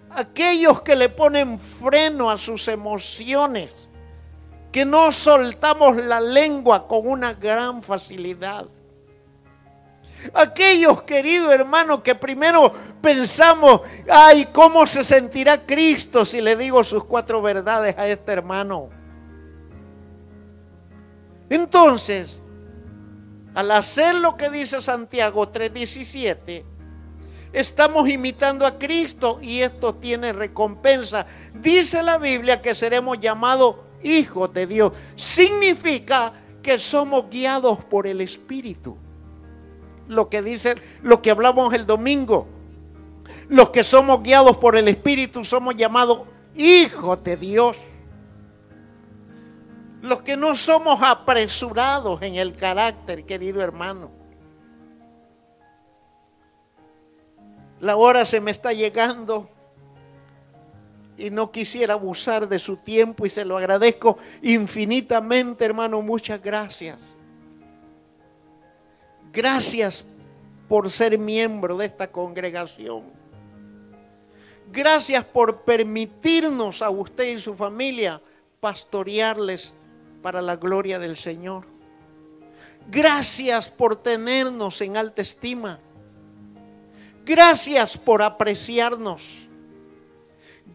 Aquellos 0.09 0.81
que 0.81 0.95
le 0.95 1.09
ponen 1.09 1.59
freno 1.59 2.31
a 2.31 2.37
sus 2.37 2.67
emociones 2.67 3.90
que 4.71 4.85
no 4.85 5.11
soltamos 5.11 5.97
la 5.97 6.21
lengua 6.21 6.87
con 6.87 7.07
una 7.07 7.33
gran 7.33 7.83
facilidad. 7.83 8.65
Aquellos 10.33 11.01
queridos 11.03 11.51
hermanos 11.51 12.01
que 12.01 12.15
primero 12.15 12.71
pensamos, 13.01 13.81
ay, 14.09 14.47
¿cómo 14.53 14.85
se 14.85 15.03
sentirá 15.03 15.57
Cristo 15.57 16.23
si 16.23 16.41
le 16.41 16.55
digo 16.55 16.83
sus 16.83 17.03
cuatro 17.03 17.41
verdades 17.41 17.97
a 17.97 18.07
este 18.07 18.31
hermano? 18.31 18.89
Entonces, 21.49 22.41
al 23.55 23.71
hacer 23.71 24.15
lo 24.15 24.37
que 24.37 24.49
dice 24.49 24.79
Santiago 24.79 25.51
3:17, 25.51 26.63
estamos 27.51 28.07
imitando 28.07 28.65
a 28.65 28.77
Cristo 28.77 29.39
y 29.41 29.61
esto 29.61 29.95
tiene 29.95 30.31
recompensa. 30.31 31.25
Dice 31.53 32.01
la 32.03 32.17
Biblia 32.17 32.61
que 32.61 32.75
seremos 32.75 33.19
llamados 33.19 33.75
hijos 34.03 34.53
de 34.53 34.67
Dios. 34.67 34.93
Significa 35.15 36.33
que 36.61 36.77
somos 36.77 37.29
guiados 37.29 37.83
por 37.85 38.07
el 38.07 38.21
Espíritu. 38.21 38.97
Lo 40.07 40.29
que 40.29 40.41
dice, 40.41 40.75
lo 41.01 41.21
que 41.21 41.31
hablamos 41.31 41.73
el 41.73 41.85
domingo. 41.85 42.47
Los 43.49 43.69
que 43.69 43.83
somos 43.83 44.23
guiados 44.23 44.57
por 44.57 44.75
el 44.75 44.87
Espíritu 44.87 45.43
somos 45.43 45.75
llamados 45.75 46.21
hijos 46.55 47.23
de 47.23 47.37
Dios. 47.37 47.77
Los 50.01 50.21
que 50.23 50.35
no 50.35 50.55
somos 50.55 50.99
apresurados 51.01 52.21
en 52.21 52.35
el 52.35 52.55
carácter, 52.55 53.25
querido 53.25 53.61
hermano. 53.61 54.11
La 57.79 57.95
hora 57.95 58.25
se 58.25 58.41
me 58.41 58.51
está 58.51 58.73
llegando 58.73 59.49
y 61.21 61.29
no 61.29 61.51
quisiera 61.51 61.93
abusar 61.93 62.47
de 62.47 62.59
su 62.59 62.77
tiempo 62.77 63.25
y 63.25 63.29
se 63.29 63.45
lo 63.45 63.57
agradezco 63.57 64.17
infinitamente, 64.41 65.65
hermano. 65.65 66.01
Muchas 66.01 66.41
gracias. 66.41 66.99
Gracias 69.31 70.03
por 70.67 70.89
ser 70.89 71.17
miembro 71.17 71.77
de 71.77 71.85
esta 71.85 72.11
congregación. 72.11 73.03
Gracias 74.71 75.25
por 75.25 75.61
permitirnos 75.61 76.81
a 76.81 76.89
usted 76.89 77.35
y 77.35 77.39
su 77.39 77.55
familia 77.55 78.21
pastorearles 78.59 79.73
para 80.21 80.41
la 80.41 80.55
gloria 80.55 80.97
del 80.97 81.17
Señor. 81.17 81.65
Gracias 82.89 83.67
por 83.67 83.95
tenernos 83.95 84.81
en 84.81 84.97
alta 84.97 85.21
estima. 85.21 85.79
Gracias 87.25 87.97
por 87.97 88.21
apreciarnos. 88.21 89.50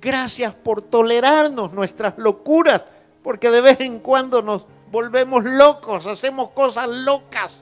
Gracias 0.00 0.54
por 0.54 0.82
tolerarnos 0.82 1.72
nuestras 1.72 2.18
locuras, 2.18 2.82
porque 3.22 3.50
de 3.50 3.60
vez 3.60 3.80
en 3.80 3.98
cuando 3.98 4.42
nos 4.42 4.66
volvemos 4.90 5.44
locos, 5.44 6.06
hacemos 6.06 6.50
cosas 6.50 6.88
locas. 6.88 7.56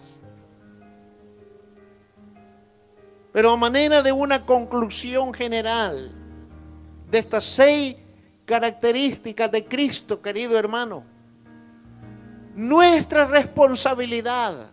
Pero 3.32 3.50
a 3.50 3.56
manera 3.56 4.02
de 4.02 4.12
una 4.12 4.46
conclusión 4.46 5.34
general 5.34 6.12
de 7.10 7.18
estas 7.18 7.44
seis 7.44 7.96
características 8.44 9.50
de 9.50 9.64
Cristo, 9.64 10.20
querido 10.20 10.58
hermano, 10.58 11.04
nuestra 12.54 13.26
responsabilidad 13.26 14.70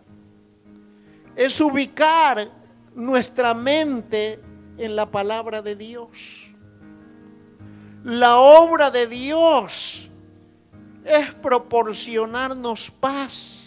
es 1.34 1.60
ubicar 1.60 2.46
nuestra 2.94 3.54
mente 3.54 4.40
en 4.78 4.94
la 4.94 5.10
palabra 5.10 5.62
de 5.62 5.74
Dios 5.74 6.41
La 8.04 8.38
obra 8.38 8.90
de 8.90 9.06
Dios 9.06 10.10
es 11.04 11.34
proporcionarnos 11.34 12.90
paz. 12.90 13.58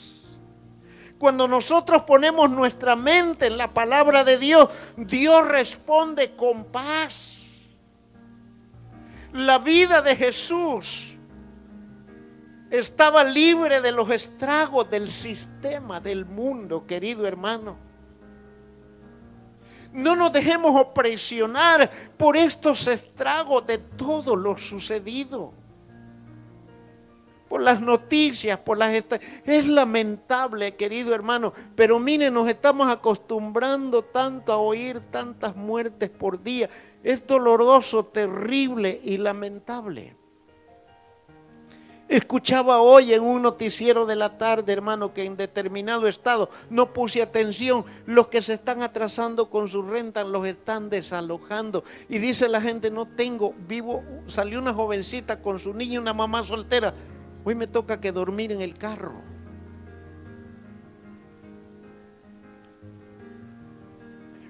Cuando 1.18 1.48
nosotros 1.48 2.04
ponemos 2.04 2.50
nuestra 2.50 2.96
mente 2.96 3.48
en 3.48 3.58
la 3.58 3.74
palabra 3.74 4.24
de 4.24 4.38
Dios, 4.38 4.70
Dios 4.98 5.48
responde 5.48 6.36
con 6.36 6.66
paz. 6.66 7.40
La 9.32 9.58
vida 9.58 10.02
de 10.02 10.16
Jesús 10.16 11.14
estaba 12.70 13.24
libre 13.24 13.82
de 13.82 13.92
los 13.92 14.10
estragos 14.10 14.90
del 14.90 15.10
sistema 15.10 16.00
del 16.02 16.26
mundo, 16.26 16.86
querido 16.86 17.26
hermano. 17.26 17.78
No 19.96 20.16
nos 20.16 20.34
dejemos 20.34 20.80
opresionar 20.80 21.90
por 22.18 22.36
estos 22.36 22.86
estragos 22.88 23.66
de 23.66 23.78
todo 23.78 24.36
lo 24.36 24.58
sucedido. 24.58 25.54
Por 27.48 27.62
las 27.62 27.80
noticias, 27.80 28.60
por 28.60 28.78
las... 28.78 28.94
Es 29.46 29.66
lamentable, 29.66 30.76
querido 30.76 31.16
hermano, 31.16 31.54
pero 31.76 31.98
mire, 31.98 32.30
nos 32.30 32.50
estamos 32.50 32.90
acostumbrando 32.90 34.04
tanto 34.04 34.52
a 34.52 34.58
oír 34.58 35.00
tantas 35.00 35.56
muertes 35.56 36.10
por 36.10 36.44
día. 36.44 36.70
Es 37.02 37.26
doloroso, 37.26 38.04
terrible 38.04 39.00
y 39.02 39.18
lamentable. 39.18 40.18
Escuchaba 42.08 42.82
hoy 42.82 43.14
en 43.14 43.24
un 43.24 43.42
noticiero 43.42 44.06
de 44.06 44.16
la 44.16 44.38
tarde, 44.38 44.72
hermano, 44.72 45.12
que 45.12 45.24
en 45.26 45.36
determinado 45.36 46.08
estado 46.08 46.52
no 46.70 46.94
puse 46.94 47.20
atención. 47.20 47.84
Los 48.06 48.28
que 48.28 48.44
se 48.44 48.54
están 48.54 48.84
atrasando 48.84 49.50
con 49.50 49.68
su 49.68 49.82
renta 49.82 50.24
los 50.24 50.46
están 50.46 50.92
desalojando. 50.92 51.84
Y 52.08 52.20
dice 52.20 52.48
la 52.48 52.62
gente, 52.62 52.92
no 52.92 53.08
tengo, 53.08 53.56
vivo, 53.68 54.04
salió 54.28 54.60
una 54.60 54.72
jovencita 54.72 55.42
con 55.42 55.60
su 55.60 55.74
niña, 55.74 56.00
una 56.00 56.14
mamá 56.14 56.44
soltera. 56.44 56.94
Hoy 57.44 57.56
me 57.56 57.66
toca 57.66 58.00
que 58.00 58.12
dormir 58.12 58.52
en 58.52 58.62
el 58.62 58.78
carro. 58.78 59.14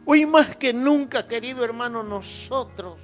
Hoy 0.06 0.26
más 0.26 0.58
que 0.58 0.74
nunca, 0.74 1.26
querido 1.26 1.64
hermano, 1.64 2.04
nosotros 2.04 3.00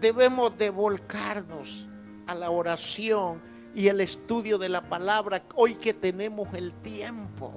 debemos 0.00 0.58
de 0.58 0.70
volcarnos 0.70 1.86
a 2.26 2.34
la 2.34 2.50
oración 2.50 3.40
y 3.74 3.88
el 3.88 4.00
estudio 4.00 4.58
de 4.58 4.68
la 4.68 4.88
palabra 4.88 5.42
hoy 5.54 5.74
que 5.74 5.94
tenemos 5.94 6.52
el 6.54 6.72
tiempo. 6.82 7.52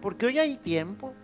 Porque 0.00 0.26
hoy 0.26 0.38
hay 0.38 0.56
tiempo. 0.56 1.14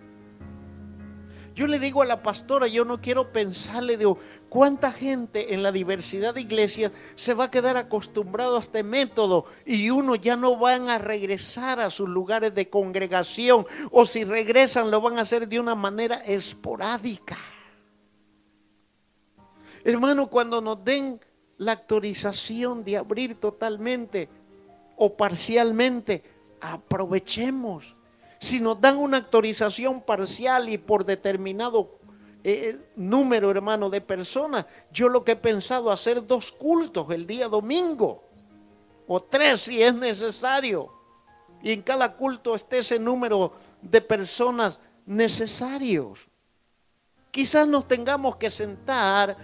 Yo 1.58 1.66
le 1.66 1.80
digo 1.80 2.02
a 2.02 2.06
la 2.06 2.22
pastora, 2.22 2.68
yo 2.68 2.84
no 2.84 3.00
quiero 3.00 3.32
pensarle 3.32 3.96
de 3.96 4.14
cuánta 4.48 4.92
gente 4.92 5.54
en 5.54 5.64
la 5.64 5.72
diversidad 5.72 6.32
de 6.32 6.42
iglesias 6.42 6.92
se 7.16 7.34
va 7.34 7.46
a 7.46 7.50
quedar 7.50 7.76
acostumbrado 7.76 8.56
a 8.56 8.60
este 8.60 8.84
método 8.84 9.44
y 9.66 9.90
uno 9.90 10.14
ya 10.14 10.36
no 10.36 10.56
van 10.56 10.88
a 10.88 10.98
regresar 10.98 11.80
a 11.80 11.90
sus 11.90 12.08
lugares 12.08 12.54
de 12.54 12.70
congregación 12.70 13.66
o 13.90 14.06
si 14.06 14.22
regresan 14.22 14.92
lo 14.92 15.00
van 15.00 15.18
a 15.18 15.22
hacer 15.22 15.48
de 15.48 15.58
una 15.58 15.74
manera 15.74 16.18
esporádica. 16.18 17.36
Hermano, 19.82 20.28
cuando 20.28 20.60
nos 20.60 20.84
den 20.84 21.20
la 21.58 21.72
autorización 21.72 22.84
de 22.84 22.96
abrir 22.96 23.38
totalmente 23.38 24.28
o 24.96 25.16
parcialmente, 25.16 26.22
aprovechemos. 26.60 27.94
Si 28.40 28.60
nos 28.60 28.80
dan 28.80 28.96
una 28.98 29.18
autorización 29.18 30.00
parcial 30.00 30.68
y 30.68 30.78
por 30.78 31.04
determinado 31.04 31.98
eh, 32.44 32.78
número, 32.96 33.50
hermano, 33.50 33.90
de 33.90 34.00
personas, 34.00 34.66
yo 34.92 35.08
lo 35.08 35.24
que 35.24 35.32
he 35.32 35.36
pensado 35.36 35.90
hacer 35.90 36.24
dos 36.26 36.52
cultos 36.52 37.10
el 37.10 37.26
día 37.26 37.48
domingo, 37.48 38.24
o 39.06 39.20
tres 39.20 39.62
si 39.62 39.82
es 39.82 39.94
necesario, 39.94 40.92
y 41.62 41.72
en 41.72 41.82
cada 41.82 42.16
culto 42.16 42.54
esté 42.54 42.78
ese 42.78 42.98
número 42.98 43.52
de 43.82 44.00
personas 44.00 44.78
necesarios. 45.06 46.28
Quizás 47.32 47.66
nos 47.66 47.88
tengamos 47.88 48.36
que 48.36 48.50
sentar 48.50 49.36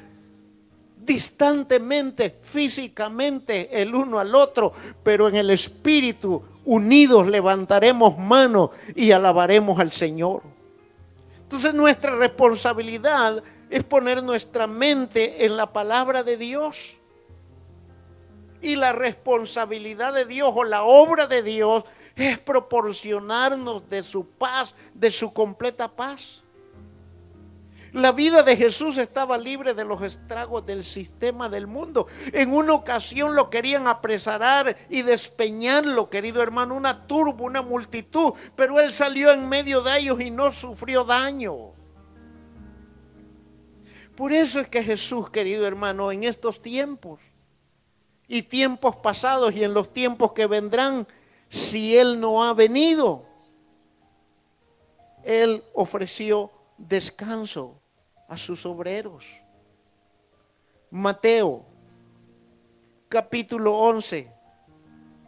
distantemente, 1.05 2.39
físicamente, 2.43 3.81
el 3.81 3.95
uno 3.95 4.19
al 4.19 4.35
otro, 4.35 4.73
pero 5.03 5.29
en 5.29 5.37
el 5.37 5.51
espíritu, 5.51 6.43
unidos, 6.65 7.27
levantaremos 7.27 8.19
manos 8.19 8.71
y 8.95 9.11
alabaremos 9.13 9.79
al 9.79 9.93
Señor. 9.93 10.43
Entonces 11.43 11.75
nuestra 11.75 12.17
responsabilidad 12.17 13.43
es 13.71 13.85
poner 13.85 14.23
nuestra 14.23 14.67
mente 14.67 15.45
en 15.45 15.57
la 15.57 15.73
palabra 15.73 16.23
de 16.23 16.37
Dios. 16.37 16.97
Y 18.63 18.77
la 18.77 18.93
responsabilidad 18.93 20.15
de 20.15 20.25
Dios 20.25 20.51
o 20.55 20.65
la 20.65 20.85
obra 20.85 21.27
de 21.27 21.43
Dios 21.43 21.85
es 22.17 22.39
proporcionarnos 22.39 23.89
de 23.91 24.03
su 24.03 24.27
paz, 24.27 24.73
de 24.95 25.11
su 25.11 25.33
completa 25.33 25.89
paz. 25.89 26.44
La 27.95 28.11
vida 28.11 28.43
de 28.43 28.57
Jesús 28.57 28.99
estaba 28.99 29.39
libre 29.39 29.73
de 29.73 29.85
los 29.85 30.03
estragos 30.03 30.67
del 30.67 30.85
sistema 30.85 31.49
del 31.49 31.69
mundo. 31.69 32.09
En 32.33 32.53
una 32.53 32.73
ocasión 32.73 33.37
lo 33.37 33.49
querían 33.49 33.87
apresarar 33.87 34.77
y 34.91 35.03
despeñarlo, 35.03 36.11
querido 36.11 36.43
hermano, 36.43 36.75
una 36.75 37.07
turba, 37.07 37.45
una 37.45 37.63
multitud, 37.63 38.33
pero 38.57 38.81
él 38.81 38.93
salió 38.93 39.31
en 39.31 39.49
medio 39.49 39.81
de 39.81 39.97
ellos 39.97 40.21
y 40.21 40.33
no 40.33 40.53
sufrió 40.53 41.05
daño. 41.05 41.73
Por 44.17 44.33
eso 44.33 44.59
es 44.59 44.69
que 44.69 44.83
Jesús, 44.83 45.31
querido 45.31 45.65
hermano, 45.65 46.11
en 46.11 46.25
estos 46.25 46.61
tiempos 46.61 47.21
y 48.27 48.43
tiempos 48.43 48.97
pasados 48.97 49.55
y 49.55 49.63
en 49.63 49.73
los 49.73 49.93
tiempos 49.93 50.33
que 50.33 50.49
vendrán, 50.49 51.07
si 51.49 51.97
Él 51.97 52.19
no 52.19 52.43
ha 52.43 52.55
venido, 52.55 53.25
Él 55.23 55.63
ofreció 55.75 56.51
descanso 56.77 57.83
a 58.29 58.37
sus 58.37 58.65
obreros. 58.67 59.25
Mateo, 60.91 61.65
capítulo 63.09 63.77
11, 63.77 64.33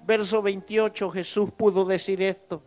verso 0.05 0.43
28, 0.43 1.11
Jesús 1.11 1.51
pudo 1.57 1.85
decir 1.85 2.23
esto. 2.23 2.63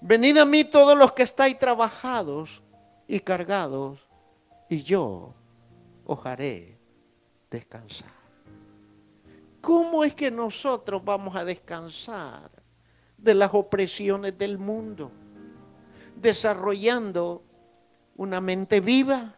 Venid 0.00 0.38
a 0.38 0.44
mí 0.44 0.64
todos 0.64 0.96
los 0.96 1.12
que 1.12 1.22
estáis 1.22 1.58
trabajados 1.58 2.62
y 3.06 3.20
cargados, 3.20 4.08
y 4.68 4.82
yo 4.82 5.34
os 6.04 6.26
haré 6.26 6.78
descansar. 7.50 8.20
¿Cómo 9.60 10.04
es 10.04 10.14
que 10.14 10.30
nosotros 10.30 11.04
vamos 11.04 11.36
a 11.36 11.44
descansar 11.44 12.50
de 13.18 13.34
las 13.34 13.52
opresiones 13.52 14.36
del 14.38 14.58
mundo? 14.58 15.10
Desarrollando 16.16 17.44
una 18.20 18.38
mente 18.42 18.80
viva, 18.80 19.34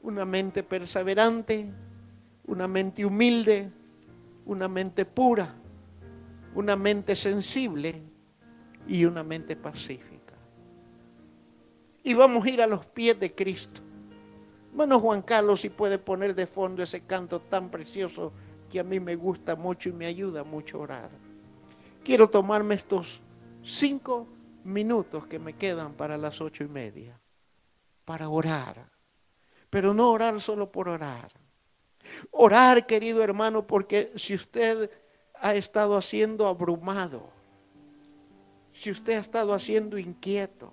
una 0.00 0.24
mente 0.24 0.64
perseverante, 0.64 1.72
una 2.48 2.66
mente 2.66 3.06
humilde, 3.06 3.70
una 4.44 4.66
mente 4.66 5.04
pura, 5.04 5.54
una 6.56 6.74
mente 6.74 7.14
sensible 7.14 8.02
y 8.88 9.04
una 9.04 9.22
mente 9.22 9.54
pacífica. 9.54 10.34
Y 12.02 12.14
vamos 12.14 12.44
a 12.44 12.50
ir 12.50 12.60
a 12.60 12.66
los 12.66 12.84
pies 12.86 13.20
de 13.20 13.32
Cristo. 13.36 13.82
Bueno, 14.74 14.98
Juan 14.98 15.22
Carlos, 15.22 15.60
si 15.60 15.70
puede 15.70 15.98
poner 15.98 16.34
de 16.34 16.48
fondo 16.48 16.82
ese 16.82 17.02
canto 17.02 17.38
tan 17.38 17.70
precioso 17.70 18.32
que 18.68 18.80
a 18.80 18.84
mí 18.84 18.98
me 18.98 19.14
gusta 19.14 19.54
mucho 19.54 19.90
y 19.90 19.92
me 19.92 20.06
ayuda 20.06 20.42
mucho 20.42 20.78
a 20.78 20.80
orar. 20.80 21.10
Quiero 22.02 22.28
tomarme 22.28 22.74
estos 22.74 23.20
cinco 23.62 24.26
minutos 24.64 25.24
que 25.28 25.38
me 25.38 25.52
quedan 25.52 25.92
para 25.92 26.18
las 26.18 26.40
ocho 26.40 26.64
y 26.64 26.68
media 26.68 27.21
para 28.04 28.28
orar. 28.28 28.90
Pero 29.70 29.94
no 29.94 30.10
orar 30.10 30.40
solo 30.40 30.70
por 30.70 30.88
orar. 30.88 31.32
Orar, 32.30 32.86
querido 32.86 33.22
hermano, 33.22 33.66
porque 33.66 34.12
si 34.16 34.34
usted 34.34 34.90
ha 35.34 35.54
estado 35.54 35.96
haciendo 35.96 36.46
abrumado, 36.46 37.30
si 38.72 38.90
usted 38.90 39.14
ha 39.14 39.20
estado 39.20 39.54
haciendo 39.54 39.98
inquieto, 39.98 40.72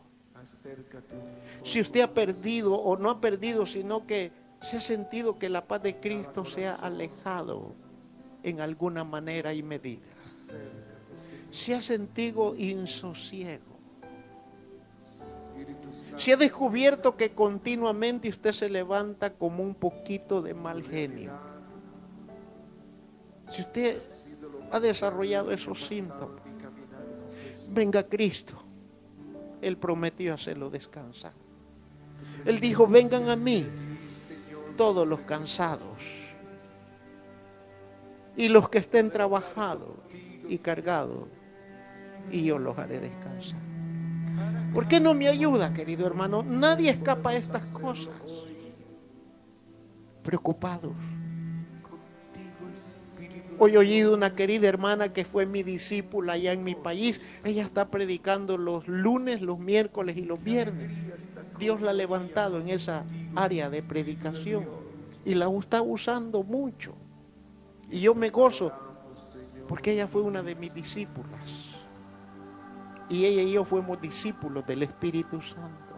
si 1.63 1.81
usted 1.81 2.01
ha 2.01 2.13
perdido 2.13 2.75
o 2.75 2.97
no 2.97 3.09
ha 3.09 3.21
perdido, 3.21 3.65
sino 3.65 4.07
que 4.07 4.31
se 4.61 4.77
ha 4.77 4.81
sentido 4.81 5.37
que 5.37 5.49
la 5.49 5.67
paz 5.67 5.83
de 5.83 5.99
Cristo 5.99 6.45
se 6.45 6.67
ha 6.67 6.75
alejado 6.75 7.73
en 8.43 8.61
alguna 8.61 9.03
manera 9.03 9.53
y 9.53 9.63
medida. 9.63 10.01
Se 11.51 11.73
ha 11.73 11.81
sentido 11.81 12.55
insosiego 12.55 13.68
se 16.17 16.33
ha 16.33 16.37
descubierto 16.37 17.15
que 17.15 17.31
continuamente 17.31 18.29
usted 18.29 18.51
se 18.51 18.69
levanta 18.69 19.33
como 19.33 19.63
un 19.63 19.75
poquito 19.75 20.41
de 20.41 20.53
mal 20.53 20.83
genio. 20.83 21.31
Si 23.49 23.61
usted 23.61 24.01
ha 24.71 24.79
desarrollado 24.79 25.51
esos 25.51 25.85
síntomas, 25.85 26.41
venga 27.69 28.03
Cristo. 28.03 28.55
Él 29.61 29.77
prometió 29.77 30.33
hacerlo 30.33 30.69
descansar. 30.69 31.33
Él 32.45 32.59
dijo, 32.59 32.87
vengan 32.87 33.29
a 33.29 33.35
mí 33.35 33.65
todos 34.77 35.07
los 35.07 35.21
cansados 35.21 35.97
y 38.35 38.47
los 38.47 38.69
que 38.69 38.77
estén 38.77 39.11
trabajados 39.11 39.97
y 40.47 40.57
cargados, 40.59 41.27
y 42.31 42.45
yo 42.45 42.57
los 42.57 42.77
haré 42.77 42.99
descansar. 43.01 43.68
¿Por 44.73 44.87
qué 44.87 44.99
no 44.99 45.13
me 45.13 45.27
ayuda, 45.27 45.73
querido 45.73 46.05
hermano? 46.05 46.43
Nadie 46.43 46.91
escapa 46.91 47.31
a 47.31 47.35
estas 47.35 47.63
cosas. 47.65 48.13
Preocupados. 50.23 50.93
Hoy 53.61 53.73
he 53.73 53.77
oído 53.77 54.13
una 54.13 54.33
querida 54.35 54.69
hermana 54.69 55.11
que 55.11 55.25
fue 55.25 55.45
mi 55.45 55.63
discípula 55.63 56.33
allá 56.33 56.53
en 56.53 56.63
mi 56.63 56.75
país. 56.75 57.19
Ella 57.43 57.63
está 57.63 57.89
predicando 57.89 58.57
los 58.57 58.87
lunes, 58.87 59.41
los 59.41 59.59
miércoles 59.59 60.15
y 60.15 60.21
los 60.21 60.41
viernes. 60.41 60.91
Dios 61.59 61.81
la 61.81 61.91
ha 61.91 61.93
levantado 61.93 62.61
en 62.61 62.69
esa 62.69 63.03
área 63.35 63.69
de 63.69 63.83
predicación 63.83 64.65
y 65.25 65.35
la 65.35 65.49
está 65.49 65.81
usando 65.81 66.43
mucho. 66.43 66.93
Y 67.91 67.99
yo 67.99 68.15
me 68.15 68.29
gozo 68.29 68.71
porque 69.67 69.91
ella 69.91 70.07
fue 70.07 70.21
una 70.21 70.41
de 70.41 70.55
mis 70.55 70.73
discípulas. 70.73 71.68
Y 73.09 73.25
ella 73.25 73.41
y 73.41 73.51
yo 73.53 73.65
fuimos 73.65 73.99
discípulos 73.99 74.65
del 74.65 74.83
Espíritu 74.83 75.41
Santo. 75.41 75.89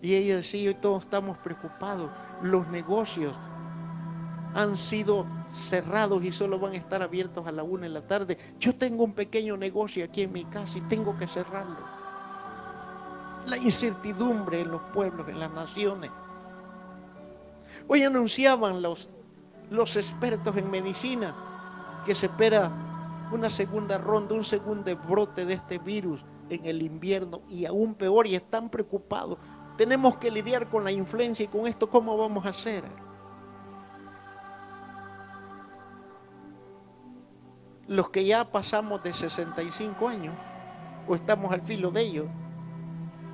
Y 0.00 0.14
ella 0.14 0.36
decía, 0.36 0.70
y 0.70 0.74
todos 0.74 1.04
estamos 1.04 1.38
preocupados. 1.38 2.10
Los 2.42 2.66
negocios 2.68 3.36
han 4.54 4.76
sido 4.76 5.26
cerrados 5.50 6.22
y 6.24 6.32
solo 6.32 6.58
van 6.58 6.72
a 6.72 6.76
estar 6.76 7.02
abiertos 7.02 7.46
a 7.46 7.52
la 7.52 7.62
una 7.62 7.82
de 7.82 7.88
la 7.88 8.06
tarde. 8.06 8.36
Yo 8.58 8.74
tengo 8.74 9.04
un 9.04 9.12
pequeño 9.12 9.56
negocio 9.56 10.04
aquí 10.04 10.22
en 10.22 10.32
mi 10.32 10.44
casa 10.44 10.78
y 10.78 10.82
tengo 10.82 11.16
que 11.16 11.26
cerrarlo. 11.26 11.78
La 13.46 13.56
incertidumbre 13.56 14.60
en 14.60 14.70
los 14.70 14.82
pueblos, 14.92 15.28
en 15.28 15.40
las 15.40 15.52
naciones. 15.52 16.10
Hoy 17.88 18.02
anunciaban 18.02 18.82
los, 18.82 19.08
los 19.70 19.96
expertos 19.96 20.56
en 20.56 20.70
medicina 20.70 21.34
que 22.04 22.14
se 22.14 22.26
espera 22.26 22.70
una 23.32 23.50
segunda 23.50 23.98
ronda, 23.98 24.34
un 24.34 24.44
segundo 24.44 24.94
brote 24.96 25.44
de 25.44 25.54
este 25.54 25.78
virus 25.78 26.24
en 26.48 26.64
el 26.64 26.82
invierno 26.82 27.42
y 27.48 27.64
aún 27.64 27.94
peor 27.94 28.26
y 28.26 28.34
están 28.34 28.68
preocupados. 28.68 29.38
Tenemos 29.76 30.18
que 30.18 30.30
lidiar 30.30 30.68
con 30.68 30.84
la 30.84 30.92
influencia 30.92 31.44
y 31.44 31.48
con 31.48 31.66
esto, 31.66 31.88
¿cómo 31.88 32.16
vamos 32.16 32.44
a 32.44 32.50
hacer? 32.50 32.84
Los 37.88 38.10
que 38.10 38.24
ya 38.24 38.44
pasamos 38.44 39.02
de 39.02 39.12
65 39.12 40.08
años 40.08 40.34
o 41.08 41.14
estamos 41.14 41.52
al 41.52 41.62
filo 41.62 41.90
de 41.90 42.02
ellos, 42.02 42.26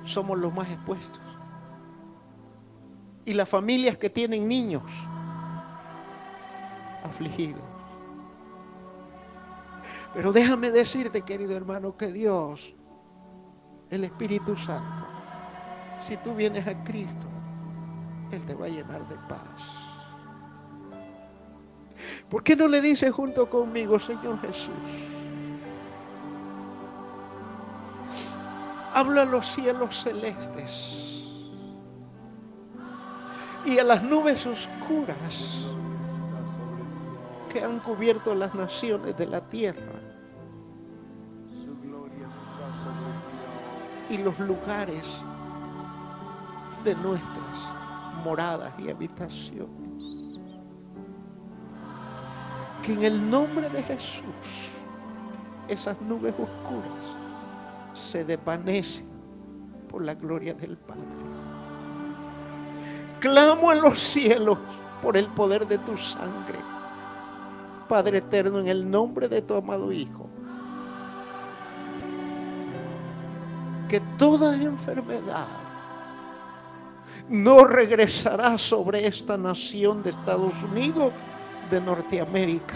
somos 0.05 0.37
los 0.37 0.53
más 0.53 0.69
expuestos. 0.69 1.21
Y 3.25 3.33
las 3.33 3.47
familias 3.47 3.97
que 3.97 4.09
tienen 4.09 4.47
niños 4.47 4.83
afligidos. 7.03 7.68
Pero 10.13 10.31
déjame 10.31 10.71
decirte, 10.71 11.21
querido 11.21 11.55
hermano, 11.55 11.95
que 11.95 12.11
Dios, 12.11 12.73
el 13.89 14.03
Espíritu 14.03 14.57
Santo, 14.57 15.07
si 16.05 16.17
tú 16.17 16.33
vienes 16.33 16.67
a 16.67 16.83
Cristo, 16.83 17.27
Él 18.31 18.45
te 18.45 18.55
va 18.55 18.65
a 18.65 18.69
llenar 18.69 19.07
de 19.07 19.15
paz. 19.27 19.89
¿Por 22.29 22.43
qué 22.43 22.55
no 22.55 22.67
le 22.67 22.81
dice 22.81 23.11
junto 23.11 23.49
conmigo, 23.49 23.99
Señor 23.99 24.39
Jesús? 24.41 24.71
Habla 28.93 29.23
a 29.23 29.25
los 29.25 29.47
cielos 29.47 30.01
celestes 30.01 31.25
y 33.65 33.77
a 33.77 33.83
las 33.83 34.01
nubes 34.01 34.45
oscuras 34.47 35.65
que 37.51 37.63
han 37.63 37.79
cubierto 37.79 38.33
las 38.33 38.55
naciones 38.55 39.17
de 39.17 39.27
la 39.27 39.41
tierra 39.41 39.98
y 44.09 44.17
los 44.17 44.37
lugares 44.39 45.05
de 46.83 46.95
nuestras 46.95 47.57
moradas 48.23 48.73
y 48.79 48.89
habitaciones. 48.89 49.69
Que 52.83 52.93
en 52.93 53.03
el 53.03 53.29
nombre 53.29 53.69
de 53.69 53.83
Jesús 53.83 54.71
esas 55.67 55.99
nubes 56.01 56.33
oscuras 56.33 57.19
se 57.93 58.23
desvanecen 58.23 59.07
por 59.89 60.03
la 60.03 60.15
gloria 60.15 60.53
del 60.53 60.77
Padre. 60.77 61.03
Clamo 63.19 63.71
en 63.73 63.81
los 63.81 63.99
cielos 63.99 64.57
por 65.01 65.17
el 65.17 65.27
poder 65.27 65.67
de 65.67 65.77
tu 65.79 65.97
sangre. 65.97 66.57
Padre 67.87 68.19
eterno, 68.19 68.59
en 68.59 68.67
el 68.67 68.89
nombre 68.89 69.27
de 69.27 69.41
tu 69.41 69.55
amado 69.55 69.91
Hijo. 69.91 70.29
Que 73.89 73.99
toda 73.99 74.55
enfermedad 74.55 75.47
no 77.27 77.65
regresará 77.65 78.57
sobre 78.57 79.05
esta 79.05 79.37
nación 79.37 80.03
de 80.03 80.11
Estados 80.11 80.53
Unidos, 80.63 81.11
de 81.69 81.81
Norteamérica, 81.81 82.75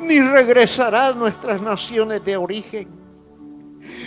ni 0.00 0.20
regresará 0.20 1.08
a 1.08 1.12
nuestras 1.12 1.60
naciones 1.60 2.24
de 2.24 2.36
origen, 2.36 2.88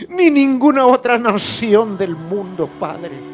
ni 0.09 0.29
ninguna 0.29 0.85
otra 0.85 1.17
nación 1.17 1.97
del 1.97 2.15
mundo, 2.15 2.69
Padre. 2.79 3.29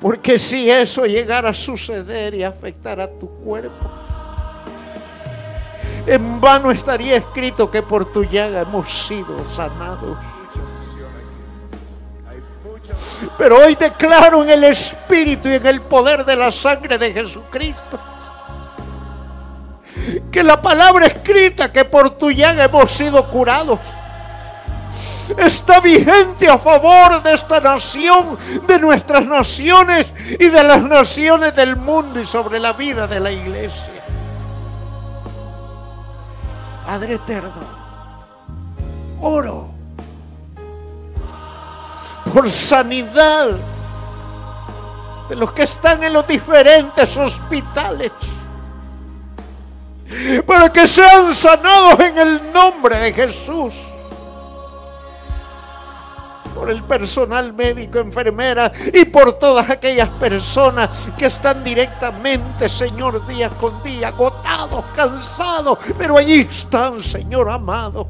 Porque 0.00 0.38
si 0.38 0.70
eso 0.70 1.06
llegara 1.06 1.50
a 1.50 1.54
suceder 1.54 2.34
y 2.34 2.42
afectar 2.42 3.00
a 3.00 3.08
tu 3.08 3.28
cuerpo, 3.42 4.05
en 6.06 6.40
vano 6.40 6.70
estaría 6.70 7.16
escrito 7.16 7.70
que 7.70 7.82
por 7.82 8.12
tu 8.12 8.24
llaga 8.24 8.62
hemos 8.62 9.06
sido 9.06 9.44
sanados. 9.54 10.16
Pero 13.38 13.58
hoy 13.58 13.74
declaro 13.74 14.42
en 14.42 14.50
el 14.50 14.64
Espíritu 14.64 15.48
y 15.48 15.54
en 15.54 15.66
el 15.66 15.80
poder 15.82 16.24
de 16.24 16.36
la 16.36 16.50
sangre 16.50 16.98
de 16.98 17.12
Jesucristo 17.12 17.98
que 20.30 20.42
la 20.44 20.60
palabra 20.60 21.06
escrita 21.06 21.72
que 21.72 21.84
por 21.84 22.10
tu 22.10 22.30
llaga 22.30 22.64
hemos 22.64 22.90
sido 22.90 23.28
curados 23.28 23.80
está 25.36 25.80
vigente 25.80 26.48
a 26.48 26.58
favor 26.58 27.22
de 27.22 27.34
esta 27.34 27.60
nación, 27.60 28.38
de 28.66 28.78
nuestras 28.78 29.26
naciones 29.26 30.06
y 30.38 30.48
de 30.48 30.62
las 30.62 30.82
naciones 30.82 31.54
del 31.56 31.76
mundo 31.76 32.20
y 32.20 32.24
sobre 32.24 32.60
la 32.60 32.72
vida 32.72 33.06
de 33.06 33.20
la 33.20 33.32
iglesia. 33.32 33.95
Padre 36.86 37.14
eterno, 37.14 37.50
oro 39.20 39.68
por 42.32 42.48
sanidad 42.48 43.56
de 45.28 45.34
los 45.34 45.52
que 45.52 45.64
están 45.64 46.04
en 46.04 46.12
los 46.12 46.28
diferentes 46.28 47.16
hospitales 47.16 48.12
para 50.46 50.72
que 50.72 50.86
sean 50.86 51.34
sanados 51.34 51.98
en 51.98 52.18
el 52.18 52.52
nombre 52.52 52.98
de 52.98 53.12
Jesús 53.12 53.74
por 56.56 56.70
el 56.70 56.82
personal 56.84 57.52
médico, 57.52 57.98
enfermera 57.98 58.72
y 58.94 59.04
por 59.04 59.34
todas 59.34 59.68
aquellas 59.68 60.08
personas 60.08 60.88
que 61.18 61.26
están 61.26 61.62
directamente, 61.62 62.66
Señor, 62.66 63.26
día 63.26 63.50
con 63.50 63.82
día, 63.82 64.08
agotados, 64.08 64.86
cansados, 64.94 65.78
pero 65.98 66.16
allí 66.16 66.48
están, 66.50 67.02
Señor 67.02 67.50
amado. 67.50 68.08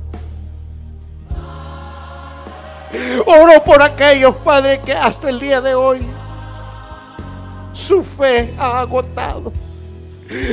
Oro 3.26 3.64
por 3.64 3.82
aquellos, 3.82 4.36
Padre, 4.36 4.80
que 4.80 4.92
hasta 4.92 5.28
el 5.28 5.40
día 5.40 5.60
de 5.60 5.74
hoy 5.74 6.06
su 7.72 8.04
fe 8.04 8.54
ha 8.60 8.80
agotado. 8.80 9.52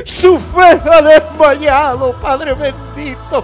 Su 0.03 0.39
fe 0.39 0.81
ha 0.91 1.01
desmayado, 1.01 2.13
Padre 2.19 2.53
bendito 2.53 3.43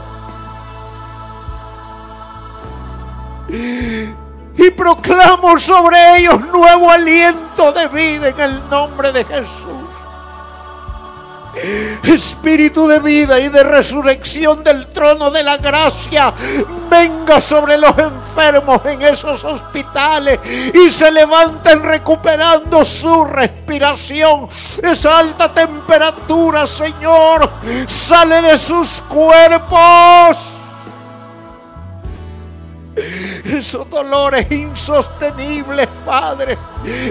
y 4.59 4.71
proclamo 4.71 5.57
sobre 5.57 6.17
ellos 6.17 6.41
nuevo 6.41 6.91
aliento 6.91 7.71
de 7.71 7.87
vida 7.87 8.27
en 8.27 8.39
el 8.41 8.69
nombre 8.69 9.13
de 9.13 9.23
Jesús. 9.23 9.47
Espíritu 12.03 12.85
de 12.87 12.99
vida 12.99 13.39
y 13.39 13.47
de 13.47 13.63
resurrección 13.63 14.61
del 14.63 14.87
trono 14.87 15.31
de 15.31 15.43
la 15.43 15.57
gracia, 15.57 16.33
venga 16.89 17.39
sobre 17.39 17.77
los 17.77 17.97
enfermos 17.97 18.81
en 18.85 19.01
esos 19.01 19.43
hospitales 19.45 20.39
y 20.73 20.89
se 20.89 21.09
levanten 21.09 21.81
recuperando 21.81 22.83
su 22.83 23.25
respiración. 23.25 24.47
Esa 24.83 25.19
alta 25.19 25.53
temperatura, 25.53 26.65
Señor, 26.65 27.49
sale 27.87 28.41
de 28.41 28.57
sus 28.57 29.01
cuerpos 29.01 30.37
esos 33.45 33.89
dolores 33.89 34.51
insostenibles, 34.51 35.87
Padre, 36.05 36.57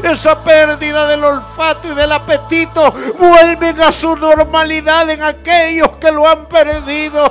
esa 0.02 0.42
pérdida 0.42 1.06
del 1.06 1.24
olfato 1.24 1.92
y 1.92 1.94
del 1.94 2.12
apetito, 2.12 2.92
vuelven 3.18 3.80
a 3.80 3.92
su 3.92 4.16
normalidad 4.16 5.08
en 5.10 5.22
aquellos 5.22 5.90
que 6.00 6.10
lo 6.10 6.28
han 6.28 6.46
perdido. 6.46 7.30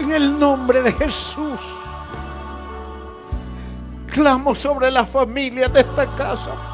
En 0.00 0.12
el 0.12 0.38
nombre 0.38 0.82
de 0.82 0.92
Jesús, 0.92 1.60
clamo 4.10 4.54
sobre 4.54 4.90
la 4.90 5.06
familia 5.06 5.68
de 5.68 5.80
esta 5.80 6.06
casa. 6.14 6.71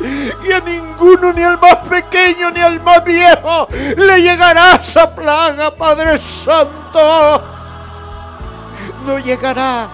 Y 0.00 0.52
a 0.52 0.60
ninguno, 0.60 1.32
ni 1.32 1.42
al 1.42 1.58
más 1.58 1.76
pequeño, 1.88 2.50
ni 2.50 2.60
al 2.60 2.80
más 2.80 3.02
viejo, 3.04 3.66
le 3.96 4.22
llegará 4.22 4.76
esa 4.76 5.12
plaga, 5.14 5.74
Padre 5.74 6.18
Santo. 6.18 7.42
No 9.04 9.18
llegará. 9.18 9.88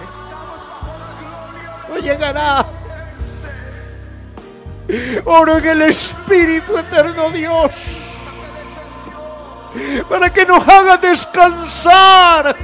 No 1.89 1.97
llegará. 1.97 2.65
Oro 5.25 5.57
en 5.57 5.65
el 5.67 5.81
Espíritu 5.83 6.77
Eterno 6.77 7.31
Dios. 7.31 7.71
Para 10.07 10.31
que 10.31 10.45
nos 10.45 10.67
haga 10.67 10.97
descansar. 10.97 12.55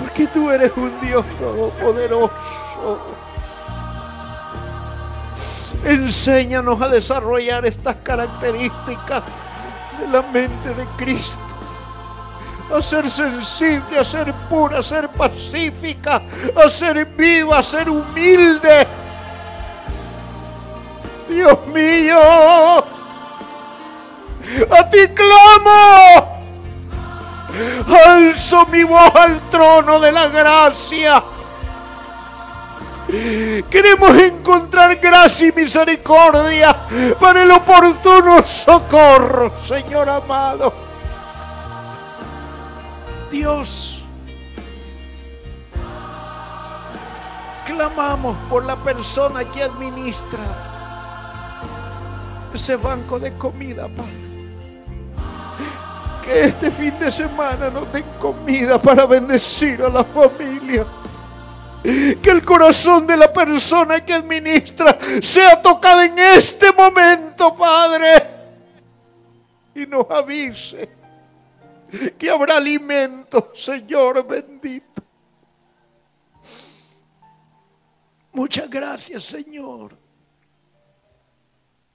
Porque 0.00 0.26
tú 0.26 0.50
eres 0.50 0.72
un 0.76 1.00
Dios 1.00 1.24
todopoderoso. 1.38 3.17
Enséñanos 5.88 6.82
a 6.82 6.88
desarrollar 6.88 7.64
estas 7.64 7.96
características 8.02 9.22
de 9.98 10.08
la 10.08 10.20
mente 10.20 10.74
de 10.74 10.84
Cristo. 10.98 11.34
A 12.76 12.82
ser 12.82 13.08
sensible, 13.08 13.98
a 13.98 14.04
ser 14.04 14.34
pura, 14.50 14.80
a 14.80 14.82
ser 14.82 15.08
pacífica, 15.08 16.20
a 16.62 16.68
ser 16.68 17.06
viva, 17.06 17.58
a 17.58 17.62
ser 17.62 17.88
humilde. 17.88 18.86
Dios 21.26 21.66
mío, 21.68 22.18
a 24.70 24.90
ti 24.90 25.08
clamo. 25.14 26.38
Alzo 28.06 28.66
mi 28.66 28.84
voz 28.84 29.10
al 29.14 29.40
trono 29.48 29.98
de 30.00 30.12
la 30.12 30.28
gracia 30.28 31.22
Queremos 33.70 34.18
encontrar 34.18 34.96
gracia 34.96 35.48
y 35.48 35.52
misericordia 35.52 36.76
para 37.18 37.42
el 37.42 37.50
oportuno 37.50 38.44
socorro, 38.44 39.52
Señor 39.64 40.10
amado. 40.10 40.74
Dios, 43.30 44.04
clamamos 47.66 48.36
por 48.50 48.64
la 48.64 48.76
persona 48.76 49.42
que 49.44 49.62
administra 49.62 50.44
ese 52.52 52.76
banco 52.76 53.18
de 53.18 53.32
comida, 53.38 53.88
Padre. 53.88 54.28
Que 56.22 56.44
este 56.44 56.70
fin 56.70 56.98
de 56.98 57.10
semana 57.10 57.70
nos 57.70 57.90
den 57.90 58.04
comida 58.20 58.80
para 58.80 59.06
bendecir 59.06 59.82
a 59.82 59.88
la 59.88 60.04
familia. 60.04 60.86
Que 62.22 62.30
el 62.30 62.44
corazón 62.44 63.06
de 63.06 63.16
la 63.16 63.32
persona 63.32 64.04
que 64.04 64.12
administra 64.12 64.98
sea 65.22 65.62
tocado 65.62 66.02
en 66.02 66.18
este 66.18 66.70
momento, 66.72 67.56
Padre. 67.56 68.08
Y 69.74 69.86
nos 69.86 70.10
avise 70.10 70.88
que 72.18 72.28
habrá 72.28 72.56
alimento, 72.56 73.52
Señor 73.54 74.26
bendito. 74.26 75.02
Muchas 78.32 78.68
gracias, 78.68 79.24
Señor. 79.24 79.96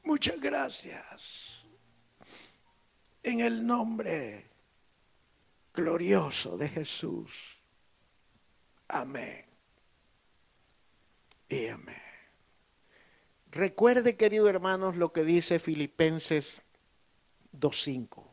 Muchas 0.04 0.40
gracias. 0.40 1.22
En 3.22 3.40
el 3.40 3.66
nombre 3.66 4.50
glorioso 5.74 6.58
de 6.58 6.68
Jesús. 6.68 7.58
Amén. 8.88 9.43
Recuerde, 13.52 14.18
querido 14.18 14.50
hermanos, 14.50 14.98
lo 14.98 15.14
que 15.14 15.24
dice 15.24 15.60
Filipenses 15.60 16.64
2.5, 17.56 18.24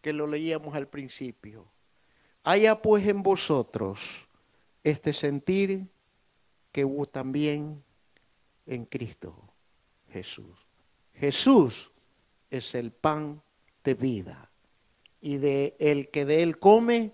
que 0.00 0.12
lo 0.12 0.26
leíamos 0.26 0.74
al 0.74 0.88
principio. 0.88 1.66
Haya 2.42 2.82
pues 2.82 3.06
en 3.06 3.22
vosotros 3.22 4.26
este 4.82 5.12
sentir 5.12 5.86
que 6.72 6.84
hubo 6.84 7.06
también 7.06 7.82
en 8.66 8.84
Cristo 8.86 9.52
Jesús. 10.10 10.58
Jesús 11.14 11.92
es 12.50 12.74
el 12.74 12.90
pan 12.90 13.40
de 13.84 13.94
vida 13.94 14.50
y 15.20 15.36
de 15.36 15.76
el 15.78 16.10
que 16.10 16.24
de 16.24 16.42
él 16.42 16.58
come 16.58 17.12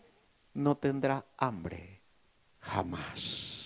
no 0.55 0.79
tendrá 0.79 1.27
hambre 1.37 2.01
jamás. 2.61 3.60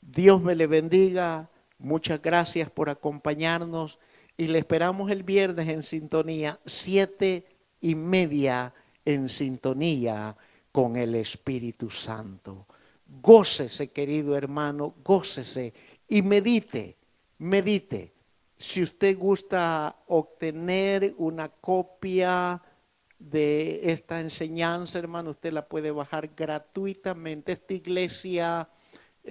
Dios 0.00 0.42
me 0.42 0.54
le 0.54 0.66
bendiga. 0.66 1.50
Muchas 1.78 2.20
gracias 2.20 2.70
por 2.70 2.90
acompañarnos 2.90 3.98
y 4.36 4.48
le 4.48 4.58
esperamos 4.58 5.10
el 5.10 5.22
viernes 5.22 5.68
en 5.68 5.82
sintonía, 5.82 6.58
siete 6.66 7.46
y 7.80 7.94
media 7.94 8.72
en 9.04 9.28
sintonía 9.28 10.36
con 10.72 10.96
el 10.96 11.14
Espíritu 11.14 11.90
Santo. 11.90 12.66
Gócese, 13.06 13.90
querido 13.90 14.36
hermano, 14.36 14.94
gócese 15.04 15.74
y 16.08 16.22
medite, 16.22 16.96
medite. 17.38 18.14
Si 18.56 18.82
usted 18.82 19.18
gusta 19.18 19.96
obtener 20.06 21.14
una 21.18 21.48
copia 21.48 22.62
de 23.18 23.80
esta 23.92 24.20
enseñanza, 24.20 24.98
hermano, 24.98 25.30
usted 25.30 25.52
la 25.52 25.66
puede 25.66 25.90
bajar 25.90 26.30
gratuitamente. 26.36 27.52
Esta 27.52 27.74
iglesia 27.74 28.68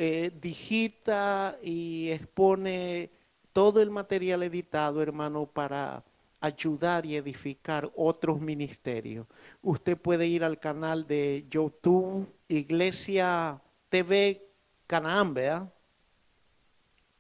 eh, 0.01 0.31
digita 0.41 1.59
y 1.61 2.09
expone 2.11 3.09
todo 3.51 3.81
el 3.81 3.89
material 3.89 4.43
editado, 4.43 5.01
hermano, 5.01 5.45
para 5.45 6.05
ayudar 6.39 7.05
y 7.05 7.17
edificar 7.17 7.91
otros 7.97 8.39
ministerios. 8.39 9.27
Usted 9.61 9.97
puede 9.97 10.25
ir 10.25 10.45
al 10.45 10.57
canal 10.57 11.05
de 11.05 11.45
YouTube, 11.49 12.25
Iglesia 12.47 13.61
TV 13.89 14.41
Canaán, 14.87 15.33
¿verdad? 15.33 15.69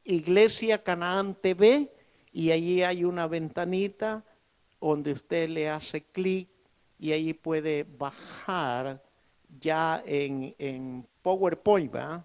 Iglesia 0.05 0.81
Canaán 0.81 1.35
TV, 1.35 1.91
y 2.31 2.51
allí 2.51 2.81
hay 2.81 3.03
una 3.03 3.27
ventanita 3.27 4.23
donde 4.79 5.11
usted 5.11 5.49
le 5.49 5.69
hace 5.69 6.01
clic 6.01 6.47
y 6.97 7.11
ahí 7.11 7.33
puede 7.33 7.83
bajar 7.83 9.03
ya 9.59 10.01
en, 10.05 10.55
en 10.57 11.05
PowerPoint, 11.21 11.91
¿verdad? 11.91 12.23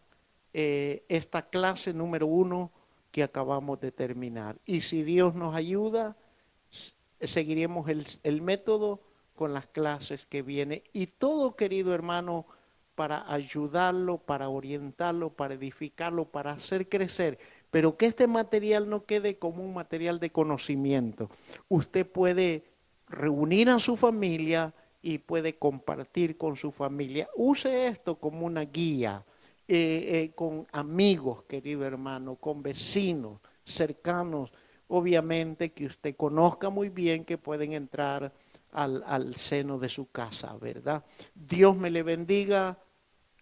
Eh, 0.56 1.04
esta 1.08 1.42
clase 1.42 1.92
número 1.92 2.28
uno 2.28 2.70
que 3.10 3.24
acabamos 3.24 3.80
de 3.80 3.90
terminar. 3.90 4.56
Y 4.64 4.82
si 4.82 5.02
Dios 5.02 5.34
nos 5.34 5.56
ayuda, 5.56 6.16
seguiremos 7.20 7.88
el, 7.88 8.06
el 8.22 8.40
método 8.40 9.00
con 9.34 9.52
las 9.52 9.66
clases 9.66 10.26
que 10.26 10.42
viene. 10.42 10.84
Y 10.92 11.08
todo, 11.08 11.56
querido 11.56 11.92
hermano, 11.92 12.46
para 12.94 13.28
ayudarlo, 13.32 14.18
para 14.18 14.48
orientarlo, 14.48 15.30
para 15.30 15.54
edificarlo, 15.54 16.26
para 16.26 16.52
hacer 16.52 16.88
crecer. 16.88 17.36
Pero 17.72 17.96
que 17.96 18.06
este 18.06 18.28
material 18.28 18.88
no 18.88 19.06
quede 19.06 19.36
como 19.38 19.64
un 19.64 19.74
material 19.74 20.20
de 20.20 20.30
conocimiento. 20.30 21.30
Usted 21.68 22.06
puede 22.06 22.62
reunir 23.08 23.70
a 23.70 23.80
su 23.80 23.96
familia 23.96 24.72
y 25.02 25.18
puede 25.18 25.56
compartir 25.56 26.38
con 26.38 26.54
su 26.54 26.70
familia. 26.70 27.28
Use 27.34 27.88
esto 27.88 28.14
como 28.14 28.46
una 28.46 28.62
guía 28.62 29.24
eh, 29.66 30.22
eh, 30.22 30.32
con 30.34 30.66
amigos, 30.72 31.44
querido 31.44 31.84
hermano, 31.84 32.36
con 32.36 32.62
vecinos 32.62 33.40
cercanos, 33.64 34.52
obviamente 34.88 35.72
que 35.72 35.86
usted 35.86 36.14
conozca 36.16 36.68
muy 36.68 36.90
bien 36.90 37.24
que 37.24 37.38
pueden 37.38 37.72
entrar 37.72 38.30
al, 38.72 39.02
al 39.06 39.34
seno 39.36 39.78
de 39.78 39.88
su 39.88 40.10
casa, 40.10 40.54
¿verdad? 40.60 41.04
Dios 41.34 41.76
me 41.76 41.90
le 41.90 42.02
bendiga. 42.02 42.78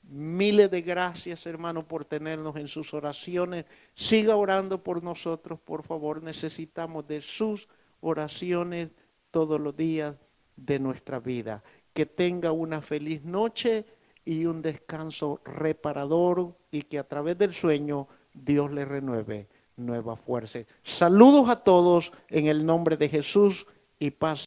Miles 0.04 0.70
de 0.70 0.82
gracias, 0.82 1.46
hermano, 1.46 1.86
por 1.86 2.04
tenernos 2.04 2.56
en 2.56 2.68
sus 2.68 2.92
oraciones. 2.92 3.64
Siga 3.94 4.36
orando 4.36 4.82
por 4.82 5.02
nosotros, 5.02 5.58
por 5.60 5.84
favor. 5.84 6.22
Necesitamos 6.22 7.06
de 7.06 7.20
sus 7.20 7.68
oraciones 8.00 8.90
todos 9.30 9.60
los 9.60 9.76
días 9.76 10.14
de 10.56 10.78
nuestra 10.78 11.20
vida. 11.20 11.62
Que 11.92 12.06
tenga 12.06 12.52
una 12.52 12.80
feliz 12.80 13.24
noche 13.24 13.86
y 14.24 14.46
un 14.46 14.62
descanso 14.62 15.40
reparador 15.44 16.54
y 16.70 16.82
que 16.82 16.98
a 16.98 17.08
través 17.08 17.38
del 17.38 17.52
sueño 17.52 18.08
Dios 18.32 18.70
le 18.70 18.84
renueve 18.84 19.48
nueva 19.76 20.16
fuerza. 20.16 20.60
Saludos 20.82 21.48
a 21.48 21.56
todos 21.56 22.12
en 22.28 22.46
el 22.46 22.64
nombre 22.64 22.96
de 22.96 23.08
Jesús 23.08 23.66
y 23.98 24.10
paz. 24.10 24.40